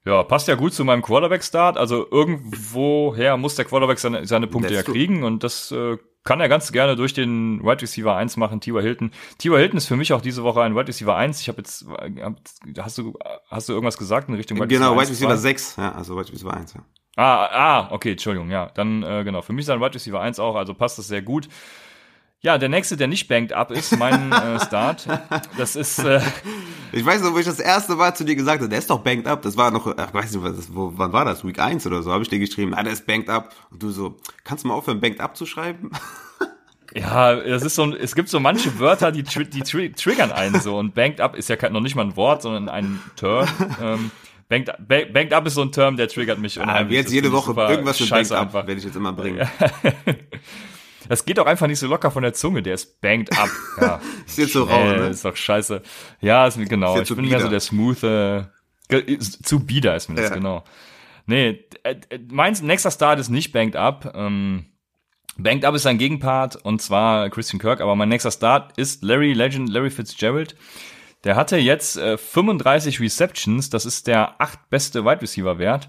Ja, 0.05 0.23
passt 0.23 0.47
ja 0.47 0.55
gut 0.55 0.73
zu 0.73 0.83
meinem 0.83 1.01
Quarterback-Start. 1.01 1.77
Also 1.77 2.07
irgendwoher 2.09 3.37
muss 3.37 3.55
der 3.55 3.65
Quarterback 3.65 3.99
seine, 3.99 4.25
seine 4.27 4.47
Punkte 4.47 4.73
ja 4.73 4.83
kriegen 4.83 5.23
und 5.23 5.43
das 5.43 5.71
äh, 5.71 5.97
kann 6.23 6.39
er 6.39 6.49
ganz 6.49 6.71
gerne 6.71 6.95
durch 6.95 7.13
den 7.13 7.61
Wide 7.63 7.81
Receiver 7.81 8.15
1 8.15 8.37
machen, 8.37 8.61
T.Y. 8.61 8.81
Hilton. 8.81 9.11
T.Y. 9.37 9.57
Hilton 9.57 9.77
ist 9.77 9.87
für 9.87 9.95
mich 9.95 10.13
auch 10.13 10.21
diese 10.21 10.43
Woche 10.43 10.61
ein 10.61 10.75
Wide 10.75 10.87
Receiver 10.87 11.15
1. 11.15 11.41
Ich 11.41 11.47
habe 11.49 11.59
jetzt, 11.59 11.85
hast 12.77 12.97
du, 12.97 13.13
hast 13.49 13.69
du 13.69 13.73
irgendwas 13.73 13.97
gesagt 13.97 14.29
in 14.29 14.35
Richtung 14.35 14.57
Wide 14.57 14.69
Receiver 14.69 14.89
Genau, 14.89 15.01
Wide 15.01 15.09
Receiver 15.09 15.37
6, 15.37 15.75
ja, 15.77 15.91
also 15.93 16.17
Wide 16.17 16.31
Receiver 16.31 16.53
1, 16.53 16.73
ja. 16.73 16.81
Ah, 17.15 17.45
ah, 17.45 17.87
okay, 17.91 18.11
Entschuldigung, 18.11 18.49
ja. 18.49 18.71
Dann, 18.73 19.03
äh, 19.03 19.23
genau, 19.23 19.41
für 19.41 19.53
mich 19.53 19.63
ist 19.63 19.69
ein 19.69 19.79
Wide 19.79 19.93
Receiver 19.93 20.19
1 20.19 20.39
auch, 20.39 20.55
also 20.55 20.73
passt 20.73 20.97
das 20.97 21.07
sehr 21.07 21.21
gut. 21.21 21.47
Ja, 22.45 22.57
der 22.57 22.67
nächste, 22.67 22.97
der 22.97 23.07
nicht 23.07 23.29
banked 23.29 23.53
up 23.53 23.71
ist, 23.71 23.97
mein 23.97 24.33
äh, 24.33 24.59
Start. 24.59 25.07
Das 25.57 25.77
ist. 25.77 25.99
Äh, 25.99 26.19
ich 26.91 27.05
weiß 27.05 27.21
noch, 27.21 27.33
wo 27.33 27.39
ich 27.39 27.45
das 27.45 27.61
erste 27.61 27.95
Mal 27.95 28.13
zu 28.13 28.25
dir 28.25 28.35
gesagt 28.35 28.59
habe, 28.59 28.67
der 28.67 28.79
ist 28.79 28.89
doch 28.89 28.99
banked 28.99 29.27
up. 29.27 29.41
Das 29.43 29.55
war 29.55 29.71
noch, 29.71 29.87
ich 29.87 30.13
weiß 30.13 30.33
nicht, 30.33 30.43
was, 30.43 30.75
wo, 30.75 30.91
wann 30.93 31.13
war 31.13 31.23
das? 31.23 31.45
Week 31.45 31.57
1 31.57 31.87
oder 31.87 32.03
so, 32.03 32.11
habe 32.11 32.21
ich 32.21 32.27
dir 32.27 32.39
geschrieben, 32.39 32.73
ah, 32.73 32.83
der 32.83 32.91
ist 32.91 33.07
banked 33.07 33.29
up. 33.29 33.55
Und 33.71 33.81
du 33.81 33.91
so, 33.91 34.17
kannst 34.43 34.65
du 34.65 34.67
mal 34.67 34.73
aufhören, 34.73 34.99
banked 34.99 35.21
up 35.21 35.37
zu 35.37 35.45
schreiben? 35.45 35.91
Ja, 36.95 37.33
es 37.33 37.63
ist 37.63 37.73
so, 37.73 37.91
es 37.95 38.13
gibt 38.13 38.29
so 38.29 38.39
manche 38.39 38.77
Wörter, 38.77 39.11
die, 39.11 39.23
tri 39.23 39.45
die 39.45 39.61
tri 39.61 39.91
triggern 39.93 40.31
einen 40.31 40.59
so. 40.61 40.77
Und 40.77 40.93
banked 40.93 41.21
up 41.21 41.35
ist 41.35 41.49
ja 41.49 41.57
noch 41.71 41.81
nicht 41.81 41.95
mal 41.95 42.03
ein 42.05 42.15
Wort, 42.15 42.43
sondern 42.43 42.69
ein 42.69 42.99
Term. 43.15 43.47
Ähm, 43.81 44.11
banked, 44.47 44.71
banked 44.87 45.33
up 45.33 45.47
ist 45.47 45.55
so 45.55 45.63
ein 45.63 45.71
Term, 45.71 45.97
der 45.97 46.07
triggert 46.07 46.37
mich. 46.37 46.61
Ah, 46.61 46.83
jetzt 46.83 47.11
jede 47.11 47.31
Woche 47.31 47.59
irgendwas 47.59 47.99
mit 47.99 48.11
banked 48.11 48.31
up 48.33 48.53
werde 48.53 48.73
ich 48.73 48.83
jetzt 48.83 48.95
immer 48.95 49.11
bringen. 49.11 49.47
Das 51.09 51.25
geht 51.25 51.39
auch 51.39 51.45
einfach 51.45 51.67
nicht 51.67 51.79
so 51.79 51.87
locker 51.87 52.11
von 52.11 52.23
der 52.23 52.33
Zunge, 52.33 52.61
der 52.61 52.75
ist 52.75 53.01
banked 53.01 53.37
up. 53.37 53.49
Ja. 53.81 53.99
ist 54.25 54.37
jetzt 54.37 54.53
so 54.53 54.63
rau, 54.63 54.85
ne? 54.85 55.07
Ist 55.07 55.25
doch 55.25 55.35
scheiße. 55.35 55.81
Ja, 56.21 56.47
ist, 56.47 56.57
genau. 56.69 56.95
Ist 56.95 57.09
ich 57.09 57.15
bin 57.15 57.25
bieder. 57.25 57.37
mehr 57.37 57.45
so 57.45 57.49
der 57.49 57.59
smooth, 57.59 58.03
äh, 58.03 58.43
zu 59.19 59.59
bieder 59.65 59.95
ist 59.95 60.09
mir 60.09 60.15
das, 60.15 60.29
ja. 60.29 60.35
genau. 60.35 60.63
Nee, 61.25 61.65
äh, 61.83 61.95
äh, 62.09 62.19
mein 62.29 62.53
nächster 62.61 62.91
Start 62.91 63.19
ist 63.19 63.29
nicht 63.29 63.51
banked 63.51 63.75
up. 63.75 64.13
Ähm, 64.15 64.65
banked 65.37 65.65
up 65.65 65.75
ist 65.75 65.83
sein 65.83 65.97
Gegenpart 65.97 66.57
und 66.57 66.81
zwar 66.81 67.29
Christian 67.29 67.59
Kirk, 67.59 67.81
aber 67.81 67.95
mein 67.95 68.09
nächster 68.09 68.31
Start 68.31 68.77
ist 68.77 69.03
Larry 69.03 69.33
Legend, 69.33 69.69
Larry 69.69 69.89
Fitzgerald. 69.89 70.55
Der 71.23 71.35
hatte 71.35 71.57
jetzt 71.57 71.97
äh, 71.97 72.17
35 72.17 72.99
Receptions, 72.99 73.69
das 73.69 73.85
ist 73.85 74.07
der 74.07 74.41
achtbeste 74.41 75.05
Wide 75.05 75.21
Receiver 75.21 75.57
Wert. 75.57 75.87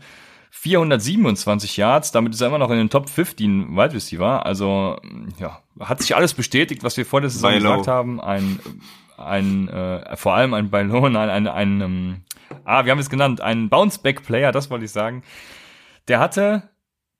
427 0.56 1.76
Yards, 1.76 2.12
damit 2.12 2.32
ist 2.32 2.40
er 2.40 2.46
immer 2.46 2.58
noch 2.58 2.70
in 2.70 2.78
den 2.78 2.88
Top 2.88 3.10
15 3.10 3.76
Wide 3.76 3.92
Receiver. 3.92 4.46
Also 4.46 4.98
ja, 5.38 5.60
hat 5.80 6.00
sich 6.00 6.14
alles 6.14 6.32
bestätigt, 6.32 6.84
was 6.84 6.96
wir 6.96 7.04
vor 7.04 7.20
der 7.20 7.28
Saison 7.28 7.50
Bei 7.50 7.58
gesagt 7.58 7.88
haben. 7.88 8.20
Ein, 8.20 8.60
ein 9.18 9.68
äh, 9.68 10.16
vor 10.16 10.34
allem 10.34 10.54
ein 10.54 10.70
bei 10.70 10.82
Low, 10.82 11.04
ein, 11.06 11.16
ein, 11.16 11.48
ein 11.48 11.80
ähm, 11.80 12.20
ah, 12.64 12.84
wir 12.84 12.92
haben 12.92 13.00
es 13.00 13.10
genannt, 13.10 13.40
ein 13.40 13.68
Bounceback-Player, 13.68 14.52
das 14.52 14.70
wollte 14.70 14.84
ich 14.84 14.92
sagen. 14.92 15.22
Der 16.08 16.20
hatte 16.20 16.70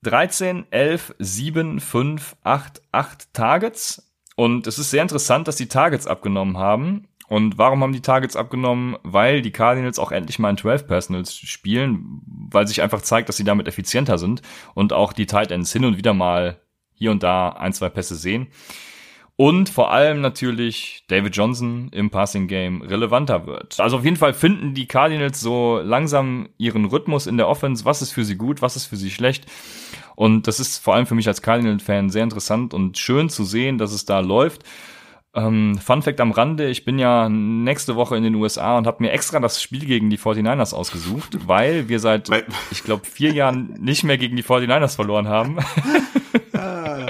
13, 0.05 0.66
11, 0.70 1.14
7, 1.18 1.81
5, 1.81 2.37
8, 2.44 2.83
8 2.92 3.35
Targets. 3.35 4.12
Und 4.37 4.66
es 4.66 4.79
ist 4.79 4.90
sehr 4.90 5.03
interessant, 5.03 5.49
dass 5.49 5.57
die 5.57 5.68
Targets 5.68 6.07
abgenommen 6.07 6.57
haben. 6.57 7.09
Und 7.28 7.58
warum 7.58 7.82
haben 7.82 7.92
die 7.92 8.02
Targets 8.02 8.37
abgenommen? 8.37 8.96
Weil 9.02 9.42
die 9.42 9.50
Cardinals 9.50 9.98
auch 9.98 10.12
endlich 10.12 10.38
mal 10.38 10.50
in 10.50 10.58
12 10.58 10.87
Personals 10.87 11.34
spielen, 11.34 12.20
weil 12.26 12.66
sich 12.66 12.82
einfach 12.82 13.02
zeigt, 13.02 13.28
dass 13.28 13.37
sie 13.37 13.44
damit 13.44 13.68
effizienter 13.68 14.18
sind 14.18 14.42
und 14.74 14.92
auch 14.92 15.12
die 15.12 15.26
Tight 15.26 15.50
Ends 15.50 15.72
hin 15.72 15.84
und 15.84 15.96
wieder 15.96 16.14
mal 16.14 16.60
hier 16.92 17.10
und 17.10 17.22
da 17.22 17.50
ein, 17.50 17.72
zwei 17.72 17.88
Pässe 17.88 18.14
sehen. 18.14 18.48
Und 19.37 19.68
vor 19.68 19.90
allem 19.90 20.20
natürlich 20.20 21.04
David 21.08 21.34
Johnson 21.34 21.88
im 21.92 22.08
Passing 22.10 22.46
Game 22.46 22.82
relevanter 22.82 23.46
wird. 23.46 23.80
Also 23.80 23.96
auf 23.96 24.04
jeden 24.04 24.16
Fall 24.16 24.32
finden 24.32 24.74
die 24.74 24.87
Cardinals 24.87 25.40
so 25.40 25.80
langsam 25.82 26.48
ihren 26.56 26.84
Rhythmus 26.84 27.26
in 27.26 27.37
der 27.37 27.48
Offense. 27.48 27.84
Was 27.84 28.00
ist 28.00 28.12
für 28.12 28.24
sie 28.24 28.37
gut, 28.37 28.62
was 28.62 28.76
ist 28.76 28.87
für 28.87 28.96
sie 28.96 29.10
schlecht? 29.10 29.46
Und 30.14 30.46
das 30.46 30.60
ist 30.60 30.78
vor 30.78 30.94
allem 30.94 31.06
für 31.06 31.16
mich 31.16 31.26
als 31.26 31.42
Cardinal-Fan 31.42 32.10
sehr 32.10 32.22
interessant 32.22 32.74
und 32.74 32.96
schön 32.96 33.28
zu 33.28 33.44
sehen, 33.44 33.76
dass 33.76 33.92
es 33.92 34.04
da 34.04 34.20
läuft. 34.20 34.62
Ähm, 35.37 35.79
Fun 35.85 36.03
Fact 36.03 36.20
am 36.20 36.31
Rande, 36.31 36.68
ich 36.68 36.85
bin 36.85 36.99
ja 36.99 37.29
nächste 37.29 37.97
Woche 37.97 38.16
in 38.16 38.23
den 38.23 38.35
USA 38.37 38.79
und 38.79 38.87
habe 38.87 39.03
mir 39.03 39.11
extra 39.11 39.40
das 39.40 39.61
Spiel 39.61 39.85
gegen 39.85 40.09
die 40.09 40.18
49ers 40.18 40.73
ausgesucht, 40.75 41.37
weil 41.49 41.88
wir 41.88 41.99
seit, 41.99 42.31
ich 42.70 42.85
glaube, 42.85 43.05
vier 43.05 43.33
Jahren 43.33 43.75
nicht 43.81 44.05
mehr 44.05 44.16
gegen 44.16 44.37
die 44.37 44.44
49ers 44.44 44.94
verloren 44.97 45.29
haben. 45.29 45.59
Ah, 46.53 47.07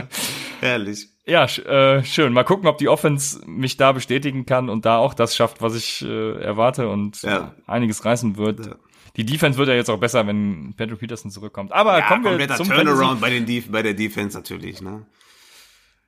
herrlich. 0.60 1.08
Ja, 1.26 1.44
äh, 1.44 2.02
schön. 2.04 2.32
Mal 2.32 2.44
gucken, 2.44 2.66
ob 2.66 2.78
die 2.78 2.88
Offense 2.88 3.40
mich 3.46 3.76
da 3.76 3.92
bestätigen 3.92 4.46
kann 4.46 4.68
und 4.68 4.84
da 4.86 4.96
auch 4.98 5.14
das 5.14 5.36
schafft, 5.36 5.62
was 5.62 5.74
ich 5.74 6.02
äh, 6.02 6.42
erwarte 6.42 6.88
und 6.88 7.22
Ja. 7.22 7.54
einiges 7.66 8.04
reißen 8.04 8.36
wird. 8.36 8.66
Ja. 8.66 8.74
Die 9.16 9.24
Defense 9.24 9.58
wird 9.58 9.68
ja 9.68 9.74
jetzt 9.74 9.90
auch 9.90 9.98
besser, 9.98 10.26
wenn 10.26 10.74
Patrick 10.76 10.98
Peterson 10.98 11.30
zurückkommt. 11.30 11.72
Aber 11.72 11.98
Ja, 11.98 12.08
kommen 12.08 12.24
wir 12.24 12.30
kompletter 12.30 12.56
zum 12.56 12.68
Turnaround 12.68 13.20
bei, 13.20 13.30
den 13.30 13.46
Def 13.46 13.70
bei 13.70 13.82
der 13.82 13.94
Defense 13.94 14.36
natürlich, 14.36 14.80
ne? 14.82 15.06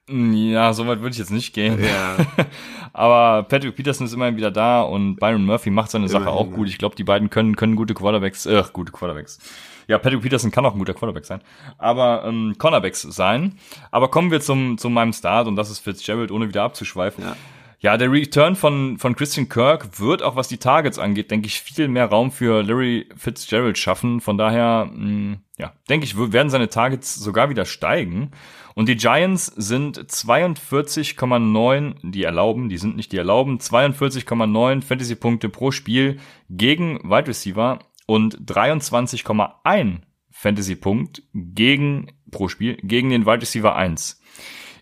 Ja, 0.09 0.73
so 0.73 0.87
weit 0.87 1.01
würde 1.01 1.13
ich 1.13 1.19
jetzt 1.19 1.33
nicht 1.33 1.53
gehen. 1.53 1.83
Ja. 1.83 2.17
Aber 2.93 3.43
Patrick 3.43 3.75
Peterson 3.75 4.07
ist 4.07 4.13
immerhin 4.13 4.37
wieder 4.37 4.53
da 4.53 4.83
und 4.83 5.17
Byron 5.17 5.45
Murphy 5.45 5.71
macht 5.71 5.91
seine 5.91 6.09
Sache 6.09 6.25
Immerhin, 6.25 6.39
auch 6.39 6.53
gut. 6.53 6.69
Ich 6.69 6.79
glaube, 6.79 6.95
die 6.95 7.05
beiden 7.05 7.29
können 7.29 7.57
können 7.57 7.75
gute 7.75 7.95
Quarterbacks, 7.95 8.47
äh, 8.47 8.63
gute 8.73 8.93
Quarterbacks. 8.93 9.39
Ja, 9.89 9.99
Patrick 9.99 10.23
Peterson 10.23 10.51
kann 10.51 10.65
auch 10.65 10.73
ein 10.73 10.79
guter 10.79 10.95
Quarterback 10.95 11.25
sein, 11.25 11.41
aber 11.79 12.25
ähm, 12.25 12.55
Cornerbacks 12.59 13.03
sein. 13.03 13.59
Aber 13.91 14.09
kommen 14.09 14.31
wir 14.31 14.41
zum 14.41 14.79
zu 14.79 14.89
meinem 14.89 15.13
Start 15.13 15.49
und 15.49 15.57
das 15.57 15.71
ist 15.71 15.81
Fitzgerald, 15.81 16.31
ohne 16.31 16.49
wieder 16.49 16.63
abzuschweifen. 16.63 17.25
Ja. 17.25 17.37
Ja, 17.79 17.99
der 17.99 18.11
Return 18.11 18.57
von, 18.57 18.99
von 18.99 19.15
Christian 19.15 19.51
Kirk 19.51 20.01
wird 20.01 20.23
auch, 20.23 20.35
was 20.35 20.49
die 20.49 20.57
Targets 20.57 20.99
angeht, 20.99 21.31
denke 21.31 21.47
ich, 21.47 21.61
viel 21.61 21.89
mehr 21.89 22.07
Raum 22.07 22.33
für 22.33 22.63
Larry 22.63 23.07
Fitzgerald 23.17 23.77
schaffen. 23.77 24.21
Von 24.23 24.39
daher, 24.39 24.91
mh, 24.91 25.37
ja, 25.59 25.73
denke 25.89 26.07
ich, 26.07 26.17
werden 26.17 26.49
seine 26.49 26.71
Targets 26.71 27.15
sogar 27.15 27.51
wieder 27.51 27.67
steigen. 27.67 28.33
Und 28.77 28.91
die 28.91 28.97
Giants 28.97 29.47
sind 29.47 29.99
42,9, 29.99 31.95
die 32.03 32.25
erlauben, 32.25 32.69
die 32.69 32.77
sind 32.77 32.95
nicht 32.95 33.11
die 33.11 33.17
erlauben, 33.17 33.57
42,9 33.59 34.83
Fantasy-Punkte 34.83 35.49
pro 35.49 35.71
Spiel 35.71 36.19
gegen 36.51 36.99
Wide 37.03 37.29
Receiver 37.29 37.79
und 38.05 38.39
23,1 38.39 40.01
Fantasy-Punkt 40.31 41.23
gegen, 41.33 42.13
pro 42.31 42.49
Spiel, 42.49 42.77
gegen 42.83 43.09
den 43.09 43.25
Wide 43.25 43.41
Receiver 43.41 43.75
1 43.75 44.21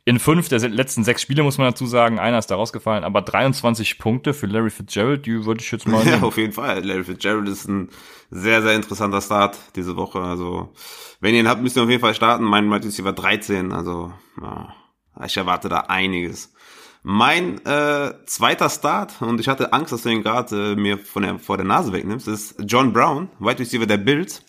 in 0.06 0.18
fünf 0.18 0.48
der 0.48 0.60
letzten 0.68 1.02
sechs 1.02 1.22
Spiele, 1.22 1.42
muss 1.42 1.56
man 1.56 1.68
dazu 1.68 1.86
sagen, 1.86 2.18
einer 2.18 2.38
ist 2.38 2.50
da 2.50 2.56
rausgefallen, 2.56 3.04
aber 3.04 3.22
23 3.22 3.98
Punkte 3.98 4.34
für 4.34 4.46
Larry 4.46 4.68
Fitzgerald, 4.68 5.24
die 5.24 5.46
würde 5.46 5.62
ich 5.62 5.70
jetzt 5.70 5.88
mal 5.88 6.06
Ja, 6.06 6.20
auf 6.20 6.36
jeden 6.36 6.52
Fall. 6.52 6.84
Larry 6.84 7.04
Fitzgerald 7.04 7.48
ist 7.48 7.66
ein 7.68 7.88
sehr, 8.30 8.60
sehr 8.60 8.74
interessanter 8.74 9.22
Start 9.22 9.56
diese 9.76 9.96
Woche. 9.96 10.20
Also, 10.20 10.74
wenn 11.20 11.34
ihr 11.34 11.40
ihn 11.40 11.48
habt, 11.48 11.62
müsst 11.62 11.76
ihr 11.76 11.82
auf 11.82 11.88
jeden 11.88 12.02
Fall 12.02 12.14
starten. 12.14 12.44
Mein 12.44 12.70
Wide 12.70 12.86
Receiver 12.86 13.12
13. 13.12 13.72
Also, 13.72 14.12
ja, 14.42 14.74
ich 15.24 15.36
erwarte 15.38 15.70
da 15.70 15.80
einiges. 15.88 16.52
Mein 17.02 17.64
äh, 17.64 18.12
zweiter 18.26 18.68
Start, 18.68 19.20
und 19.22 19.40
ich 19.40 19.48
hatte 19.48 19.72
Angst, 19.72 19.92
dass 19.92 20.02
du 20.02 20.10
ihn 20.10 20.22
gerade 20.22 20.72
äh, 20.72 20.76
mir 20.76 20.98
von 20.98 21.22
der, 21.22 21.38
vor 21.38 21.56
der 21.56 21.66
Nase 21.66 21.92
wegnimmst, 21.92 22.28
ist 22.28 22.56
John 22.66 22.92
Brown, 22.92 23.28
Wide 23.38 23.58
Receiver 23.58 23.86
der 23.86 23.98
Bills. 23.98 24.42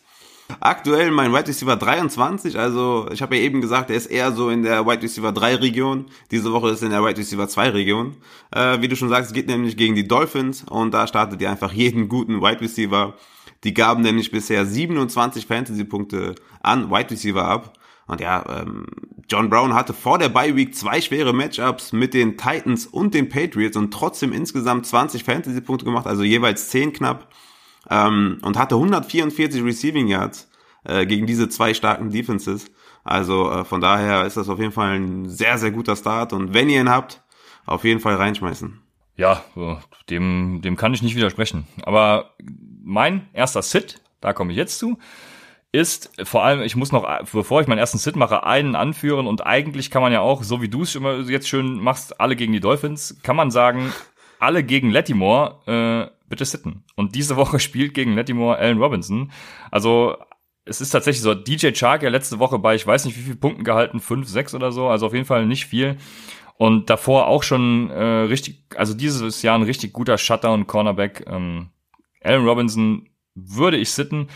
Aktuell 0.59 1.09
mein 1.09 1.33
Wide 1.33 1.47
Receiver 1.47 1.75
23, 1.75 2.59
also 2.59 3.07
ich 3.11 3.21
habe 3.23 3.35
ja 3.35 3.41
eben 3.41 3.61
gesagt, 3.61 3.89
er 3.89 3.95
ist 3.95 4.05
eher 4.05 4.31
so 4.31 4.49
in 4.49 4.61
der 4.61 4.85
Wide 4.85 5.01
Receiver 5.01 5.31
3 5.31 5.55
Region. 5.55 6.05
Diese 6.29 6.53
Woche 6.53 6.69
ist 6.69 6.81
er 6.81 6.85
in 6.85 6.91
der 6.91 7.03
Wide 7.03 7.17
Receiver 7.17 7.47
2 7.47 7.69
Region. 7.69 8.15
Äh, 8.51 8.79
wie 8.81 8.87
du 8.87 8.95
schon 8.95 9.09
sagst, 9.09 9.33
geht 9.33 9.47
nämlich 9.47 9.75
gegen 9.75 9.95
die 9.95 10.07
Dolphins 10.07 10.63
und 10.63 10.93
da 10.93 11.07
startet 11.07 11.41
ihr 11.41 11.49
einfach 11.49 11.71
jeden 11.71 12.09
guten 12.09 12.41
Wide 12.41 12.61
Receiver. 12.61 13.15
Die 13.63 13.73
gaben 13.73 14.03
nämlich 14.03 14.29
bisher 14.29 14.67
27 14.67 15.47
Fantasy-Punkte 15.47 16.35
an 16.61 16.91
Wide 16.91 17.09
Receiver 17.09 17.43
ab. 17.43 17.73
Und 18.05 18.21
ja, 18.21 18.45
ähm, 18.61 18.85
John 19.27 19.49
Brown 19.49 19.73
hatte 19.73 19.93
vor 19.93 20.19
der 20.19 20.29
Bye 20.29 20.55
Week 20.55 20.75
zwei 20.75 21.01
schwere 21.01 21.33
Matchups 21.33 21.91
mit 21.91 22.13
den 22.13 22.37
Titans 22.37 22.85
und 22.85 23.15
den 23.15 23.29
Patriots 23.29 23.77
und 23.77 23.91
trotzdem 23.91 24.31
insgesamt 24.31 24.85
20 24.85 25.23
Fantasy-Punkte 25.23 25.85
gemacht, 25.85 26.05
also 26.05 26.21
jeweils 26.21 26.69
10 26.69 26.93
knapp 26.93 27.29
ähm, 27.89 28.39
und 28.41 28.57
hatte 28.57 28.75
144 28.75 29.63
Receiving 29.63 30.07
Yards 30.07 30.49
äh, 30.83 31.05
gegen 31.05 31.25
diese 31.25 31.49
zwei 31.49 31.73
starken 31.73 32.09
Defenses. 32.09 32.71
Also 33.03 33.51
äh, 33.51 33.65
von 33.65 33.81
daher 33.81 34.25
ist 34.25 34.37
das 34.37 34.49
auf 34.49 34.59
jeden 34.59 34.71
Fall 34.71 34.99
ein 34.99 35.29
sehr, 35.29 35.57
sehr 35.57 35.71
guter 35.71 35.95
Start. 35.95 36.33
Und 36.33 36.53
wenn 36.53 36.69
ihr 36.69 36.81
ihn 36.81 36.89
habt, 36.89 37.23
auf 37.65 37.83
jeden 37.83 37.99
Fall 37.99 38.15
reinschmeißen. 38.15 38.81
Ja, 39.17 39.43
so, 39.55 39.79
dem, 40.09 40.61
dem 40.61 40.75
kann 40.75 40.93
ich 40.93 41.01
nicht 41.01 41.15
widersprechen. 41.15 41.67
Aber 41.83 42.35
mein 42.83 43.27
erster 43.33 43.61
Sit, 43.61 44.01
da 44.21 44.33
komme 44.33 44.51
ich 44.51 44.57
jetzt 44.57 44.77
zu, 44.77 44.97
ist 45.71 46.11
vor 46.23 46.43
allem, 46.43 46.61
ich 46.61 46.75
muss 46.75 46.91
noch, 46.91 47.05
bevor 47.31 47.61
ich 47.61 47.67
meinen 47.67 47.79
ersten 47.79 47.97
Sit 47.97 48.15
mache, 48.15 48.45
einen 48.45 48.75
anführen 48.75 49.27
und 49.27 49.45
eigentlich 49.45 49.91
kann 49.91 50.01
man 50.01 50.11
ja 50.11 50.21
auch, 50.21 50.43
so 50.43 50.61
wie 50.61 50.69
du 50.69 50.83
es 50.83 50.95
immer 50.95 51.19
jetzt 51.19 51.47
schön 51.47 51.79
machst, 51.79 52.19
alle 52.19 52.35
gegen 52.35 52.53
die 52.53 52.59
Dolphins, 52.59 53.17
kann 53.23 53.35
man 53.35 53.51
sagen, 53.51 53.91
alle 54.39 54.63
gegen 54.63 54.89
Lattimore, 54.89 55.59
äh, 56.11 56.14
bitte 56.27 56.45
sitten. 56.45 56.83
Und 56.95 57.15
diese 57.15 57.35
Woche 57.35 57.59
spielt 57.61 57.93
gegen 57.93 58.15
Lattimore 58.15 58.57
Allen 58.57 58.81
Robinson. 58.81 59.31
Also 59.71 60.17
es 60.65 60.81
ist 60.81 60.89
tatsächlich 60.89 61.21
so, 61.21 61.33
DJ 61.33 61.71
Chark 61.71 62.01
ja 62.03 62.09
letzte 62.09 62.39
Woche 62.39 62.57
bei, 62.59 62.75
ich 62.75 62.85
weiß 62.85 63.05
nicht 63.05 63.17
wie 63.17 63.21
viel 63.21 63.35
Punkten 63.35 63.63
gehalten, 63.63 63.99
fünf, 63.99 64.27
sechs 64.27 64.55
oder 64.55 64.71
so, 64.71 64.87
also 64.87 65.05
auf 65.05 65.13
jeden 65.13 65.25
Fall 65.25 65.45
nicht 65.45 65.65
viel. 65.65 65.97
Und 66.57 66.89
davor 66.89 67.27
auch 67.27 67.43
schon 67.43 67.89
äh, 67.89 68.03
richtig, 68.03 68.65
also 68.75 68.93
dieses 68.93 69.41
Jahr 69.41 69.57
ein 69.57 69.63
richtig 69.63 69.93
guter 69.93 70.17
Shutter 70.17 70.53
und 70.53 70.67
Cornerback. 70.67 71.25
Ähm, 71.27 71.69
Allen 72.23 72.47
Robinson 72.47 73.09
würde 73.35 73.77
ich 73.77 73.91
sitten. 73.91 74.29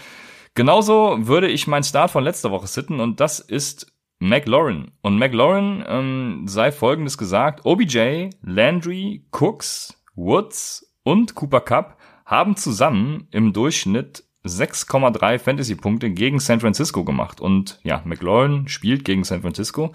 Genauso 0.53 1.17
würde 1.27 1.47
ich 1.47 1.67
meinen 1.67 1.83
Start 1.83 2.11
von 2.11 2.23
letzter 2.23 2.51
Woche 2.51 2.67
sitten 2.67 2.99
und 2.99 3.19
das 3.19 3.39
ist 3.39 3.91
McLaurin. 4.19 4.91
Und 5.01 5.17
McLaurin 5.17 5.83
ähm, 5.87 6.43
sei 6.45 6.71
folgendes 6.71 7.17
gesagt, 7.17 7.65
OBJ, 7.65 8.29
Landry, 8.41 9.25
Cooks, 9.31 9.97
Woods 10.15 10.88
und 11.09 11.33
Cooper 11.33 11.61
Cup 11.61 11.97
haben 12.23 12.55
zusammen 12.55 13.27
im 13.31 13.51
Durchschnitt 13.51 14.25
6,3 14.45 15.39
Fantasy-Punkte 15.39 16.11
gegen 16.11 16.39
San 16.39 16.59
Francisco 16.59 17.03
gemacht. 17.03 17.41
Und 17.41 17.79
ja, 17.81 18.03
McLaurin 18.05 18.67
spielt 18.67 19.05
gegen 19.05 19.23
San 19.23 19.41
Francisco, 19.41 19.91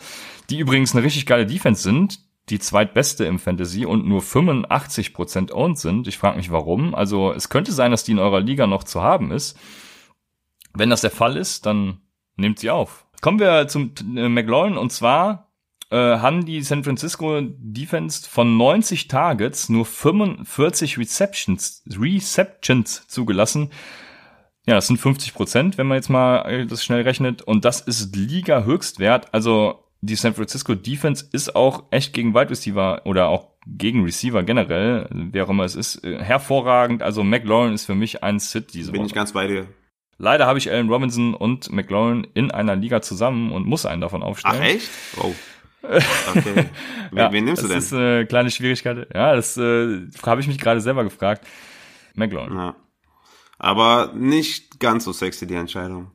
die 0.50 0.58
übrigens 0.58 0.92
eine 0.92 1.04
richtig 1.04 1.26
geile 1.26 1.46
Defense 1.46 1.84
sind, 1.84 2.18
die 2.48 2.58
zweitbeste 2.58 3.26
im 3.26 3.38
Fantasy 3.38 3.86
und 3.86 4.08
nur 4.08 4.22
85% 4.22 5.52
owned 5.52 5.78
sind. 5.78 6.08
Ich 6.08 6.18
frage 6.18 6.36
mich 6.36 6.50
warum. 6.50 6.96
Also 6.96 7.32
es 7.32 7.48
könnte 7.48 7.70
sein, 7.70 7.92
dass 7.92 8.02
die 8.02 8.10
in 8.10 8.18
eurer 8.18 8.40
Liga 8.40 8.66
noch 8.66 8.82
zu 8.82 9.00
haben 9.00 9.30
ist. 9.30 9.56
Wenn 10.72 10.90
das 10.90 11.02
der 11.02 11.12
Fall 11.12 11.36
ist, 11.36 11.64
dann 11.64 11.98
nehmt 12.34 12.58
sie 12.58 12.70
auf. 12.70 13.06
Kommen 13.20 13.38
wir 13.38 13.68
zum 13.68 13.92
äh, 14.16 14.28
McLaurin 14.28 14.76
und 14.76 14.90
zwar 14.90 15.43
äh, 15.94 16.18
haben 16.18 16.44
die 16.44 16.60
San 16.62 16.82
Francisco 16.82 17.40
Defense 17.40 18.28
von 18.28 18.56
90 18.56 19.06
Targets 19.06 19.68
nur 19.68 19.86
45 19.86 20.98
Receptions, 20.98 21.84
Receptions 21.88 23.06
zugelassen. 23.06 23.70
Ja, 24.66 24.74
das 24.74 24.88
sind 24.88 24.96
50 24.96 25.34
Prozent, 25.34 25.78
wenn 25.78 25.86
man 25.86 25.96
jetzt 25.96 26.08
mal 26.08 26.42
äh, 26.50 26.66
das 26.66 26.84
schnell 26.84 27.02
rechnet. 27.02 27.42
Und 27.42 27.64
das 27.64 27.80
ist 27.80 28.16
Liga-Höchstwert. 28.16 29.32
Also 29.32 29.84
die 30.00 30.16
San 30.16 30.34
Francisco 30.34 30.74
Defense 30.74 31.28
ist 31.30 31.54
auch 31.54 31.84
echt 31.92 32.12
gegen 32.12 32.34
Wide 32.34 32.50
Receiver 32.50 33.02
oder 33.04 33.28
auch 33.28 33.50
gegen 33.66 34.02
Receiver 34.02 34.42
generell, 34.42 35.08
wer 35.12 35.44
auch 35.44 35.50
immer 35.50 35.64
es 35.64 35.76
ist, 35.76 36.02
äh, 36.02 36.18
hervorragend. 36.18 37.04
Also 37.04 37.22
McLaurin 37.22 37.72
ist 37.72 37.86
für 37.86 37.94
mich 37.94 38.24
ein 38.24 38.40
Sit 38.40 38.74
diese 38.74 38.90
Bin 38.90 39.02
Woche. 39.02 39.06
ich 39.08 39.14
ganz 39.14 39.32
bei 39.32 39.46
dir. 39.46 39.68
Leider 40.18 40.46
habe 40.46 40.58
ich 40.58 40.70
Allen 40.70 40.88
Robinson 40.88 41.34
und 41.34 41.70
McLaurin 41.70 42.26
in 42.34 42.50
einer 42.50 42.74
Liga 42.74 43.00
zusammen 43.00 43.52
und 43.52 43.66
muss 43.66 43.86
einen 43.86 44.00
davon 44.00 44.24
aufstellen. 44.24 44.56
Ach 44.58 44.64
echt? 44.64 44.90
Oh. 45.18 45.32
Okay. 45.84 46.70
Wen, 47.10 47.18
ja, 47.18 47.32
wen 47.32 47.44
nimmst 47.44 47.62
du 47.62 47.68
denn? 47.68 47.76
Das 47.76 47.86
ist 47.86 47.92
eine 47.92 48.26
kleine 48.26 48.50
Schwierigkeit. 48.50 49.08
Ja, 49.14 49.36
das 49.36 49.56
äh, 49.56 50.00
habe 50.24 50.40
ich 50.40 50.48
mich 50.48 50.58
gerade 50.58 50.80
selber 50.80 51.04
gefragt. 51.04 51.46
McLaurin. 52.14 52.56
Ja. 52.56 52.76
Aber 53.58 54.12
nicht 54.14 54.80
ganz 54.80 55.04
so 55.04 55.12
sexy 55.12 55.46
die 55.46 55.54
Entscheidung. 55.54 56.10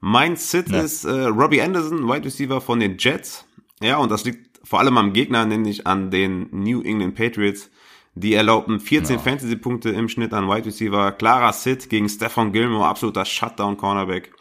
Mein 0.00 0.36
Sit 0.36 0.70
ja. 0.70 0.80
ist 0.80 1.04
äh, 1.04 1.26
Robbie 1.26 1.60
Anderson, 1.60 2.08
Wide 2.08 2.24
Receiver 2.24 2.60
von 2.60 2.80
den 2.80 2.96
Jets. 2.98 3.44
Ja, 3.80 3.98
und 3.98 4.10
das 4.10 4.24
liegt 4.24 4.58
vor 4.66 4.80
allem 4.80 4.98
am 4.98 5.12
Gegner, 5.12 5.44
nämlich 5.46 5.86
an 5.86 6.10
den 6.10 6.48
New 6.50 6.82
England 6.82 7.14
Patriots. 7.14 7.70
Die 8.14 8.34
erlaubten 8.34 8.80
14 8.80 9.16
no. 9.16 9.22
Fantasy-Punkte 9.22 9.90
im 9.90 10.08
Schnitt 10.08 10.32
an 10.32 10.48
Wide 10.48 10.66
Receiver. 10.66 11.12
Klarer 11.12 11.52
Sit 11.52 11.88
gegen 11.88 12.08
Stefan 12.08 12.52
Gilmore, 12.52 12.88
absoluter 12.88 13.24
Shutdown-Cornerback. 13.24 14.32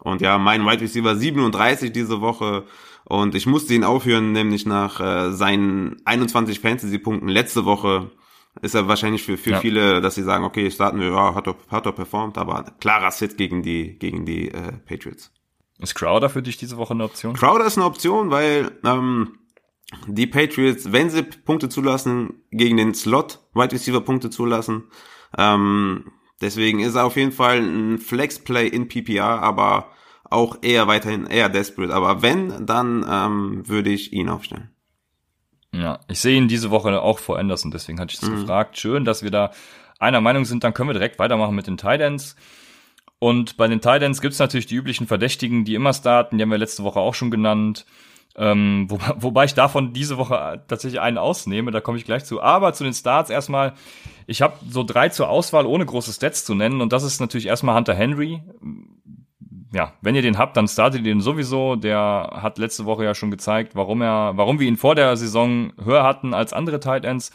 Und 0.00 0.20
ja, 0.20 0.38
mein 0.38 0.64
Wide 0.64 0.80
Receiver 0.80 1.14
37 1.16 1.92
diese 1.92 2.20
Woche. 2.20 2.64
Und 3.04 3.34
ich 3.34 3.46
musste 3.46 3.74
ihn 3.74 3.84
aufhören, 3.84 4.32
nämlich 4.32 4.66
nach 4.66 5.00
äh, 5.00 5.32
seinen 5.32 5.96
21 6.04 6.60
Fantasy-Punkten 6.60 7.28
letzte 7.28 7.64
Woche 7.64 8.10
ist 8.62 8.74
er 8.74 8.88
wahrscheinlich 8.88 9.22
für, 9.22 9.36
für 9.36 9.50
ja. 9.50 9.60
viele, 9.60 10.00
dass 10.00 10.16
sie 10.16 10.22
sagen, 10.22 10.44
okay, 10.44 10.70
starten 10.70 11.00
wir, 11.00 11.08
ja, 11.12 11.34
hat 11.34 11.46
er, 11.46 11.56
hat 11.68 11.86
er 11.86 11.92
performt, 11.92 12.36
aber 12.36 12.64
klarer 12.80 13.10
Sit 13.10 13.36
gegen 13.36 13.62
die, 13.62 13.98
gegen 13.98 14.26
die 14.26 14.48
äh, 14.48 14.72
Patriots. 14.72 15.32
Ist 15.78 15.94
Crowder 15.94 16.28
für 16.28 16.42
dich 16.42 16.56
diese 16.56 16.76
Woche 16.76 16.92
eine 16.92 17.04
Option? 17.04 17.34
Crowder 17.34 17.64
ist 17.64 17.78
eine 17.78 17.86
Option, 17.86 18.30
weil 18.30 18.72
ähm, 18.84 19.38
die 20.06 20.26
Patriots, 20.26 20.92
wenn 20.92 21.10
sie 21.10 21.22
Punkte 21.22 21.68
zulassen, 21.68 22.42
gegen 22.50 22.76
den 22.76 22.94
Slot 22.94 23.40
Wide 23.54 23.72
Receiver 23.72 24.00
Punkte 24.00 24.30
zulassen. 24.30 24.84
Ähm, 25.38 26.12
deswegen 26.40 26.80
ist 26.80 26.94
er 26.94 27.04
auf 27.04 27.16
jeden 27.16 27.32
Fall 27.32 27.58
ein 27.58 27.98
Flex 27.98 28.38
Play 28.38 28.68
in 28.68 28.88
PPR, 28.88 29.42
aber 29.42 29.90
auch 30.24 30.58
eher 30.62 30.86
weiterhin 30.86 31.26
eher 31.26 31.48
desperate. 31.48 31.92
Aber 31.92 32.22
wenn, 32.22 32.66
dann 32.66 33.04
ähm, 33.08 33.68
würde 33.68 33.90
ich 33.90 34.12
ihn 34.12 34.28
aufstellen. 34.28 34.70
Ja, 35.72 36.00
ich 36.08 36.20
sehe 36.20 36.36
ihn 36.36 36.48
diese 36.48 36.70
Woche 36.70 37.00
auch 37.00 37.18
vor 37.18 37.38
Anderson, 37.38 37.70
deswegen 37.70 38.00
hatte 38.00 38.12
ich 38.14 38.20
das 38.20 38.30
mhm. 38.30 38.40
gefragt. 38.40 38.78
Schön, 38.78 39.04
dass 39.04 39.22
wir 39.22 39.30
da 39.30 39.52
einer 39.98 40.20
Meinung 40.20 40.44
sind. 40.44 40.64
Dann 40.64 40.74
können 40.74 40.88
wir 40.88 40.94
direkt 40.94 41.18
weitermachen 41.18 41.54
mit 41.54 41.66
den 41.66 41.76
Titans. 41.76 42.36
Und 43.18 43.56
bei 43.56 43.68
den 43.68 43.80
Titans 43.80 44.20
gibt's 44.20 44.38
natürlich 44.38 44.66
die 44.66 44.74
üblichen 44.74 45.06
Verdächtigen, 45.06 45.64
die 45.64 45.74
immer 45.74 45.92
starten. 45.92 46.38
Die 46.38 46.42
haben 46.42 46.50
wir 46.50 46.58
letzte 46.58 46.82
Woche 46.84 47.00
auch 47.00 47.14
schon 47.14 47.30
genannt. 47.30 47.84
Ähm, 48.36 48.86
wo, 48.88 48.98
wobei 49.16 49.44
ich 49.44 49.54
davon 49.54 49.92
diese 49.92 50.16
Woche 50.18 50.62
tatsächlich 50.68 51.00
einen 51.00 51.18
ausnehme, 51.18 51.70
da 51.70 51.80
komme 51.80 51.98
ich 51.98 52.04
gleich 52.04 52.24
zu. 52.24 52.40
Aber 52.40 52.72
zu 52.72 52.84
den 52.84 52.94
Starts 52.94 53.30
erstmal, 53.30 53.74
ich 54.26 54.42
habe 54.42 54.54
so 54.68 54.82
drei 54.82 55.08
zur 55.08 55.28
Auswahl, 55.28 55.66
ohne 55.66 55.86
große 55.86 56.12
Stats 56.12 56.44
zu 56.44 56.54
nennen. 56.54 56.80
Und 56.80 56.92
das 56.92 57.02
ist 57.02 57.20
natürlich 57.20 57.46
erstmal 57.46 57.76
Hunter 57.76 57.94
Henry. 57.94 58.42
Ja, 59.72 59.92
wenn 60.00 60.16
ihr 60.16 60.22
den 60.22 60.38
habt, 60.38 60.56
dann 60.56 60.68
startet 60.68 61.00
ihr 61.00 61.12
den 61.12 61.20
sowieso. 61.20 61.76
Der 61.76 62.38
hat 62.42 62.58
letzte 62.58 62.86
Woche 62.86 63.04
ja 63.04 63.14
schon 63.14 63.30
gezeigt, 63.30 63.76
warum 63.76 64.02
er, 64.02 64.32
warum 64.36 64.58
wir 64.58 64.66
ihn 64.66 64.76
vor 64.76 64.94
der 64.94 65.16
Saison 65.16 65.72
höher 65.82 66.02
hatten 66.02 66.34
als 66.34 66.52
andere 66.52 66.80
Tight 66.80 67.04
Ends. 67.04 67.30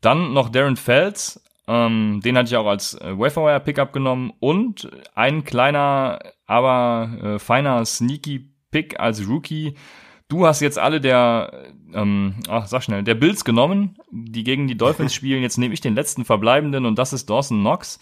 Dann 0.00 0.32
noch 0.32 0.48
Darren 0.48 0.76
Feltz, 0.76 1.40
ähm, 1.70 2.20
den 2.24 2.36
hatte 2.36 2.48
ich 2.48 2.56
auch 2.56 2.66
als 2.66 2.94
äh, 2.94 3.16
Waferwire 3.16 3.60
Pickup 3.60 3.92
genommen 3.92 4.32
und 4.40 4.90
ein 5.14 5.44
kleiner, 5.44 6.18
aber 6.46 7.10
äh, 7.22 7.38
feiner 7.38 7.84
Sneaky 7.84 8.49
Pick 8.70 8.98
als 9.00 9.26
Rookie. 9.28 9.74
Du 10.28 10.46
hast 10.46 10.60
jetzt 10.60 10.78
alle 10.78 11.00
der, 11.00 11.72
ähm, 11.92 12.36
ach, 12.48 12.66
sag 12.66 12.84
schnell, 12.84 13.02
der 13.02 13.16
Bills 13.16 13.44
genommen, 13.44 13.96
die 14.10 14.44
gegen 14.44 14.68
die 14.68 14.76
Dolphins 14.76 15.12
spielen. 15.14 15.42
Jetzt 15.42 15.58
nehme 15.58 15.74
ich 15.74 15.80
den 15.80 15.94
letzten 15.94 16.24
verbleibenden 16.24 16.86
und 16.86 16.98
das 16.98 17.12
ist 17.12 17.28
Dawson 17.28 17.60
Knox. 17.60 17.98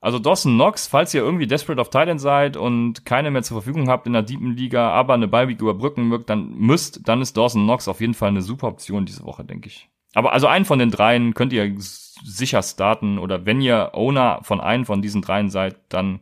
Also 0.00 0.18
Dawson 0.18 0.54
Knox, 0.54 0.86
falls 0.86 1.14
ihr 1.14 1.22
irgendwie 1.22 1.46
desperate 1.46 1.80
of 1.80 1.88
Titan 1.88 2.18
seid 2.18 2.56
und 2.56 3.06
keine 3.06 3.30
mehr 3.30 3.42
zur 3.42 3.62
Verfügung 3.62 3.88
habt 3.88 4.06
in 4.06 4.12
der 4.12 4.22
Deepen 4.22 4.54
Liga, 4.54 4.90
aber 4.90 5.14
eine 5.14 5.28
Beiweek 5.28 5.60
überbrücken 5.60 6.08
mögt, 6.08 6.28
dann 6.28 6.54
müsst, 6.54 7.08
dann 7.08 7.22
ist 7.22 7.36
Dawson 7.36 7.64
Knox 7.64 7.88
auf 7.88 8.02
jeden 8.02 8.12
Fall 8.12 8.28
eine 8.28 8.42
super 8.42 8.68
Option 8.68 9.06
diese 9.06 9.24
Woche, 9.24 9.44
denke 9.44 9.68
ich. 9.68 9.88
Aber 10.14 10.32
also 10.32 10.46
einen 10.46 10.66
von 10.66 10.78
den 10.78 10.90
dreien 10.90 11.34
könnt 11.34 11.52
ihr 11.52 11.74
sicher 11.78 12.62
starten 12.62 13.18
oder 13.18 13.46
wenn 13.46 13.60
ihr 13.60 13.94
Owner 13.94 14.40
von 14.42 14.60
einem 14.60 14.84
von 14.84 15.02
diesen 15.02 15.22
dreien 15.22 15.48
seid, 15.50 15.76
dann 15.88 16.20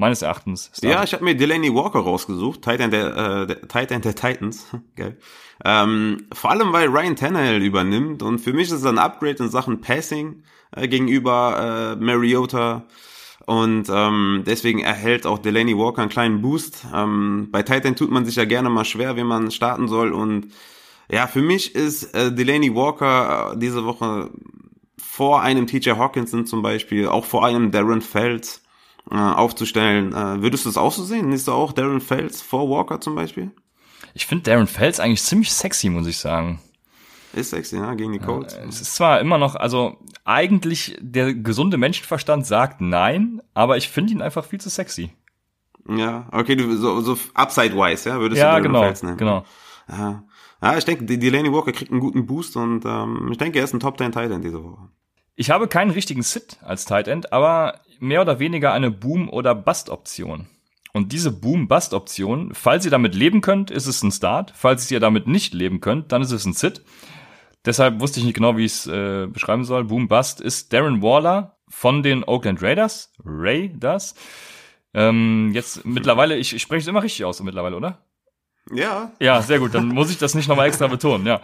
meines 0.00 0.22
Erachtens. 0.22 0.70
Started. 0.74 0.90
Ja, 0.90 1.04
ich 1.04 1.12
habe 1.12 1.24
mir 1.24 1.36
Delaney 1.36 1.72
Walker 1.72 2.00
rausgesucht, 2.00 2.62
Titan 2.62 2.90
der, 2.90 3.16
äh, 3.16 3.46
der, 3.46 3.68
Titan 3.68 4.00
der 4.00 4.14
Titans. 4.14 4.66
Geil. 4.96 5.16
Ähm, 5.64 6.26
vor 6.32 6.50
allem, 6.50 6.72
weil 6.72 6.88
Ryan 6.88 7.16
Tannehill 7.16 7.62
übernimmt 7.62 8.22
und 8.22 8.38
für 8.38 8.52
mich 8.52 8.68
ist 8.68 8.80
es 8.80 8.86
ein 8.86 8.98
Upgrade 8.98 9.44
in 9.44 9.50
Sachen 9.50 9.82
Passing 9.82 10.42
äh, 10.74 10.88
gegenüber 10.88 11.96
äh, 11.98 12.02
Mariota. 12.02 12.86
Und 13.46 13.88
ähm, 13.90 14.44
deswegen 14.46 14.80
erhält 14.80 15.26
auch 15.26 15.38
Delaney 15.38 15.76
Walker 15.76 16.02
einen 16.02 16.10
kleinen 16.10 16.40
Boost. 16.40 16.86
Ähm, 16.94 17.48
bei 17.50 17.62
Titan 17.62 17.96
tut 17.96 18.10
man 18.10 18.24
sich 18.24 18.36
ja 18.36 18.44
gerne 18.44 18.70
mal 18.70 18.84
schwer, 18.84 19.16
wie 19.16 19.24
man 19.24 19.50
starten 19.50 19.88
soll. 19.88 20.12
Und 20.12 20.48
ja, 21.10 21.26
für 21.26 21.42
mich 21.42 21.74
ist 21.74 22.14
äh, 22.14 22.32
Delaney 22.32 22.74
Walker 22.74 23.52
äh, 23.52 23.58
diese 23.58 23.84
Woche 23.84 24.30
vor 24.98 25.42
einem 25.42 25.66
TJ 25.66 25.90
Hawkinson 25.90 26.46
zum 26.46 26.62
Beispiel, 26.62 27.08
auch 27.08 27.24
vor 27.24 27.44
einem 27.44 27.70
Darren 27.70 28.02
Feltz 28.02 28.62
äh, 29.10 29.16
aufzustellen. 29.16 30.12
Äh, 30.12 30.42
würdest 30.42 30.64
du 30.64 30.68
es 30.68 30.76
auch 30.76 30.92
so 30.92 31.04
sehen? 31.04 31.28
Nimmst 31.28 31.48
du 31.48 31.52
auch 31.52 31.72
Darren 31.72 32.00
Feltz 32.00 32.42
vor 32.42 32.68
Walker 32.70 33.00
zum 33.00 33.14
Beispiel? 33.14 33.50
Ich 34.14 34.26
finde 34.26 34.44
Darren 34.44 34.66
Feltz 34.66 35.00
eigentlich 35.00 35.22
ziemlich 35.22 35.52
sexy, 35.52 35.88
muss 35.88 36.06
ich 36.06 36.18
sagen. 36.18 36.60
Ist 37.32 37.50
sexy, 37.50 37.76
ja, 37.76 37.94
gegen 37.94 38.12
die 38.12 38.18
Colts. 38.18 38.54
Ja, 38.54 38.64
es 38.64 38.80
ist 38.80 38.96
zwar 38.96 39.20
immer 39.20 39.38
noch, 39.38 39.54
also 39.54 39.98
eigentlich 40.24 40.96
der 41.00 41.32
gesunde 41.32 41.76
Menschenverstand 41.76 42.44
sagt 42.44 42.80
nein, 42.80 43.40
aber 43.54 43.76
ich 43.76 43.88
finde 43.88 44.12
ihn 44.12 44.22
einfach 44.22 44.44
viel 44.44 44.60
zu 44.60 44.68
sexy. 44.68 45.12
Ja, 45.88 46.28
okay, 46.32 46.56
du 46.56 46.76
so, 46.76 47.00
so 47.00 47.16
upside-wise, 47.34 48.08
ja, 48.08 48.18
würdest 48.18 48.40
ja, 48.40 48.46
du 48.46 48.50
Darren 48.50 48.62
genau, 48.64 48.82
Feltz 48.82 49.02
nehmen. 49.02 49.16
genau. 49.16 49.44
Ja. 49.88 50.24
ja, 50.62 50.78
ich 50.78 50.84
denke, 50.84 51.04
Delaney 51.04 51.52
Walker 51.52 51.72
kriegt 51.72 51.90
einen 51.90 52.00
guten 52.00 52.26
Boost 52.26 52.56
und 52.56 52.84
ähm, 52.84 53.28
ich 53.30 53.38
denke, 53.38 53.58
er 53.58 53.64
ist 53.64 53.74
ein 53.74 53.80
Top 53.80 53.98
10 53.98 54.12
Tight 54.12 54.30
End 54.30 54.44
diese 54.44 54.62
Woche. 54.62 54.88
Ich 55.36 55.50
habe 55.50 55.68
keinen 55.68 55.90
richtigen 55.90 56.22
Sit 56.22 56.58
als 56.62 56.84
Tight 56.84 57.08
End, 57.08 57.32
aber 57.32 57.80
mehr 58.00 58.22
oder 58.22 58.38
weniger 58.38 58.72
eine 58.72 58.90
Boom- 58.90 59.28
oder 59.28 59.54
Bust-Option. 59.54 60.46
Und 60.92 61.12
diese 61.12 61.30
Boom-Bust-Option, 61.30 62.52
falls 62.52 62.84
ihr 62.84 62.90
damit 62.90 63.14
leben 63.14 63.40
könnt, 63.40 63.70
ist 63.70 63.86
es 63.86 64.02
ein 64.02 64.10
Start. 64.10 64.52
Falls 64.56 64.90
ihr 64.90 65.00
damit 65.00 65.28
nicht 65.28 65.54
leben 65.54 65.80
könnt, 65.80 66.10
dann 66.10 66.22
ist 66.22 66.32
es 66.32 66.44
ein 66.44 66.52
Sit. 66.52 66.82
Deshalb 67.64 68.00
wusste 68.00 68.18
ich 68.18 68.26
nicht 68.26 68.34
genau, 68.34 68.56
wie 68.56 68.64
ich 68.64 68.72
es 68.72 68.86
äh, 68.86 69.26
beschreiben 69.26 69.64
soll. 69.64 69.84
Boom-Bust 69.84 70.40
ist 70.40 70.72
Darren 70.72 71.02
Waller 71.02 71.58
von 71.68 72.02
den 72.02 72.24
Oakland 72.24 72.62
Raiders. 72.62 73.12
Ray 73.24 73.72
das. 73.78 74.14
Ähm, 74.92 75.52
jetzt 75.52 75.84
mittlerweile, 75.84 76.36
ich, 76.36 76.54
ich 76.54 76.62
spreche 76.62 76.80
es 76.80 76.88
immer 76.88 77.02
richtig 77.02 77.24
aus 77.24 77.40
mittlerweile, 77.42 77.76
oder? 77.76 77.98
Ja. 78.72 79.12
Ja, 79.20 79.42
sehr 79.42 79.58
gut. 79.58 79.74
Dann 79.74 79.88
muss 79.88 80.10
ich 80.10 80.18
das 80.18 80.34
nicht 80.34 80.48
nochmal 80.48 80.68
extra 80.68 80.86
betonen, 80.86 81.26
ja. 81.26 81.40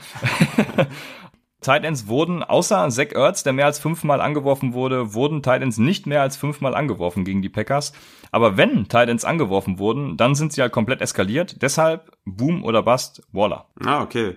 Tight 1.60 1.84
Ends 1.84 2.06
wurden, 2.06 2.42
außer 2.42 2.88
Zach 2.90 3.12
Ertz, 3.12 3.42
der 3.42 3.52
mehr 3.52 3.66
als 3.66 3.78
fünfmal 3.78 4.20
angeworfen 4.20 4.74
wurde, 4.74 5.14
wurden 5.14 5.42
Tight 5.42 5.62
Ends 5.62 5.78
nicht 5.78 6.06
mehr 6.06 6.22
als 6.22 6.36
fünfmal 6.36 6.74
angeworfen 6.74 7.24
gegen 7.24 7.42
die 7.42 7.48
Packers. 7.48 7.92
Aber 8.30 8.56
wenn 8.56 8.88
Tight 8.88 9.08
Ends 9.08 9.24
angeworfen 9.24 9.78
wurden, 9.78 10.16
dann 10.16 10.34
sind 10.34 10.52
sie 10.52 10.60
halt 10.60 10.72
komplett 10.72 11.00
eskaliert. 11.00 11.62
Deshalb 11.62 12.12
Boom 12.24 12.62
oder 12.62 12.82
Bust, 12.82 13.22
Waller. 13.32 13.66
Ah, 13.84 14.02
okay. 14.02 14.36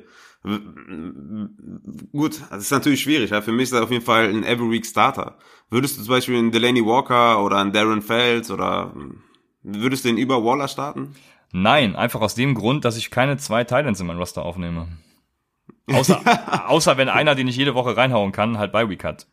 Gut, 2.13 2.41
das 2.49 2.61
ist 2.61 2.71
natürlich 2.71 3.01
schwierig. 3.01 3.31
Ja. 3.31 3.41
Für 3.41 3.51
mich 3.51 3.63
ist 3.63 3.73
er 3.73 3.83
auf 3.83 3.91
jeden 3.91 4.05
Fall 4.05 4.29
ein 4.29 4.43
Every 4.43 4.71
Week 4.71 4.85
Starter. 4.85 5.37
Würdest 5.69 5.97
du 5.97 6.03
zum 6.03 6.13
Beispiel 6.13 6.37
einen 6.37 6.51
Delaney 6.51 6.85
Walker 6.85 7.43
oder 7.43 7.57
einen 7.57 7.73
Darren 7.73 8.01
Fells 8.01 8.49
oder 8.49 8.93
würdest 9.61 10.05
du 10.05 10.09
den 10.09 10.17
über 10.17 10.43
Waller 10.43 10.69
starten? 10.69 11.15
Nein, 11.51 11.95
einfach 11.95 12.21
aus 12.21 12.35
dem 12.35 12.55
Grund, 12.55 12.85
dass 12.85 12.95
ich 12.95 13.11
keine 13.11 13.37
zwei 13.37 13.63
Titans 13.65 13.99
in 13.99 14.07
mein 14.07 14.17
Roster 14.17 14.43
aufnehme. 14.43 14.87
Außer, 15.93 16.21
außer 16.69 16.97
wenn 16.97 17.09
einer, 17.09 17.35
den 17.35 17.47
ich 17.47 17.55
jede 17.55 17.75
Woche 17.75 17.95
reinhauen 17.95 18.31
kann, 18.31 18.57
halt 18.57 18.71
bei 18.71 18.89
Week 18.89 19.03
hat. 19.03 19.27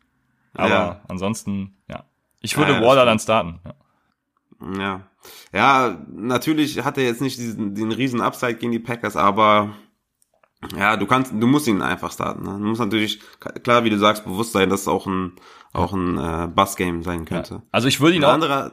Aber 0.55 0.69
ja. 0.69 1.01
ansonsten, 1.09 1.77
ja. 1.89 2.05
Ich 2.41 2.57
würde 2.57 2.73
ja, 2.73 2.83
Waller 2.83 3.05
dann 3.05 3.19
starten. 3.19 3.61
Ja. 3.65 4.81
ja. 4.83 5.01
Ja, 5.53 5.99
natürlich 6.09 6.85
hat 6.85 6.99
er 6.99 7.05
jetzt 7.05 7.21
nicht 7.21 7.39
diesen, 7.39 7.75
den 7.75 7.91
riesen 7.91 8.21
Upside 8.21 8.55
gegen 8.55 8.73
die 8.73 8.79
Packers, 8.79 9.17
aber 9.17 9.75
ja, 10.77 10.97
du 10.97 11.07
kannst, 11.07 11.33
du 11.33 11.47
musst 11.47 11.67
ihn 11.67 11.83
einfach 11.83 12.13
starten. 12.13 12.45
Ne? 12.45 12.53
Du 12.53 12.65
musst 12.65 12.81
natürlich, 12.81 13.21
klar, 13.63 13.85
wie 13.85 13.91
du 13.91 13.99
sagst, 13.99 14.25
bewusst 14.25 14.53
sein, 14.53 14.71
dass 14.71 14.83
es 14.83 14.89
auch 14.89 15.07
ein, 15.07 15.33
auch 15.73 15.93
ein 15.93 16.19
äh, 16.19 16.49
Bus-Game 16.49 17.03
sein 17.03 17.25
könnte. 17.25 17.55
Ja. 17.55 17.63
Also 17.73 17.89
ich 17.89 18.01
würde 18.01 18.17
ihn 18.17 18.25
auch. 18.25 18.35
Hm. 18.41 18.73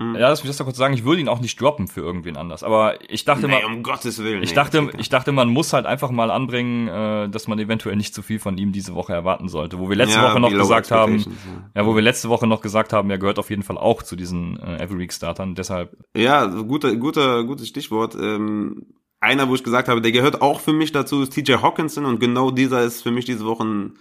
Ja, 0.00 0.30
lass 0.30 0.42
mich 0.42 0.48
das 0.48 0.56
doch 0.56 0.64
kurz 0.64 0.78
sagen, 0.78 0.94
ich 0.94 1.04
würde 1.04 1.20
ihn 1.20 1.28
auch 1.28 1.40
nicht 1.40 1.60
droppen 1.60 1.86
für 1.86 2.00
irgendwen 2.00 2.38
anders. 2.38 2.64
Aber 2.64 2.98
ich 3.10 3.26
dachte 3.26 3.46
nee, 3.46 3.52
mal, 3.52 3.64
um 3.66 3.82
Gottes 3.82 4.22
Willen. 4.22 4.42
Ich 4.42 4.54
dachte, 4.54 4.90
ich 4.96 5.10
dachte, 5.10 5.30
man 5.30 5.50
muss 5.50 5.74
halt 5.74 5.84
einfach 5.84 6.10
mal 6.10 6.30
anbringen, 6.30 6.88
äh, 6.88 7.28
dass 7.28 7.48
man 7.48 7.58
eventuell 7.58 7.96
nicht 7.96 8.14
zu 8.14 8.22
viel 8.22 8.38
von 8.38 8.56
ihm 8.56 8.72
diese 8.72 8.94
Woche 8.94 9.12
erwarten 9.12 9.48
sollte. 9.48 9.78
Wo 9.78 9.90
wir 9.90 9.96
letzte 9.96 10.18
ja, 10.18 10.30
Woche 10.30 10.40
noch 10.40 10.50
gesagt 10.50 10.90
haben, 10.90 11.18
ja. 11.18 11.26
ja. 11.74 11.86
wo 11.86 11.94
wir 11.94 12.00
letzte 12.00 12.30
Woche 12.30 12.46
noch 12.46 12.62
gesagt 12.62 12.94
haben, 12.94 13.10
er 13.10 13.18
gehört 13.18 13.38
auf 13.38 13.50
jeden 13.50 13.62
Fall 13.62 13.76
auch 13.76 14.02
zu 14.02 14.16
diesen 14.16 14.58
äh, 14.58 14.82
Every 14.82 14.98
Week 14.98 15.12
Startern. 15.12 15.54
Deshalb. 15.54 15.94
Ja, 16.16 16.46
guter, 16.46 16.96
guter, 16.96 17.44
gutes 17.44 17.68
Stichwort. 17.68 18.14
Ähm, 18.14 18.86
einer, 19.20 19.50
wo 19.50 19.54
ich 19.54 19.62
gesagt 19.62 19.88
habe, 19.88 20.00
der 20.00 20.12
gehört 20.12 20.40
auch 20.40 20.60
für 20.60 20.72
mich 20.72 20.92
dazu, 20.92 21.22
ist 21.22 21.34
TJ 21.34 21.56
Hawkinson 21.56 22.06
und 22.06 22.20
genau 22.20 22.50
dieser 22.50 22.82
ist 22.82 23.02
für 23.02 23.10
mich 23.10 23.26
diese 23.26 23.44
Woche 23.44 23.92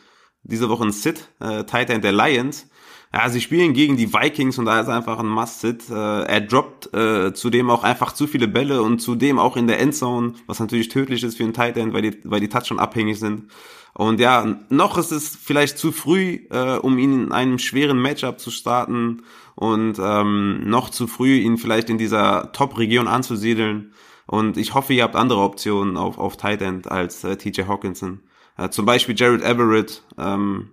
diese 0.44 0.70
Woche 0.70 0.86
ein 0.86 0.92
Sit, 0.92 1.30
äh, 1.42 1.66
Tight 1.66 1.90
End 1.90 2.06
der 2.06 2.14
Lions 2.14 2.70
ja, 3.14 3.28
sie 3.30 3.42
spielen 3.42 3.74
gegen 3.74 3.98
die 3.98 4.14
Vikings 4.14 4.60
und 4.60 4.66
da 4.66 4.80
ist 4.80 4.88
einfach 4.88 5.20
ein 5.20 5.28
Must-Sit. 5.28 5.90
Äh, 5.90 5.94
er 5.94 6.42
droppt 6.42 6.94
äh, 6.94 7.34
zudem 7.34 7.72
auch 7.72 7.84
einfach 7.84 8.14
zu 8.14 8.28
viele 8.28 8.48
Bälle 8.48 8.84
und 8.84 9.00
zudem 9.00 9.40
auch 9.40 9.58
in 9.58 9.66
der 9.66 9.80
Endzone, 9.80 10.34
was 10.46 10.60
natürlich 10.60 10.90
tödlich 10.90 11.24
ist 11.24 11.38
für 11.38 11.44
einen 11.44 11.54
Tight 11.54 11.78
End, 11.78 11.94
weil 11.94 12.04
die, 12.04 12.18
weil 12.24 12.40
die 12.40 12.50
Touch 12.50 12.72
abhängig 12.78 13.20
sind. 13.20 13.50
Und 13.94 14.20
ja, 14.20 14.60
noch 14.70 14.98
ist 15.00 15.12
es 15.12 15.36
vielleicht 15.36 15.80
zu 15.80 15.92
früh, 15.92 16.40
äh, 16.52 16.78
um 16.78 17.00
ihn 17.00 17.24
in 17.24 17.32
einem 17.32 17.58
schweren 17.58 18.00
Matchup 18.00 18.40
zu 18.40 18.52
starten 18.52 19.24
und 19.56 19.98
ähm, 20.00 20.70
noch 20.70 20.90
zu 20.90 21.08
früh, 21.08 21.38
ihn 21.38 21.58
vielleicht 21.58 21.90
in 21.90 21.98
dieser 21.98 22.52
Top-Region 22.52 23.08
anzusiedeln. 23.08 23.94
Und 24.28 24.58
ich 24.58 24.76
hoffe, 24.76 24.94
ihr 24.94 25.04
habt 25.04 25.16
andere 25.16 25.42
Optionen 25.42 25.98
auf, 25.98 26.20
auf 26.20 26.38
Tight 26.38 26.62
End 26.62 26.90
als 26.90 27.24
äh, 27.24 27.36
TJ 27.36 27.64
Hawkinson. 27.64 28.22
Äh, 28.56 28.70
zum 28.70 28.86
Beispiel 28.86 29.16
Jared 29.18 29.42
Everett, 29.42 30.04
ähm, 30.20 30.70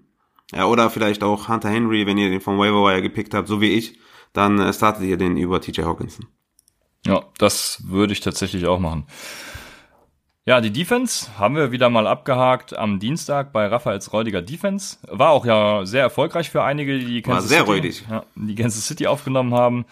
ja, 0.52 0.66
oder 0.66 0.90
vielleicht 0.90 1.22
auch 1.22 1.48
Hunter 1.48 1.68
Henry, 1.70 2.06
wenn 2.06 2.18
ihr 2.18 2.30
den 2.30 2.40
vom 2.40 2.58
Waiver 2.58 2.84
Wire 2.84 3.02
gepickt 3.02 3.34
habt, 3.34 3.48
so 3.48 3.60
wie 3.60 3.70
ich, 3.70 3.98
dann 4.32 4.58
äh, 4.58 4.72
startet 4.72 5.04
ihr 5.04 5.16
den 5.16 5.36
über 5.36 5.60
TJ 5.60 5.82
Hawkinson. 5.82 6.26
Ja, 7.06 7.24
das 7.38 7.82
würde 7.86 8.12
ich 8.12 8.20
tatsächlich 8.20 8.66
auch 8.66 8.78
machen. 8.78 9.06
Ja, 10.44 10.60
die 10.60 10.70
Defense 10.70 11.26
haben 11.38 11.56
wir 11.56 11.72
wieder 11.72 11.90
mal 11.90 12.06
abgehakt 12.06 12.76
am 12.76 13.00
Dienstag 13.00 13.52
bei 13.52 13.66
Raphaels 13.66 14.12
räudiger 14.12 14.42
Defense. 14.42 14.98
War 15.08 15.30
auch 15.30 15.44
ja 15.44 15.84
sehr 15.84 16.02
erfolgreich 16.02 16.50
für 16.50 16.62
einige, 16.62 16.98
die 16.98 17.20
Kansas 17.22 17.44
War 17.44 17.48
sehr 17.48 17.58
City, 17.60 17.70
räudig. 17.70 18.04
Ja, 18.08 18.24
die 18.36 18.54
Kansas 18.54 18.86
City 18.86 19.08
aufgenommen 19.08 19.54
haben. 19.54 19.86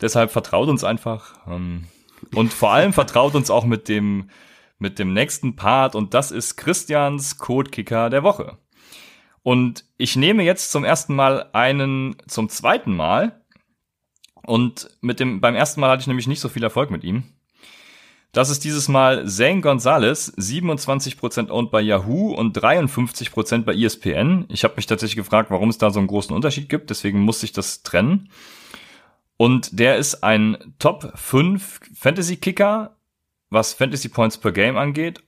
Deshalb 0.00 0.30
vertraut 0.30 0.68
uns 0.68 0.84
einfach. 0.84 1.34
Ähm, 1.48 1.86
und 2.32 2.52
vor 2.52 2.70
allem 2.70 2.92
vertraut 2.92 3.34
uns 3.34 3.50
auch 3.50 3.64
mit 3.64 3.88
dem, 3.88 4.30
mit 4.78 5.00
dem 5.00 5.12
nächsten 5.12 5.56
Part 5.56 5.96
und 5.96 6.14
das 6.14 6.30
ist 6.30 6.56
Christians 6.56 7.38
Codekicker 7.38 8.08
der 8.08 8.22
Woche. 8.22 8.58
Und 9.42 9.84
ich 9.96 10.16
nehme 10.16 10.44
jetzt 10.44 10.70
zum 10.70 10.84
ersten 10.84 11.14
Mal 11.14 11.48
einen 11.52 12.16
zum 12.26 12.48
zweiten 12.48 12.94
Mal. 12.94 13.40
Und 14.44 14.90
mit 15.00 15.20
dem, 15.20 15.40
beim 15.40 15.54
ersten 15.54 15.80
Mal 15.80 15.90
hatte 15.90 16.02
ich 16.02 16.06
nämlich 16.06 16.26
nicht 16.26 16.40
so 16.40 16.48
viel 16.48 16.62
Erfolg 16.62 16.90
mit 16.90 17.04
ihm. 17.04 17.24
Das 18.32 18.48
ist 18.48 18.64
dieses 18.64 18.88
Mal 18.88 19.28
Zane 19.28 19.60
Gonzalez, 19.60 20.32
27% 20.38 21.50
owned 21.50 21.70
bei 21.70 21.82
Yahoo 21.82 22.32
und 22.32 22.56
53% 22.56 23.64
bei 23.64 23.74
ESPN. 23.74 24.46
Ich 24.48 24.64
habe 24.64 24.74
mich 24.76 24.86
tatsächlich 24.86 25.16
gefragt, 25.16 25.50
warum 25.50 25.68
es 25.68 25.76
da 25.76 25.90
so 25.90 25.98
einen 25.98 26.08
großen 26.08 26.34
Unterschied 26.34 26.70
gibt, 26.70 26.88
deswegen 26.88 27.20
musste 27.20 27.44
ich 27.44 27.52
das 27.52 27.82
trennen. 27.82 28.30
Und 29.36 29.78
der 29.78 29.96
ist 29.96 30.24
ein 30.24 30.74
Top 30.78 31.12
5 31.14 31.80
Fantasy 31.94 32.36
Kicker, 32.36 32.96
was 33.50 33.74
Fantasy 33.74 34.08
Points 34.08 34.38
per 34.38 34.52
Game 34.52 34.78
angeht 34.78 35.22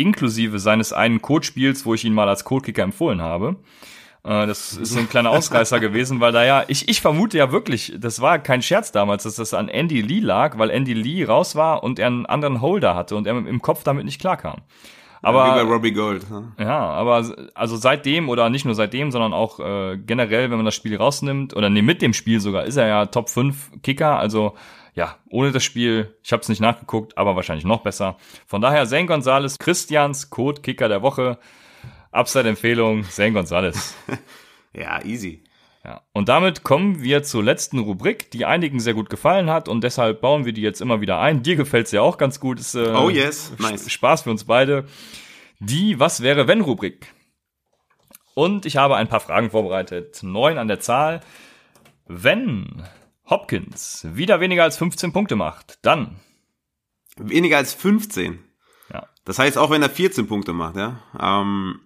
inklusive 0.00 0.58
seines 0.58 0.92
einen 0.92 1.22
Codespiels, 1.22 1.84
wo 1.86 1.94
ich 1.94 2.04
ihn 2.04 2.14
mal 2.14 2.28
als 2.28 2.44
Codekicker 2.44 2.82
empfohlen 2.82 3.20
habe. 3.20 3.56
Äh, 4.24 4.46
das 4.46 4.72
ist 4.72 4.92
so 4.92 4.98
ein 4.98 5.08
kleiner 5.08 5.30
Ausreißer 5.30 5.80
gewesen, 5.80 6.20
weil 6.20 6.32
da 6.32 6.44
ja, 6.44 6.64
ich, 6.68 6.88
ich 6.88 7.00
vermute 7.00 7.38
ja 7.38 7.52
wirklich, 7.52 7.94
das 7.98 8.20
war 8.20 8.38
kein 8.38 8.62
Scherz 8.62 8.92
damals, 8.92 9.22
dass 9.22 9.36
das 9.36 9.54
an 9.54 9.68
Andy 9.68 10.00
Lee 10.02 10.20
lag, 10.20 10.58
weil 10.58 10.70
Andy 10.70 10.94
Lee 10.94 11.24
raus 11.24 11.56
war 11.56 11.82
und 11.82 11.98
er 11.98 12.08
einen 12.08 12.26
anderen 12.26 12.60
Holder 12.60 12.94
hatte 12.94 13.16
und 13.16 13.26
er 13.26 13.36
im 13.36 13.62
Kopf 13.62 13.82
damit 13.82 14.04
nicht 14.04 14.20
klarkam. 14.20 14.62
Aber, 15.22 15.46
ja, 15.46 15.54
wie 15.54 15.64
bei 15.64 15.70
Robbie 15.70 15.92
Gold. 15.92 16.30
Ne? 16.30 16.52
Ja, 16.58 16.78
aber 16.78 17.24
also 17.54 17.76
seitdem 17.76 18.30
oder 18.30 18.48
nicht 18.48 18.64
nur 18.64 18.74
seitdem, 18.74 19.10
sondern 19.10 19.34
auch 19.34 19.60
äh, 19.60 19.98
generell, 19.98 20.50
wenn 20.50 20.56
man 20.56 20.64
das 20.64 20.74
Spiel 20.74 20.96
rausnimmt 20.96 21.54
oder 21.54 21.68
nee, 21.68 21.82
mit 21.82 22.00
dem 22.00 22.14
Spiel 22.14 22.40
sogar, 22.40 22.64
ist 22.64 22.76
er 22.76 22.86
ja 22.86 23.06
Top 23.06 23.28
5 23.28 23.82
Kicker, 23.82 24.18
also 24.18 24.54
ja, 25.00 25.16
ohne 25.30 25.50
das 25.50 25.64
Spiel, 25.64 26.14
ich 26.22 26.30
habe 26.30 26.42
es 26.42 26.50
nicht 26.50 26.60
nachgeguckt, 26.60 27.16
aber 27.16 27.34
wahrscheinlich 27.34 27.64
noch 27.64 27.82
besser. 27.82 28.18
Von 28.46 28.60
daher 28.60 28.86
Zane 28.86 29.06
Gonzalez, 29.06 29.58
Christians 29.58 30.28
Code 30.28 30.60
Kicker 30.60 30.90
der 30.90 31.00
Woche. 31.00 31.38
Upside-Empfehlung, 32.10 33.04
Zane 33.04 33.32
Gonzalez. 33.32 33.94
ja, 34.74 35.02
easy. 35.02 35.42
Ja. 35.86 36.02
Und 36.12 36.28
damit 36.28 36.64
kommen 36.64 37.02
wir 37.02 37.22
zur 37.22 37.42
letzten 37.42 37.78
Rubrik, 37.78 38.30
die 38.32 38.44
einigen 38.44 38.78
sehr 38.78 38.92
gut 38.92 39.08
gefallen 39.08 39.48
hat 39.48 39.70
und 39.70 39.82
deshalb 39.82 40.20
bauen 40.20 40.44
wir 40.44 40.52
die 40.52 40.60
jetzt 40.60 40.82
immer 40.82 41.00
wieder 41.00 41.18
ein. 41.18 41.42
Dir 41.42 41.56
gefällt 41.56 41.86
es 41.86 41.92
ja 41.92 42.02
auch 42.02 42.18
ganz 42.18 42.38
gut. 42.38 42.60
Ist, 42.60 42.74
äh, 42.74 42.92
oh 42.94 43.08
yes, 43.08 43.54
nice. 43.58 43.90
Spaß 43.90 44.20
für 44.24 44.30
uns 44.30 44.44
beide. 44.44 44.84
Die 45.60 45.98
Was 45.98 46.22
wäre 46.22 46.46
wenn 46.46 46.60
Rubrik. 46.60 47.14
Und 48.34 48.66
ich 48.66 48.76
habe 48.76 48.96
ein 48.96 49.08
paar 49.08 49.20
Fragen 49.20 49.48
vorbereitet. 49.48 50.22
Neun 50.22 50.58
an 50.58 50.68
der 50.68 50.80
Zahl. 50.80 51.20
Wenn 52.06 52.82
Hopkins 53.30 54.06
wieder 54.12 54.40
weniger 54.40 54.64
als 54.64 54.76
15 54.76 55.12
Punkte 55.12 55.36
macht, 55.36 55.78
dann. 55.82 56.16
Weniger 57.16 57.58
als 57.58 57.72
15? 57.74 58.40
Ja. 58.92 59.08
Das 59.24 59.38
heißt, 59.38 59.56
auch 59.56 59.70
wenn 59.70 59.82
er 59.82 59.90
14 59.90 60.26
Punkte 60.26 60.52
macht, 60.52 60.76
ja. 60.76 61.00
Ähm, 61.18 61.80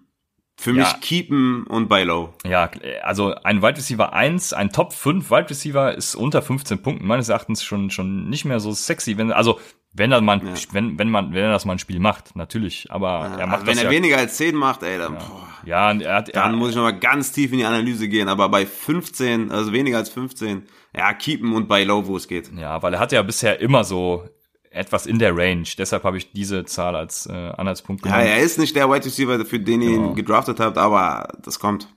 für 0.57 0.73
mich 0.73 0.87
ja. 0.87 0.97
keepen 1.01 1.67
und 1.67 1.89
buy 1.89 2.03
low. 2.03 2.33
Ja, 2.45 2.69
also 3.03 3.35
ein 3.43 3.61
Wide 3.61 3.77
Receiver 3.77 4.13
1, 4.13 4.53
ein 4.53 4.71
Top 4.71 4.93
5 4.93 5.29
Wide 5.29 5.49
Receiver 5.49 5.93
ist 5.93 6.15
unter 6.15 6.41
15 6.41 6.81
Punkten 6.81 7.05
meines 7.05 7.29
Erachtens 7.29 7.63
schon 7.63 7.91
schon 7.91 8.29
nicht 8.29 8.45
mehr 8.45 8.59
so 8.59 8.71
sexy, 8.71 9.17
wenn 9.17 9.31
also 9.31 9.59
wenn 9.91 10.11
er 10.11 10.21
man 10.21 10.47
ja. 10.47 10.53
wenn 10.71 10.97
wenn 10.97 11.09
man 11.09 11.33
wenn 11.33 11.43
er 11.43 11.51
das 11.51 11.65
mal 11.65 11.73
ein 11.73 11.79
Spiel 11.79 11.99
macht, 11.99 12.35
natürlich, 12.37 12.87
aber 12.89 13.07
ja, 13.07 13.37
er 13.37 13.47
macht 13.47 13.59
also 13.59 13.67
wenn 13.67 13.77
er 13.77 13.83
ja, 13.85 13.89
weniger 13.89 14.17
als 14.17 14.37
10 14.37 14.55
macht, 14.55 14.83
ey, 14.83 14.97
dann 14.97 15.13
ja, 15.15 15.19
boah, 15.19 15.49
ja 15.65 15.91
er 15.91 16.15
hat, 16.15 16.35
dann 16.35 16.53
er, 16.53 16.57
muss 16.57 16.69
ich 16.69 16.75
noch 16.77 16.83
mal 16.83 16.97
ganz 16.97 17.33
tief 17.33 17.51
in 17.51 17.59
die 17.59 17.65
Analyse 17.65 18.07
gehen, 18.07 18.29
aber 18.29 18.47
bei 18.47 18.65
15, 18.65 19.51
also 19.51 19.73
weniger 19.73 19.97
als 19.97 20.09
15, 20.09 20.63
ja, 20.95 21.13
keepen 21.13 21.53
und 21.53 21.67
buy 21.67 21.83
low, 21.83 22.07
wo 22.07 22.15
es 22.17 22.27
geht. 22.27 22.51
Ja, 22.57 22.81
weil 22.81 22.93
er 22.93 22.99
hat 22.99 23.11
ja 23.11 23.21
bisher 23.21 23.59
immer 23.59 23.83
so 23.83 24.27
etwas 24.69 25.05
in 25.05 25.19
der 25.19 25.35
Range. 25.35 25.67
Deshalb 25.77 26.03
habe 26.03 26.17
ich 26.17 26.31
diese 26.31 26.65
Zahl 26.65 26.95
als 26.95 27.27
äh, 27.27 27.31
Anhaltspunkt 27.31 28.03
genommen. 28.03 28.21
Ja, 28.21 28.27
er 28.27 28.39
ist 28.39 28.59
nicht 28.59 28.75
der 28.75 28.89
Wide 28.89 29.05
Receiver, 29.05 29.45
für 29.45 29.59
den 29.59 29.81
ihr 29.81 29.91
genau. 29.91 30.09
ihn 30.09 30.15
gedraftet 30.15 30.59
habt, 30.59 30.77
aber 30.77 31.29
das 31.41 31.59
kommt. 31.59 31.87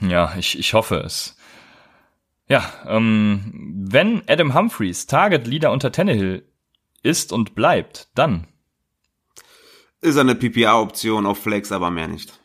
Ja, 0.00 0.34
ich, 0.36 0.58
ich 0.58 0.74
hoffe 0.74 0.96
es. 0.96 1.36
Ja, 2.48 2.64
ähm, 2.86 3.76
wenn 3.88 4.22
Adam 4.28 4.54
Humphreys 4.54 5.06
Target 5.06 5.46
Leader 5.46 5.70
unter 5.70 5.92
Tannehill 5.92 6.44
ist 7.02 7.32
und 7.32 7.54
bleibt, 7.54 8.08
dann 8.14 8.46
ist 10.00 10.16
er 10.16 10.22
eine 10.22 10.34
PPA-Option 10.34 11.26
auf 11.26 11.38
Flex, 11.38 11.70
aber 11.70 11.90
mehr 11.90 12.08
nicht. 12.08 12.40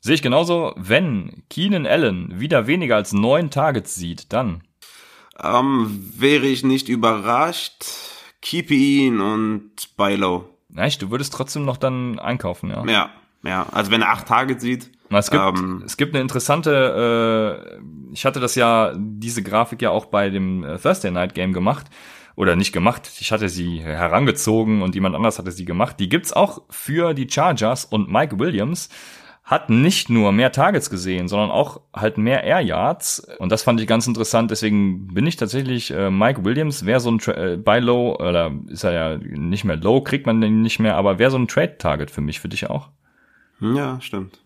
Sehe 0.00 0.14
ich 0.14 0.22
genauso. 0.22 0.72
Wenn 0.76 1.42
Keenan 1.50 1.86
Allen 1.86 2.40
wieder 2.40 2.66
weniger 2.66 2.96
als 2.96 3.12
neun 3.12 3.50
Targets 3.50 3.96
sieht, 3.96 4.32
dann 4.32 4.62
ähm, 5.42 6.12
wäre 6.16 6.46
ich 6.46 6.64
nicht 6.64 6.88
überrascht 6.88 7.84
keep 8.40 8.70
ihn 8.70 9.20
und 9.20 9.70
buy 9.96 10.16
low. 10.16 10.48
Echt, 10.76 11.02
du 11.02 11.10
würdest 11.10 11.32
trotzdem 11.32 11.64
noch 11.64 11.76
dann 11.76 12.18
einkaufen, 12.18 12.70
ja? 12.70 12.84
Ja, 12.86 13.10
ja. 13.42 13.66
Also 13.72 13.90
wenn 13.90 14.02
er 14.02 14.10
acht 14.10 14.28
Tage 14.28 14.58
sieht. 14.58 14.90
Es 15.10 15.30
gibt, 15.30 15.42
ähm, 15.42 15.82
es 15.86 15.96
gibt 15.96 16.14
eine 16.14 16.20
interessante, 16.20 17.72
äh, 17.74 18.12
ich 18.12 18.26
hatte 18.26 18.40
das 18.40 18.54
ja, 18.54 18.92
diese 18.96 19.42
Grafik 19.42 19.80
ja 19.80 19.90
auch 19.90 20.06
bei 20.06 20.28
dem 20.28 20.64
äh, 20.64 20.78
Thursday 20.78 21.10
Night 21.10 21.34
Game 21.34 21.52
gemacht. 21.52 21.86
Oder 22.36 22.54
nicht 22.54 22.72
gemacht. 22.72 23.10
Ich 23.18 23.32
hatte 23.32 23.48
sie 23.48 23.80
herangezogen 23.80 24.82
und 24.82 24.94
jemand 24.94 25.16
anders 25.16 25.40
hatte 25.40 25.50
sie 25.50 25.64
gemacht. 25.64 25.98
Die 25.98 26.08
gibt's 26.08 26.32
auch 26.32 26.62
für 26.70 27.12
die 27.12 27.28
Chargers 27.28 27.84
und 27.84 28.08
Mike 28.12 28.38
Williams 28.38 28.90
hat 29.48 29.70
nicht 29.70 30.10
nur 30.10 30.30
mehr 30.30 30.52
Targets 30.52 30.90
gesehen, 30.90 31.26
sondern 31.26 31.50
auch 31.50 31.80
halt 31.94 32.18
mehr 32.18 32.44
Air 32.44 32.60
Yards. 32.60 33.26
Und 33.38 33.50
das 33.50 33.62
fand 33.62 33.80
ich 33.80 33.86
ganz 33.86 34.06
interessant. 34.06 34.50
Deswegen 34.50 35.08
bin 35.14 35.26
ich 35.26 35.36
tatsächlich 35.36 35.90
äh, 35.90 36.10
Mike 36.10 36.44
Williams, 36.44 36.84
wäre 36.84 37.00
so 37.00 37.10
ein 37.10 37.18
Tra 37.18 37.32
äh, 37.32 37.56
bei 37.56 37.80
Low, 37.80 38.14
oder 38.16 38.52
ist 38.66 38.84
er 38.84 38.92
ja 38.92 39.16
nicht 39.16 39.64
mehr 39.64 39.76
Low, 39.76 40.02
kriegt 40.02 40.26
man 40.26 40.42
den 40.42 40.60
nicht 40.60 40.80
mehr, 40.80 40.96
aber 40.96 41.18
wäre 41.18 41.30
so 41.30 41.38
ein 41.38 41.48
Trade-Target 41.48 42.10
für 42.10 42.20
mich, 42.20 42.40
für 42.40 42.50
dich 42.50 42.68
auch. 42.68 42.90
Ja, 43.58 43.98
stimmt. 44.02 44.38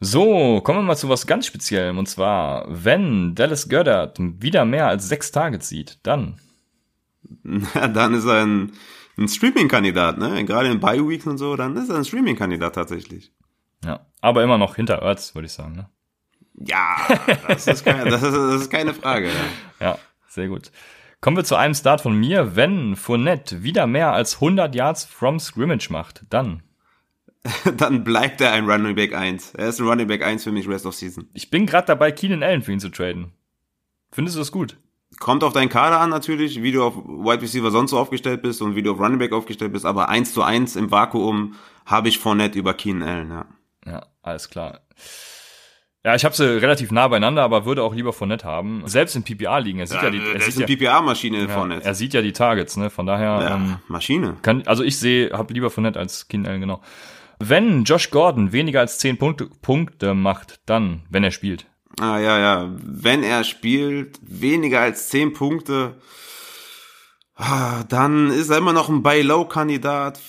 So, 0.00 0.60
kommen 0.62 0.80
wir 0.80 0.82
mal 0.82 0.96
zu 0.96 1.08
was 1.08 1.28
ganz 1.28 1.46
Speziellem. 1.46 1.96
Und 1.96 2.08
zwar, 2.08 2.66
wenn 2.68 3.36
Dallas 3.36 3.68
Goddard 3.68 4.18
wieder 4.18 4.64
mehr 4.64 4.88
als 4.88 5.08
sechs 5.08 5.30
Targets 5.30 5.68
sieht, 5.68 6.00
dann. 6.02 6.40
Na, 7.44 7.86
dann 7.86 8.14
ist 8.14 8.24
er 8.24 8.44
ein, 8.44 8.72
ein 9.16 9.28
Streaming-Kandidat, 9.28 10.18
ne? 10.18 10.44
Gerade 10.44 10.70
in 10.70 10.80
Bye-Weeks 10.80 11.28
und 11.28 11.38
so, 11.38 11.54
dann 11.54 11.76
ist 11.76 11.88
er 11.88 11.98
ein 11.98 12.04
Streaming-Kandidat 12.04 12.74
tatsächlich. 12.74 13.30
Ja, 13.84 14.06
aber 14.20 14.42
immer 14.42 14.58
noch 14.58 14.76
hinter 14.76 15.02
Ertz, 15.02 15.34
würde 15.34 15.46
ich 15.46 15.52
sagen. 15.52 15.76
Ne? 15.76 15.88
Ja, 16.54 16.96
das 17.48 17.66
ist, 17.66 17.84
keine, 17.84 18.10
das, 18.10 18.22
ist, 18.22 18.34
das 18.34 18.62
ist 18.62 18.70
keine 18.70 18.94
Frage. 18.94 19.30
Ja. 19.80 19.98
sehr 20.28 20.48
gut. 20.48 20.70
Kommen 21.20 21.36
wir 21.36 21.44
zu 21.44 21.56
einem 21.56 21.74
Start 21.74 22.00
von 22.00 22.18
mir. 22.18 22.56
Wenn 22.56 22.96
Fournette 22.96 23.62
wieder 23.62 23.86
mehr 23.86 24.12
als 24.12 24.36
100 24.36 24.74
Yards 24.74 25.04
from 25.04 25.38
Scrimmage 25.38 25.90
macht, 25.90 26.24
dann 26.30 26.62
dann 27.76 28.04
bleibt 28.04 28.40
er 28.40 28.52
ein 28.52 28.68
Running 28.68 28.94
Back 28.94 29.14
1. 29.14 29.54
Er 29.54 29.68
ist 29.68 29.80
ein 29.80 29.88
Running 29.88 30.06
Back 30.06 30.22
1 30.22 30.44
für 30.44 30.52
mich 30.52 30.68
Rest 30.68 30.86
of 30.86 30.94
Season. 30.94 31.28
Ich 31.32 31.50
bin 31.50 31.66
gerade 31.66 31.86
dabei, 31.86 32.12
Keenan 32.12 32.42
Allen 32.42 32.62
für 32.62 32.72
ihn 32.72 32.80
zu 32.80 32.90
traden. 32.90 33.32
Findest 34.12 34.36
du 34.36 34.40
das 34.40 34.52
gut? 34.52 34.76
Kommt 35.18 35.42
auf 35.42 35.52
deinen 35.52 35.68
Kader 35.68 36.00
an 36.00 36.10
natürlich, 36.10 36.62
wie 36.62 36.72
du 36.72 36.84
auf 36.84 36.96
Wide 36.96 37.42
Receiver 37.42 37.70
sonst 37.70 37.90
so 37.90 37.98
aufgestellt 37.98 38.42
bist 38.42 38.62
und 38.62 38.76
wie 38.76 38.82
du 38.82 38.92
auf 38.92 39.00
Running 39.00 39.18
Back 39.18 39.32
aufgestellt 39.32 39.72
bist, 39.72 39.86
aber 39.86 40.08
1 40.08 40.34
zu 40.34 40.42
1 40.42 40.76
im 40.76 40.90
Vakuum 40.90 41.54
habe 41.86 42.08
ich 42.08 42.18
Fournette 42.18 42.58
über 42.58 42.74
Keenan 42.74 43.08
Allen, 43.08 43.30
ja. 43.30 43.46
Ja, 43.86 44.06
alles 44.22 44.48
klar. 44.48 44.80
Ja, 46.02 46.14
ich 46.14 46.24
habe 46.24 46.34
sie 46.34 46.60
relativ 46.60 46.92
nah 46.92 47.08
beieinander, 47.08 47.42
aber 47.42 47.66
würde 47.66 47.82
auch 47.82 47.94
lieber 47.94 48.14
Fournette 48.14 48.46
haben. 48.46 48.82
Selbst 48.86 49.16
in 49.16 49.22
PPA 49.22 49.58
liegen. 49.58 49.80
Er 49.80 49.86
sieht 49.86 49.98
ja, 49.98 50.04
ja 50.04 50.10
die. 50.10 50.18
Er 50.18 50.36
ist 50.36 50.56
eine 50.56 50.66
ja, 50.66 50.76
PPA-Maschine 50.76 51.40
ja, 51.40 51.48
Fournette. 51.48 51.84
Er 51.84 51.94
sieht 51.94 52.14
ja 52.14 52.22
die 52.22 52.32
Targets, 52.32 52.78
ne? 52.78 52.88
Von 52.88 53.04
daher. 53.04 53.40
Ja, 53.42 53.56
ähm, 53.56 53.76
Maschine. 53.86 54.36
Kann, 54.40 54.66
also 54.66 54.82
ich 54.82 54.98
sehe, 54.98 55.30
habe 55.32 55.52
lieber 55.52 55.68
Fournette 55.68 55.98
als 55.98 56.26
Keenan 56.28 56.60
genau. 56.60 56.80
Wenn 57.38 57.84
Josh 57.84 58.10
Gordon 58.10 58.52
weniger 58.52 58.80
als 58.80 58.98
10 58.98 59.18
Punkte, 59.18 59.48
Punkte 59.62 60.14
macht, 60.14 60.60
dann, 60.66 61.02
wenn 61.10 61.24
er 61.24 61.30
spielt. 61.30 61.66
Ah, 61.98 62.18
ja, 62.18 62.38
ja. 62.38 62.70
Wenn 62.82 63.22
er 63.22 63.44
spielt, 63.44 64.18
weniger 64.22 64.80
als 64.80 65.08
10 65.08 65.34
Punkte, 65.34 65.96
ah, 67.34 67.84
dann 67.84 68.30
ist 68.30 68.50
er 68.50 68.58
immer 68.58 68.72
noch 68.72 68.88
ein 68.88 69.02
Buy-Low-Kandidat. 69.02 70.20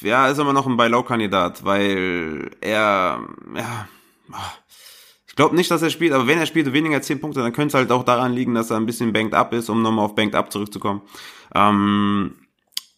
Ja, 0.00 0.28
ist 0.28 0.38
immer 0.38 0.52
noch 0.52 0.66
ein 0.66 0.76
Buy-Low-Kandidat, 0.76 1.64
weil 1.64 2.50
er, 2.60 3.20
ja, 3.56 3.88
ah, 4.32 4.52
ich 5.26 5.34
glaube 5.34 5.56
nicht, 5.56 5.70
dass 5.70 5.82
er 5.82 5.90
spielt, 5.90 6.12
aber 6.12 6.26
wenn 6.26 6.38
er 6.38 6.46
spielt 6.46 6.72
weniger 6.72 6.96
als 6.96 7.06
10 7.06 7.20
Punkte, 7.20 7.40
dann 7.40 7.52
könnte 7.52 7.68
es 7.68 7.74
halt 7.74 7.90
auch 7.90 8.04
daran 8.04 8.32
liegen, 8.32 8.54
dass 8.54 8.70
er 8.70 8.76
ein 8.76 8.86
bisschen 8.86 9.12
banked 9.12 9.34
up 9.34 9.52
ist, 9.52 9.68
um 9.68 9.82
nochmal 9.82 10.04
auf 10.04 10.14
banked 10.14 10.34
up 10.34 10.52
zurückzukommen. 10.52 11.02
Ähm, 11.54 12.34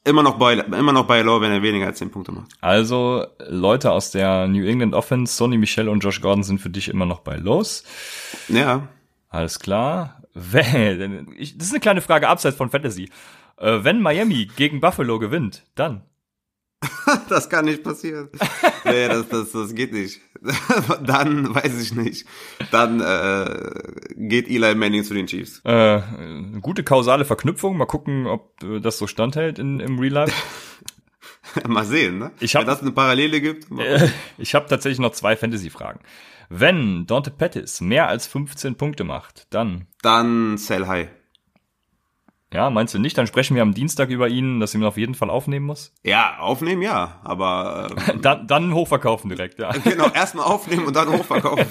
immer 0.05 0.23
noch 0.23 0.39
bei 0.39 0.55
immer 0.55 0.93
noch 0.93 1.07
bei 1.07 1.23
Low, 1.23 1.41
wenn 1.41 1.53
er 1.53 1.63
weniger 1.63 1.87
als 1.87 1.99
10 1.99 2.11
Punkte 2.11 2.33
macht. 2.33 2.53
Also 2.61 3.27
Leute 3.49 3.93
aus 3.93 4.11
der 4.11 4.49
New 4.49 4.65
England 4.65 4.95
Offense, 4.95 5.35
Sonny 5.35 5.59
Michel 5.59 5.89
und 5.89 6.01
Josh 6.01 6.21
Gordon 6.21 6.43
sind 6.43 6.61
für 6.61 6.71
dich 6.71 6.89
immer 6.89 7.07
noch 7.07 7.21
bei 7.21 7.37
Lows. 7.37 7.85
Ja. 8.49 8.89
Alles 9.29 9.59
klar. 9.59 10.23
Wenn, 10.35 11.35
ich, 11.37 11.57
das 11.57 11.69
ist 11.69 11.73
eine 11.73 11.81
kleine 11.81 12.01
Frage 12.03 12.29
abseits 12.29 12.57
von 12.57 12.71
Fantasy. 12.71 13.11
Äh, 13.57 13.85
wenn 13.85 14.01
Miami 14.01 14.49
gegen 14.57 14.81
Buffalo 14.81 15.19
gewinnt, 15.19 15.65
dann 15.75 16.03
das 17.29 17.51
kann 17.51 17.67
nicht 17.67 17.83
passieren. 17.83 18.31
nee, 18.85 19.09
das, 19.09 19.29
das, 19.29 19.53
das 19.53 19.75
geht 19.75 19.93
nicht. 19.93 20.21
Dann 21.05 21.55
weiß 21.55 21.81
ich 21.81 21.95
nicht. 21.95 22.27
Dann 22.71 23.01
äh, 23.01 23.73
geht 24.17 24.49
Eli 24.49 24.75
Manning 24.75 25.05
zu 25.05 25.15
den 25.15 25.27
Chiefs. 25.27 25.61
Äh, 25.65 26.01
gute 26.61 26.83
kausale 26.83 27.25
Verknüpfung. 27.25 27.77
Mal 27.77 27.87
gucken, 27.87 28.27
ob 28.27 28.63
äh, 28.63 28.81
das 28.81 28.99
so 28.99 29.07
standhält 29.07 29.59
in, 29.59 29.81
im 29.81 29.99
Real 29.99 30.13
Life. 30.13 30.35
mal 31.69 31.85
sehen, 31.85 32.19
ne? 32.19 32.31
Ich 32.41 32.55
hab, 32.55 32.63
Wenn 32.63 32.69
das 32.69 32.81
eine 32.81 32.93
Parallele 32.93 33.41
gibt. 33.41 33.71
Äh, 33.79 34.09
ich 34.39 34.55
habe 34.55 34.67
tatsächlich 34.69 35.01
noch 35.01 35.13
zwei 35.13 35.37
Fantasy-Fragen. 35.37 36.01
Wenn 36.49 37.07
Dante 37.07 37.31
Pettis 37.31 37.81
mehr 37.81 38.09
als 38.09 38.27
15 38.27 38.77
Punkte 38.77 39.05
macht, 39.05 39.47
dann. 39.51 39.87
Dann 40.03 40.57
sell 40.59 40.87
high. 40.87 41.09
Ja, 42.53 42.69
meinst 42.69 42.93
du 42.95 42.99
nicht? 42.99 43.17
Dann 43.17 43.29
sprechen 43.29 43.55
wir 43.55 43.63
am 43.63 43.75
Dienstag 43.75 44.11
über 44.11 44.29
ihn, 44.29 44.59
dass 44.59 44.75
ihn 44.75 44.83
auf 44.83 44.97
jeden 44.97 45.15
Fall 45.15 45.31
aufnehmen 45.31 45.67
muss? 45.67 45.93
Ja, 46.03 46.39
aufnehmen 46.41 46.83
ja, 46.83 47.21
aber 47.23 47.91
ähm, 48.09 48.23
dann, 48.23 48.47
dann 48.49 48.75
hochverkaufen 48.75 49.31
direkt, 49.31 49.61
ja. 49.61 49.71
Genau, 49.85 50.09
erstmal 50.09 50.47
aufnehmen 50.47 50.87
und 50.87 50.97
dann 50.97 51.09
hochverkaufen. 51.13 51.67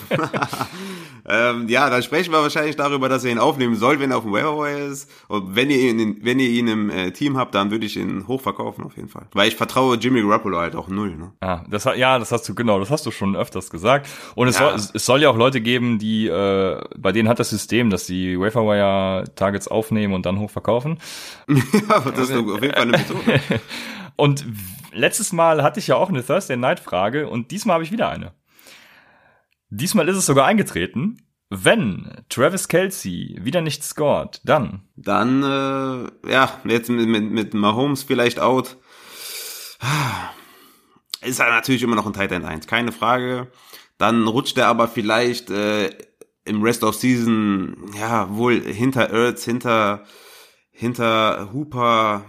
ähm, 1.27 1.67
ja, 1.67 1.89
dann 1.89 2.01
sprechen 2.01 2.31
wir 2.31 2.41
wahrscheinlich 2.41 2.77
darüber, 2.77 3.09
dass 3.09 3.25
er 3.25 3.31
ihn 3.31 3.39
aufnehmen 3.39 3.75
soll, 3.75 3.99
wenn 3.99 4.11
er 4.11 4.17
auf 4.17 4.23
dem 4.23 4.31
Waiver 4.31 4.69
ist. 4.69 5.11
Und 5.27 5.53
wenn 5.53 5.69
ihr 5.69 5.79
ihn, 5.79 6.19
wenn 6.21 6.39
ihr 6.39 6.49
ihn 6.49 6.67
im 6.69 6.89
äh, 6.89 7.11
Team 7.11 7.35
habt, 7.35 7.55
dann 7.55 7.71
würde 7.71 7.85
ich 7.85 7.97
ihn 7.97 8.25
hochverkaufen 8.27 8.85
auf 8.85 8.95
jeden 8.95 9.09
Fall. 9.09 9.27
Weil 9.33 9.49
ich 9.49 9.57
vertraue 9.57 9.97
Jimmy 9.97 10.21
Garoppolo 10.21 10.59
halt 10.59 10.77
auch 10.77 10.87
null. 10.87 11.13
Ne? 11.17 11.33
Ah, 11.41 11.65
das, 11.69 11.83
ja, 11.97 12.19
das 12.19 12.31
hast 12.31 12.47
du 12.47 12.55
genau, 12.55 12.79
das 12.79 12.89
hast 12.89 13.05
du 13.05 13.11
schon 13.11 13.35
öfters 13.35 13.69
gesagt. 13.69 14.07
Und 14.35 14.47
es, 14.47 14.57
ja. 14.57 14.77
soll, 14.77 14.91
es 14.93 15.05
soll 15.05 15.21
ja 15.21 15.29
auch 15.29 15.37
Leute 15.37 15.59
geben, 15.59 15.99
die 15.99 16.27
äh, 16.27 16.81
bei 16.97 17.11
denen 17.11 17.27
hat 17.27 17.39
das 17.39 17.49
System, 17.49 17.89
dass 17.89 18.05
die 18.05 18.39
Waferwire 18.39 19.25
Targets 19.35 19.67
aufnehmen 19.67 20.13
und 20.13 20.25
dann 20.25 20.39
hochverkaufen 20.39 20.68
verkaufen. 20.69 20.99
ja, 21.47 21.99
das 22.11 22.29
ist 22.29 22.35
auf 22.35 22.61
jeden 22.61 22.73
Fall 22.73 22.83
eine 22.83 22.91
Methode. 22.91 23.41
und 24.15 24.45
letztes 24.91 25.33
Mal 25.33 25.63
hatte 25.63 25.79
ich 25.79 25.87
ja 25.87 25.95
auch 25.95 26.09
eine 26.09 26.25
Thursday 26.25 26.57
Night 26.57 26.79
Frage 26.79 27.27
und 27.27 27.51
diesmal 27.51 27.75
habe 27.75 27.83
ich 27.83 27.91
wieder 27.91 28.09
eine. 28.09 28.33
Diesmal 29.69 30.07
ist 30.09 30.17
es 30.17 30.25
sogar 30.25 30.45
eingetreten. 30.45 31.21
Wenn 31.51 32.23
Travis 32.29 32.67
Kelsey 32.67 33.39
wieder 33.41 33.61
nicht 33.61 33.83
scored, 33.83 34.39
dann. 34.43 34.83
Dann, 34.95 35.41
äh, 35.41 36.31
ja, 36.31 36.59
jetzt 36.63 36.89
mit, 36.89 37.07
mit, 37.07 37.31
mit 37.31 37.53
Mahomes 37.55 38.03
vielleicht 38.03 38.39
out. 38.39 38.77
Ist 41.21 41.39
er 41.39 41.49
natürlich 41.49 41.81
immer 41.81 41.95
noch 41.95 42.05
ein 42.05 42.13
Tight 42.13 42.31
End 42.31 42.45
1, 42.45 42.67
keine 42.67 42.91
Frage. 42.91 43.47
Dann 43.97 44.27
rutscht 44.27 44.57
er 44.59 44.67
aber 44.67 44.87
vielleicht 44.87 45.49
äh, 45.49 45.89
im 46.45 46.61
Rest 46.61 46.83
of 46.83 46.95
Season, 46.95 47.75
ja, 47.99 48.29
wohl 48.35 48.61
hinter 48.61 49.09
Ertz, 49.09 49.43
hinter 49.43 50.05
hinter 50.79 51.49
Hooper, 51.51 52.23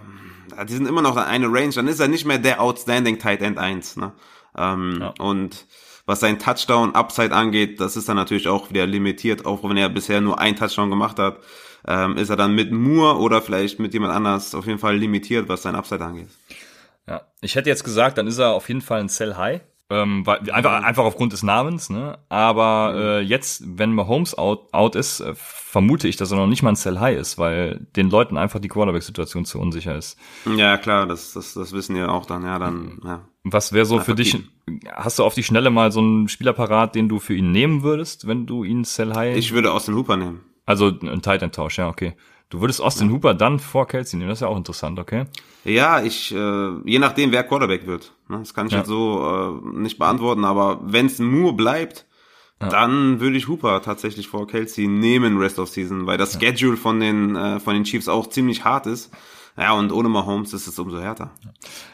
die 0.69 0.73
sind 0.73 0.89
immer 0.89 1.03
noch 1.03 1.17
eine 1.17 1.47
Range, 1.47 1.73
dann 1.73 1.87
ist 1.87 2.01
er 2.01 2.09
nicht 2.09 2.25
mehr 2.25 2.39
der 2.39 2.61
Outstanding 2.61 3.21
Tight 3.21 3.43
End 3.43 3.59
1. 3.59 3.97
Ne? 3.97 4.13
Ähm, 4.59 4.99
ja. 5.01 5.15
Und 5.21 5.69
was 6.05 6.19
sein 6.19 6.41
Touchdown 6.41 6.97
Upside 6.97 7.33
angeht, 7.33 7.81
das 7.81 7.97
ist 7.97 8.09
dann 8.09 8.17
natürlich 8.17 8.49
auch 8.49 8.71
wieder 8.71 8.87
limitiert, 8.87 9.47
auch 9.47 9.63
wenn 9.63 9.77
er 9.77 9.89
bisher 9.89 10.21
nur 10.21 10.41
ein 10.41 10.57
Touchdown 10.57 10.91
gemacht 10.91 11.21
hat, 11.21 11.39
ähm, 11.87 12.17
ist 12.17 12.29
er 12.29 12.37
dann 12.37 12.57
mit 12.57 12.73
Moore 12.73 13.21
oder 13.21 13.41
vielleicht 13.41 13.79
mit 13.79 13.95
jemand 13.95 14.13
anders 14.13 14.53
auf 14.57 14.67
jeden 14.67 14.81
Fall 14.81 14.97
limitiert, 14.97 15.49
was 15.49 15.63
sein 15.63 15.77
Upside 15.77 16.05
angeht. 16.05 16.31
Ja, 17.07 17.23
ich 17.41 17.55
hätte 17.55 17.71
jetzt 17.71 17.85
gesagt, 17.85 18.19
dann 18.19 18.27
ist 18.27 18.39
er 18.39 18.51
auf 18.51 18.67
jeden 18.67 18.83
Fall 18.83 18.99
ein 18.99 19.09
Sell 19.09 19.37
High. 19.37 19.61
Ähm, 19.91 20.25
weil, 20.25 20.49
einfach, 20.53 20.85
einfach 20.85 21.05
aufgrund 21.05 21.33
des 21.33 21.43
Namens, 21.43 21.91
ne? 21.91 22.19
Aber 22.29 22.93
mhm. 22.93 23.01
äh, 23.01 23.21
jetzt, 23.21 23.65
wenn 23.67 23.93
Mahomes 23.93 24.39
out, 24.39 24.73
out 24.73 24.95
ist, 24.95 25.19
äh, 25.19 25.35
vermute 25.35 26.07
ich, 26.07 26.17
dass 26.17 26.31
er 26.31 26.39
noch 26.39 26.47
nicht 26.47 26.63
mal 26.63 26.71
ein 26.71 26.77
Sell 26.77 27.01
High 27.01 27.19
ist, 27.19 27.39
weil 27.39 27.87
den 27.97 28.09
Leuten 28.09 28.37
einfach 28.37 28.61
die 28.61 28.69
Quarterback-Situation 28.69 29.45
zu 29.45 29.59
unsicher 29.59 29.97
ist. 29.97 30.17
Ja, 30.57 30.77
klar, 30.77 31.07
das, 31.07 31.33
das, 31.33 31.55
das 31.55 31.73
wissen 31.73 31.97
wir 31.97 32.13
auch 32.13 32.25
dann, 32.25 32.45
ja, 32.45 32.59
dann, 32.61 33.01
ja. 33.05 33.21
Was 33.43 33.73
wäre 33.73 33.85
so 33.85 33.99
für 33.99 34.15
dich, 34.15 34.39
hast 34.93 35.19
du 35.19 35.25
auf 35.25 35.35
die 35.35 35.43
Schnelle 35.43 35.71
mal 35.71 35.91
so 35.91 36.01
einen 36.01 36.29
Spielerparat, 36.29 36.95
den 36.95 37.09
du 37.09 37.19
für 37.19 37.35
ihn 37.35 37.51
nehmen 37.51 37.83
würdest, 37.83 38.27
wenn 38.27 38.47
du 38.47 38.63
ihn 38.63 38.85
Sell 38.85 39.15
High? 39.15 39.37
Ich 39.37 39.53
würde 39.53 39.73
Austin 39.73 39.97
Hooper 39.97 40.17
nehmen. 40.17 40.41
Also 40.67 40.87
ein 40.87 41.23
Titan-Tausch, 41.23 41.79
ja, 41.79 41.89
okay. 41.89 42.15
Du 42.51 42.61
würdest 42.61 42.81
Austin 42.83 43.09
ja. 43.09 43.15
Hooper 43.15 43.35
dann 43.35 43.61
vor 43.61 43.87
Kelsey 43.87 44.19
nehmen, 44.19 44.29
das 44.29 44.39
ist 44.39 44.43
ja 44.43 44.49
auch 44.49 44.57
interessant, 44.57 44.99
okay? 44.99 45.27
Ja, 45.65 46.03
ich, 46.03 46.35
äh, 46.35 46.71
je 46.85 46.99
nachdem, 46.99 47.31
wer 47.31 47.45
Quarterback 47.45 47.87
wird. 47.87 48.13
Ne? 48.29 48.39
Das 48.41 48.55
kann 48.55 48.67
ich 48.67 48.73
ja. 48.73 48.79
jetzt 48.79 48.89
so 48.89 49.61
äh, 49.65 49.79
nicht 49.79 49.99
beantworten, 49.99 50.45
aber 50.45 50.81
wenn 50.83 51.07
es 51.07 51.21
nur 51.21 51.57
bleibt, 51.57 52.07
ja. 52.61 52.69
dann 52.69 53.21
würde 53.21 53.37
ich 53.37 53.47
Hooper 53.47 53.83
tatsächlich 53.83 54.27
vor 54.27 54.49
Kelsey 54.49 54.89
nehmen 54.89 55.39
Rest 55.39 55.61
of 55.61 55.69
Season, 55.69 56.07
weil 56.07 56.19
das 56.19 56.39
Schedule 56.41 56.77
von 56.77 56.99
den, 56.99 57.37
äh, 57.37 57.61
von 57.61 57.75
den 57.75 57.85
Chiefs 57.85 58.09
auch 58.09 58.29
ziemlich 58.29 58.65
hart 58.65 58.87
ist. 58.87 59.13
Ja, 59.57 59.73
und 59.73 59.93
ohne 59.93 60.09
Mahomes 60.09 60.53
ist 60.53 60.67
es 60.67 60.79
umso 60.79 61.01
härter. 61.01 61.31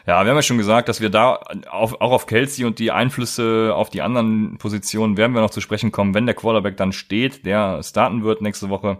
Ja, 0.05 0.23
wir 0.23 0.29
haben 0.29 0.37
ja 0.37 0.41
schon 0.41 0.57
gesagt, 0.57 0.89
dass 0.89 1.01
wir 1.01 1.09
da 1.09 1.39
auf, 1.69 2.01
auch 2.01 2.11
auf 2.11 2.25
Kelsey 2.25 2.65
und 2.65 2.79
die 2.79 2.91
Einflüsse 2.91 3.73
auf 3.75 3.89
die 3.89 4.01
anderen 4.01 4.57
Positionen 4.57 5.17
werden 5.17 5.33
wir 5.33 5.41
noch 5.41 5.49
zu 5.49 5.61
sprechen 5.61 5.91
kommen, 5.91 6.13
wenn 6.13 6.25
der 6.25 6.35
Quarterback 6.35 6.77
dann 6.77 6.93
steht, 6.93 7.45
der 7.45 7.83
starten 7.83 8.23
wird 8.23 8.41
nächste 8.41 8.69
Woche. 8.69 8.99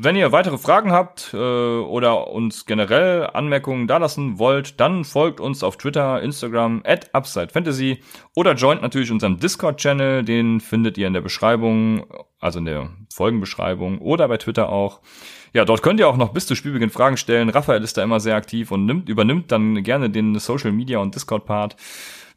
Wenn 0.00 0.14
ihr 0.14 0.30
weitere 0.30 0.58
Fragen 0.58 0.92
habt 0.92 1.34
äh, 1.34 1.36
oder 1.36 2.28
uns 2.28 2.66
generell 2.66 3.26
Anmerkungen 3.32 3.88
dalassen 3.88 4.38
wollt, 4.38 4.78
dann 4.78 5.04
folgt 5.04 5.40
uns 5.40 5.64
auf 5.64 5.76
Twitter, 5.76 6.22
Instagram, 6.22 6.82
at 6.84 7.10
UpsideFantasy 7.12 7.98
oder 8.36 8.54
joint 8.54 8.80
natürlich 8.80 9.10
unseren 9.10 9.40
Discord-Channel, 9.40 10.22
den 10.22 10.60
findet 10.60 10.98
ihr 10.98 11.08
in 11.08 11.14
der 11.14 11.20
Beschreibung, 11.20 12.06
also 12.38 12.60
in 12.60 12.66
der 12.66 12.90
Folgenbeschreibung 13.12 13.98
oder 13.98 14.28
bei 14.28 14.36
Twitter 14.36 14.68
auch. 14.68 15.00
Ja, 15.52 15.64
dort 15.64 15.82
könnt 15.82 15.98
ihr 15.98 16.06
auch 16.06 16.16
noch 16.16 16.32
bis 16.32 16.46
zu 16.46 16.54
Spielbeginn 16.54 16.90
Fragen 16.90 17.16
stellen. 17.16 17.48
Raphael 17.48 17.82
ist 17.82 17.96
da 17.96 18.04
immer 18.04 18.20
sehr 18.20 18.36
aktiv 18.36 18.70
und 18.70 18.86
nimmt, 18.86 19.08
übernimmt 19.08 19.50
dann 19.50 19.82
gerne 19.82 20.10
den 20.10 20.38
Social 20.38 20.70
Media 20.70 21.00
und 21.00 21.16
Discord-Part. 21.16 21.74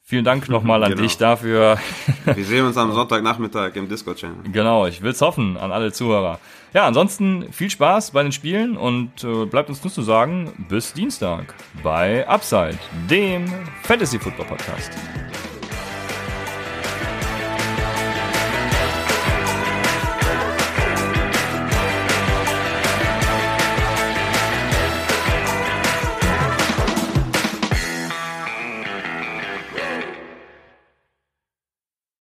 Vielen 0.04 0.26
Dank 0.26 0.50
nochmal 0.50 0.84
an 0.84 0.92
genau. 0.92 1.04
dich 1.04 1.18
dafür. 1.18 1.78
Wir 2.26 2.44
sehen 2.44 2.66
uns 2.66 2.76
am 2.76 2.92
Sonntagnachmittag 2.92 3.76
im 3.76 3.88
Discord-Channel. 3.88 4.52
Genau, 4.52 4.86
ich 4.86 5.02
will's 5.02 5.22
hoffen 5.22 5.58
an 5.58 5.72
alle 5.72 5.94
Zuhörer. 5.94 6.40
Ja, 6.74 6.86
ansonsten 6.86 7.52
viel 7.52 7.70
Spaß 7.70 8.12
bei 8.12 8.24
den 8.24 8.32
Spielen 8.32 8.78
und 8.78 9.24
äh, 9.24 9.46
bleibt 9.46 9.70
uns 9.70 9.84
nur 9.84 9.92
zu 9.92 10.02
sagen, 10.02 10.52
bis 10.70 10.94
Dienstag 10.94 11.54
bei 11.84 12.28
Upside, 12.28 12.78
dem 13.10 13.46
Fantasy 13.84 14.20
Football 14.20 14.48
Podcast. 14.48 14.92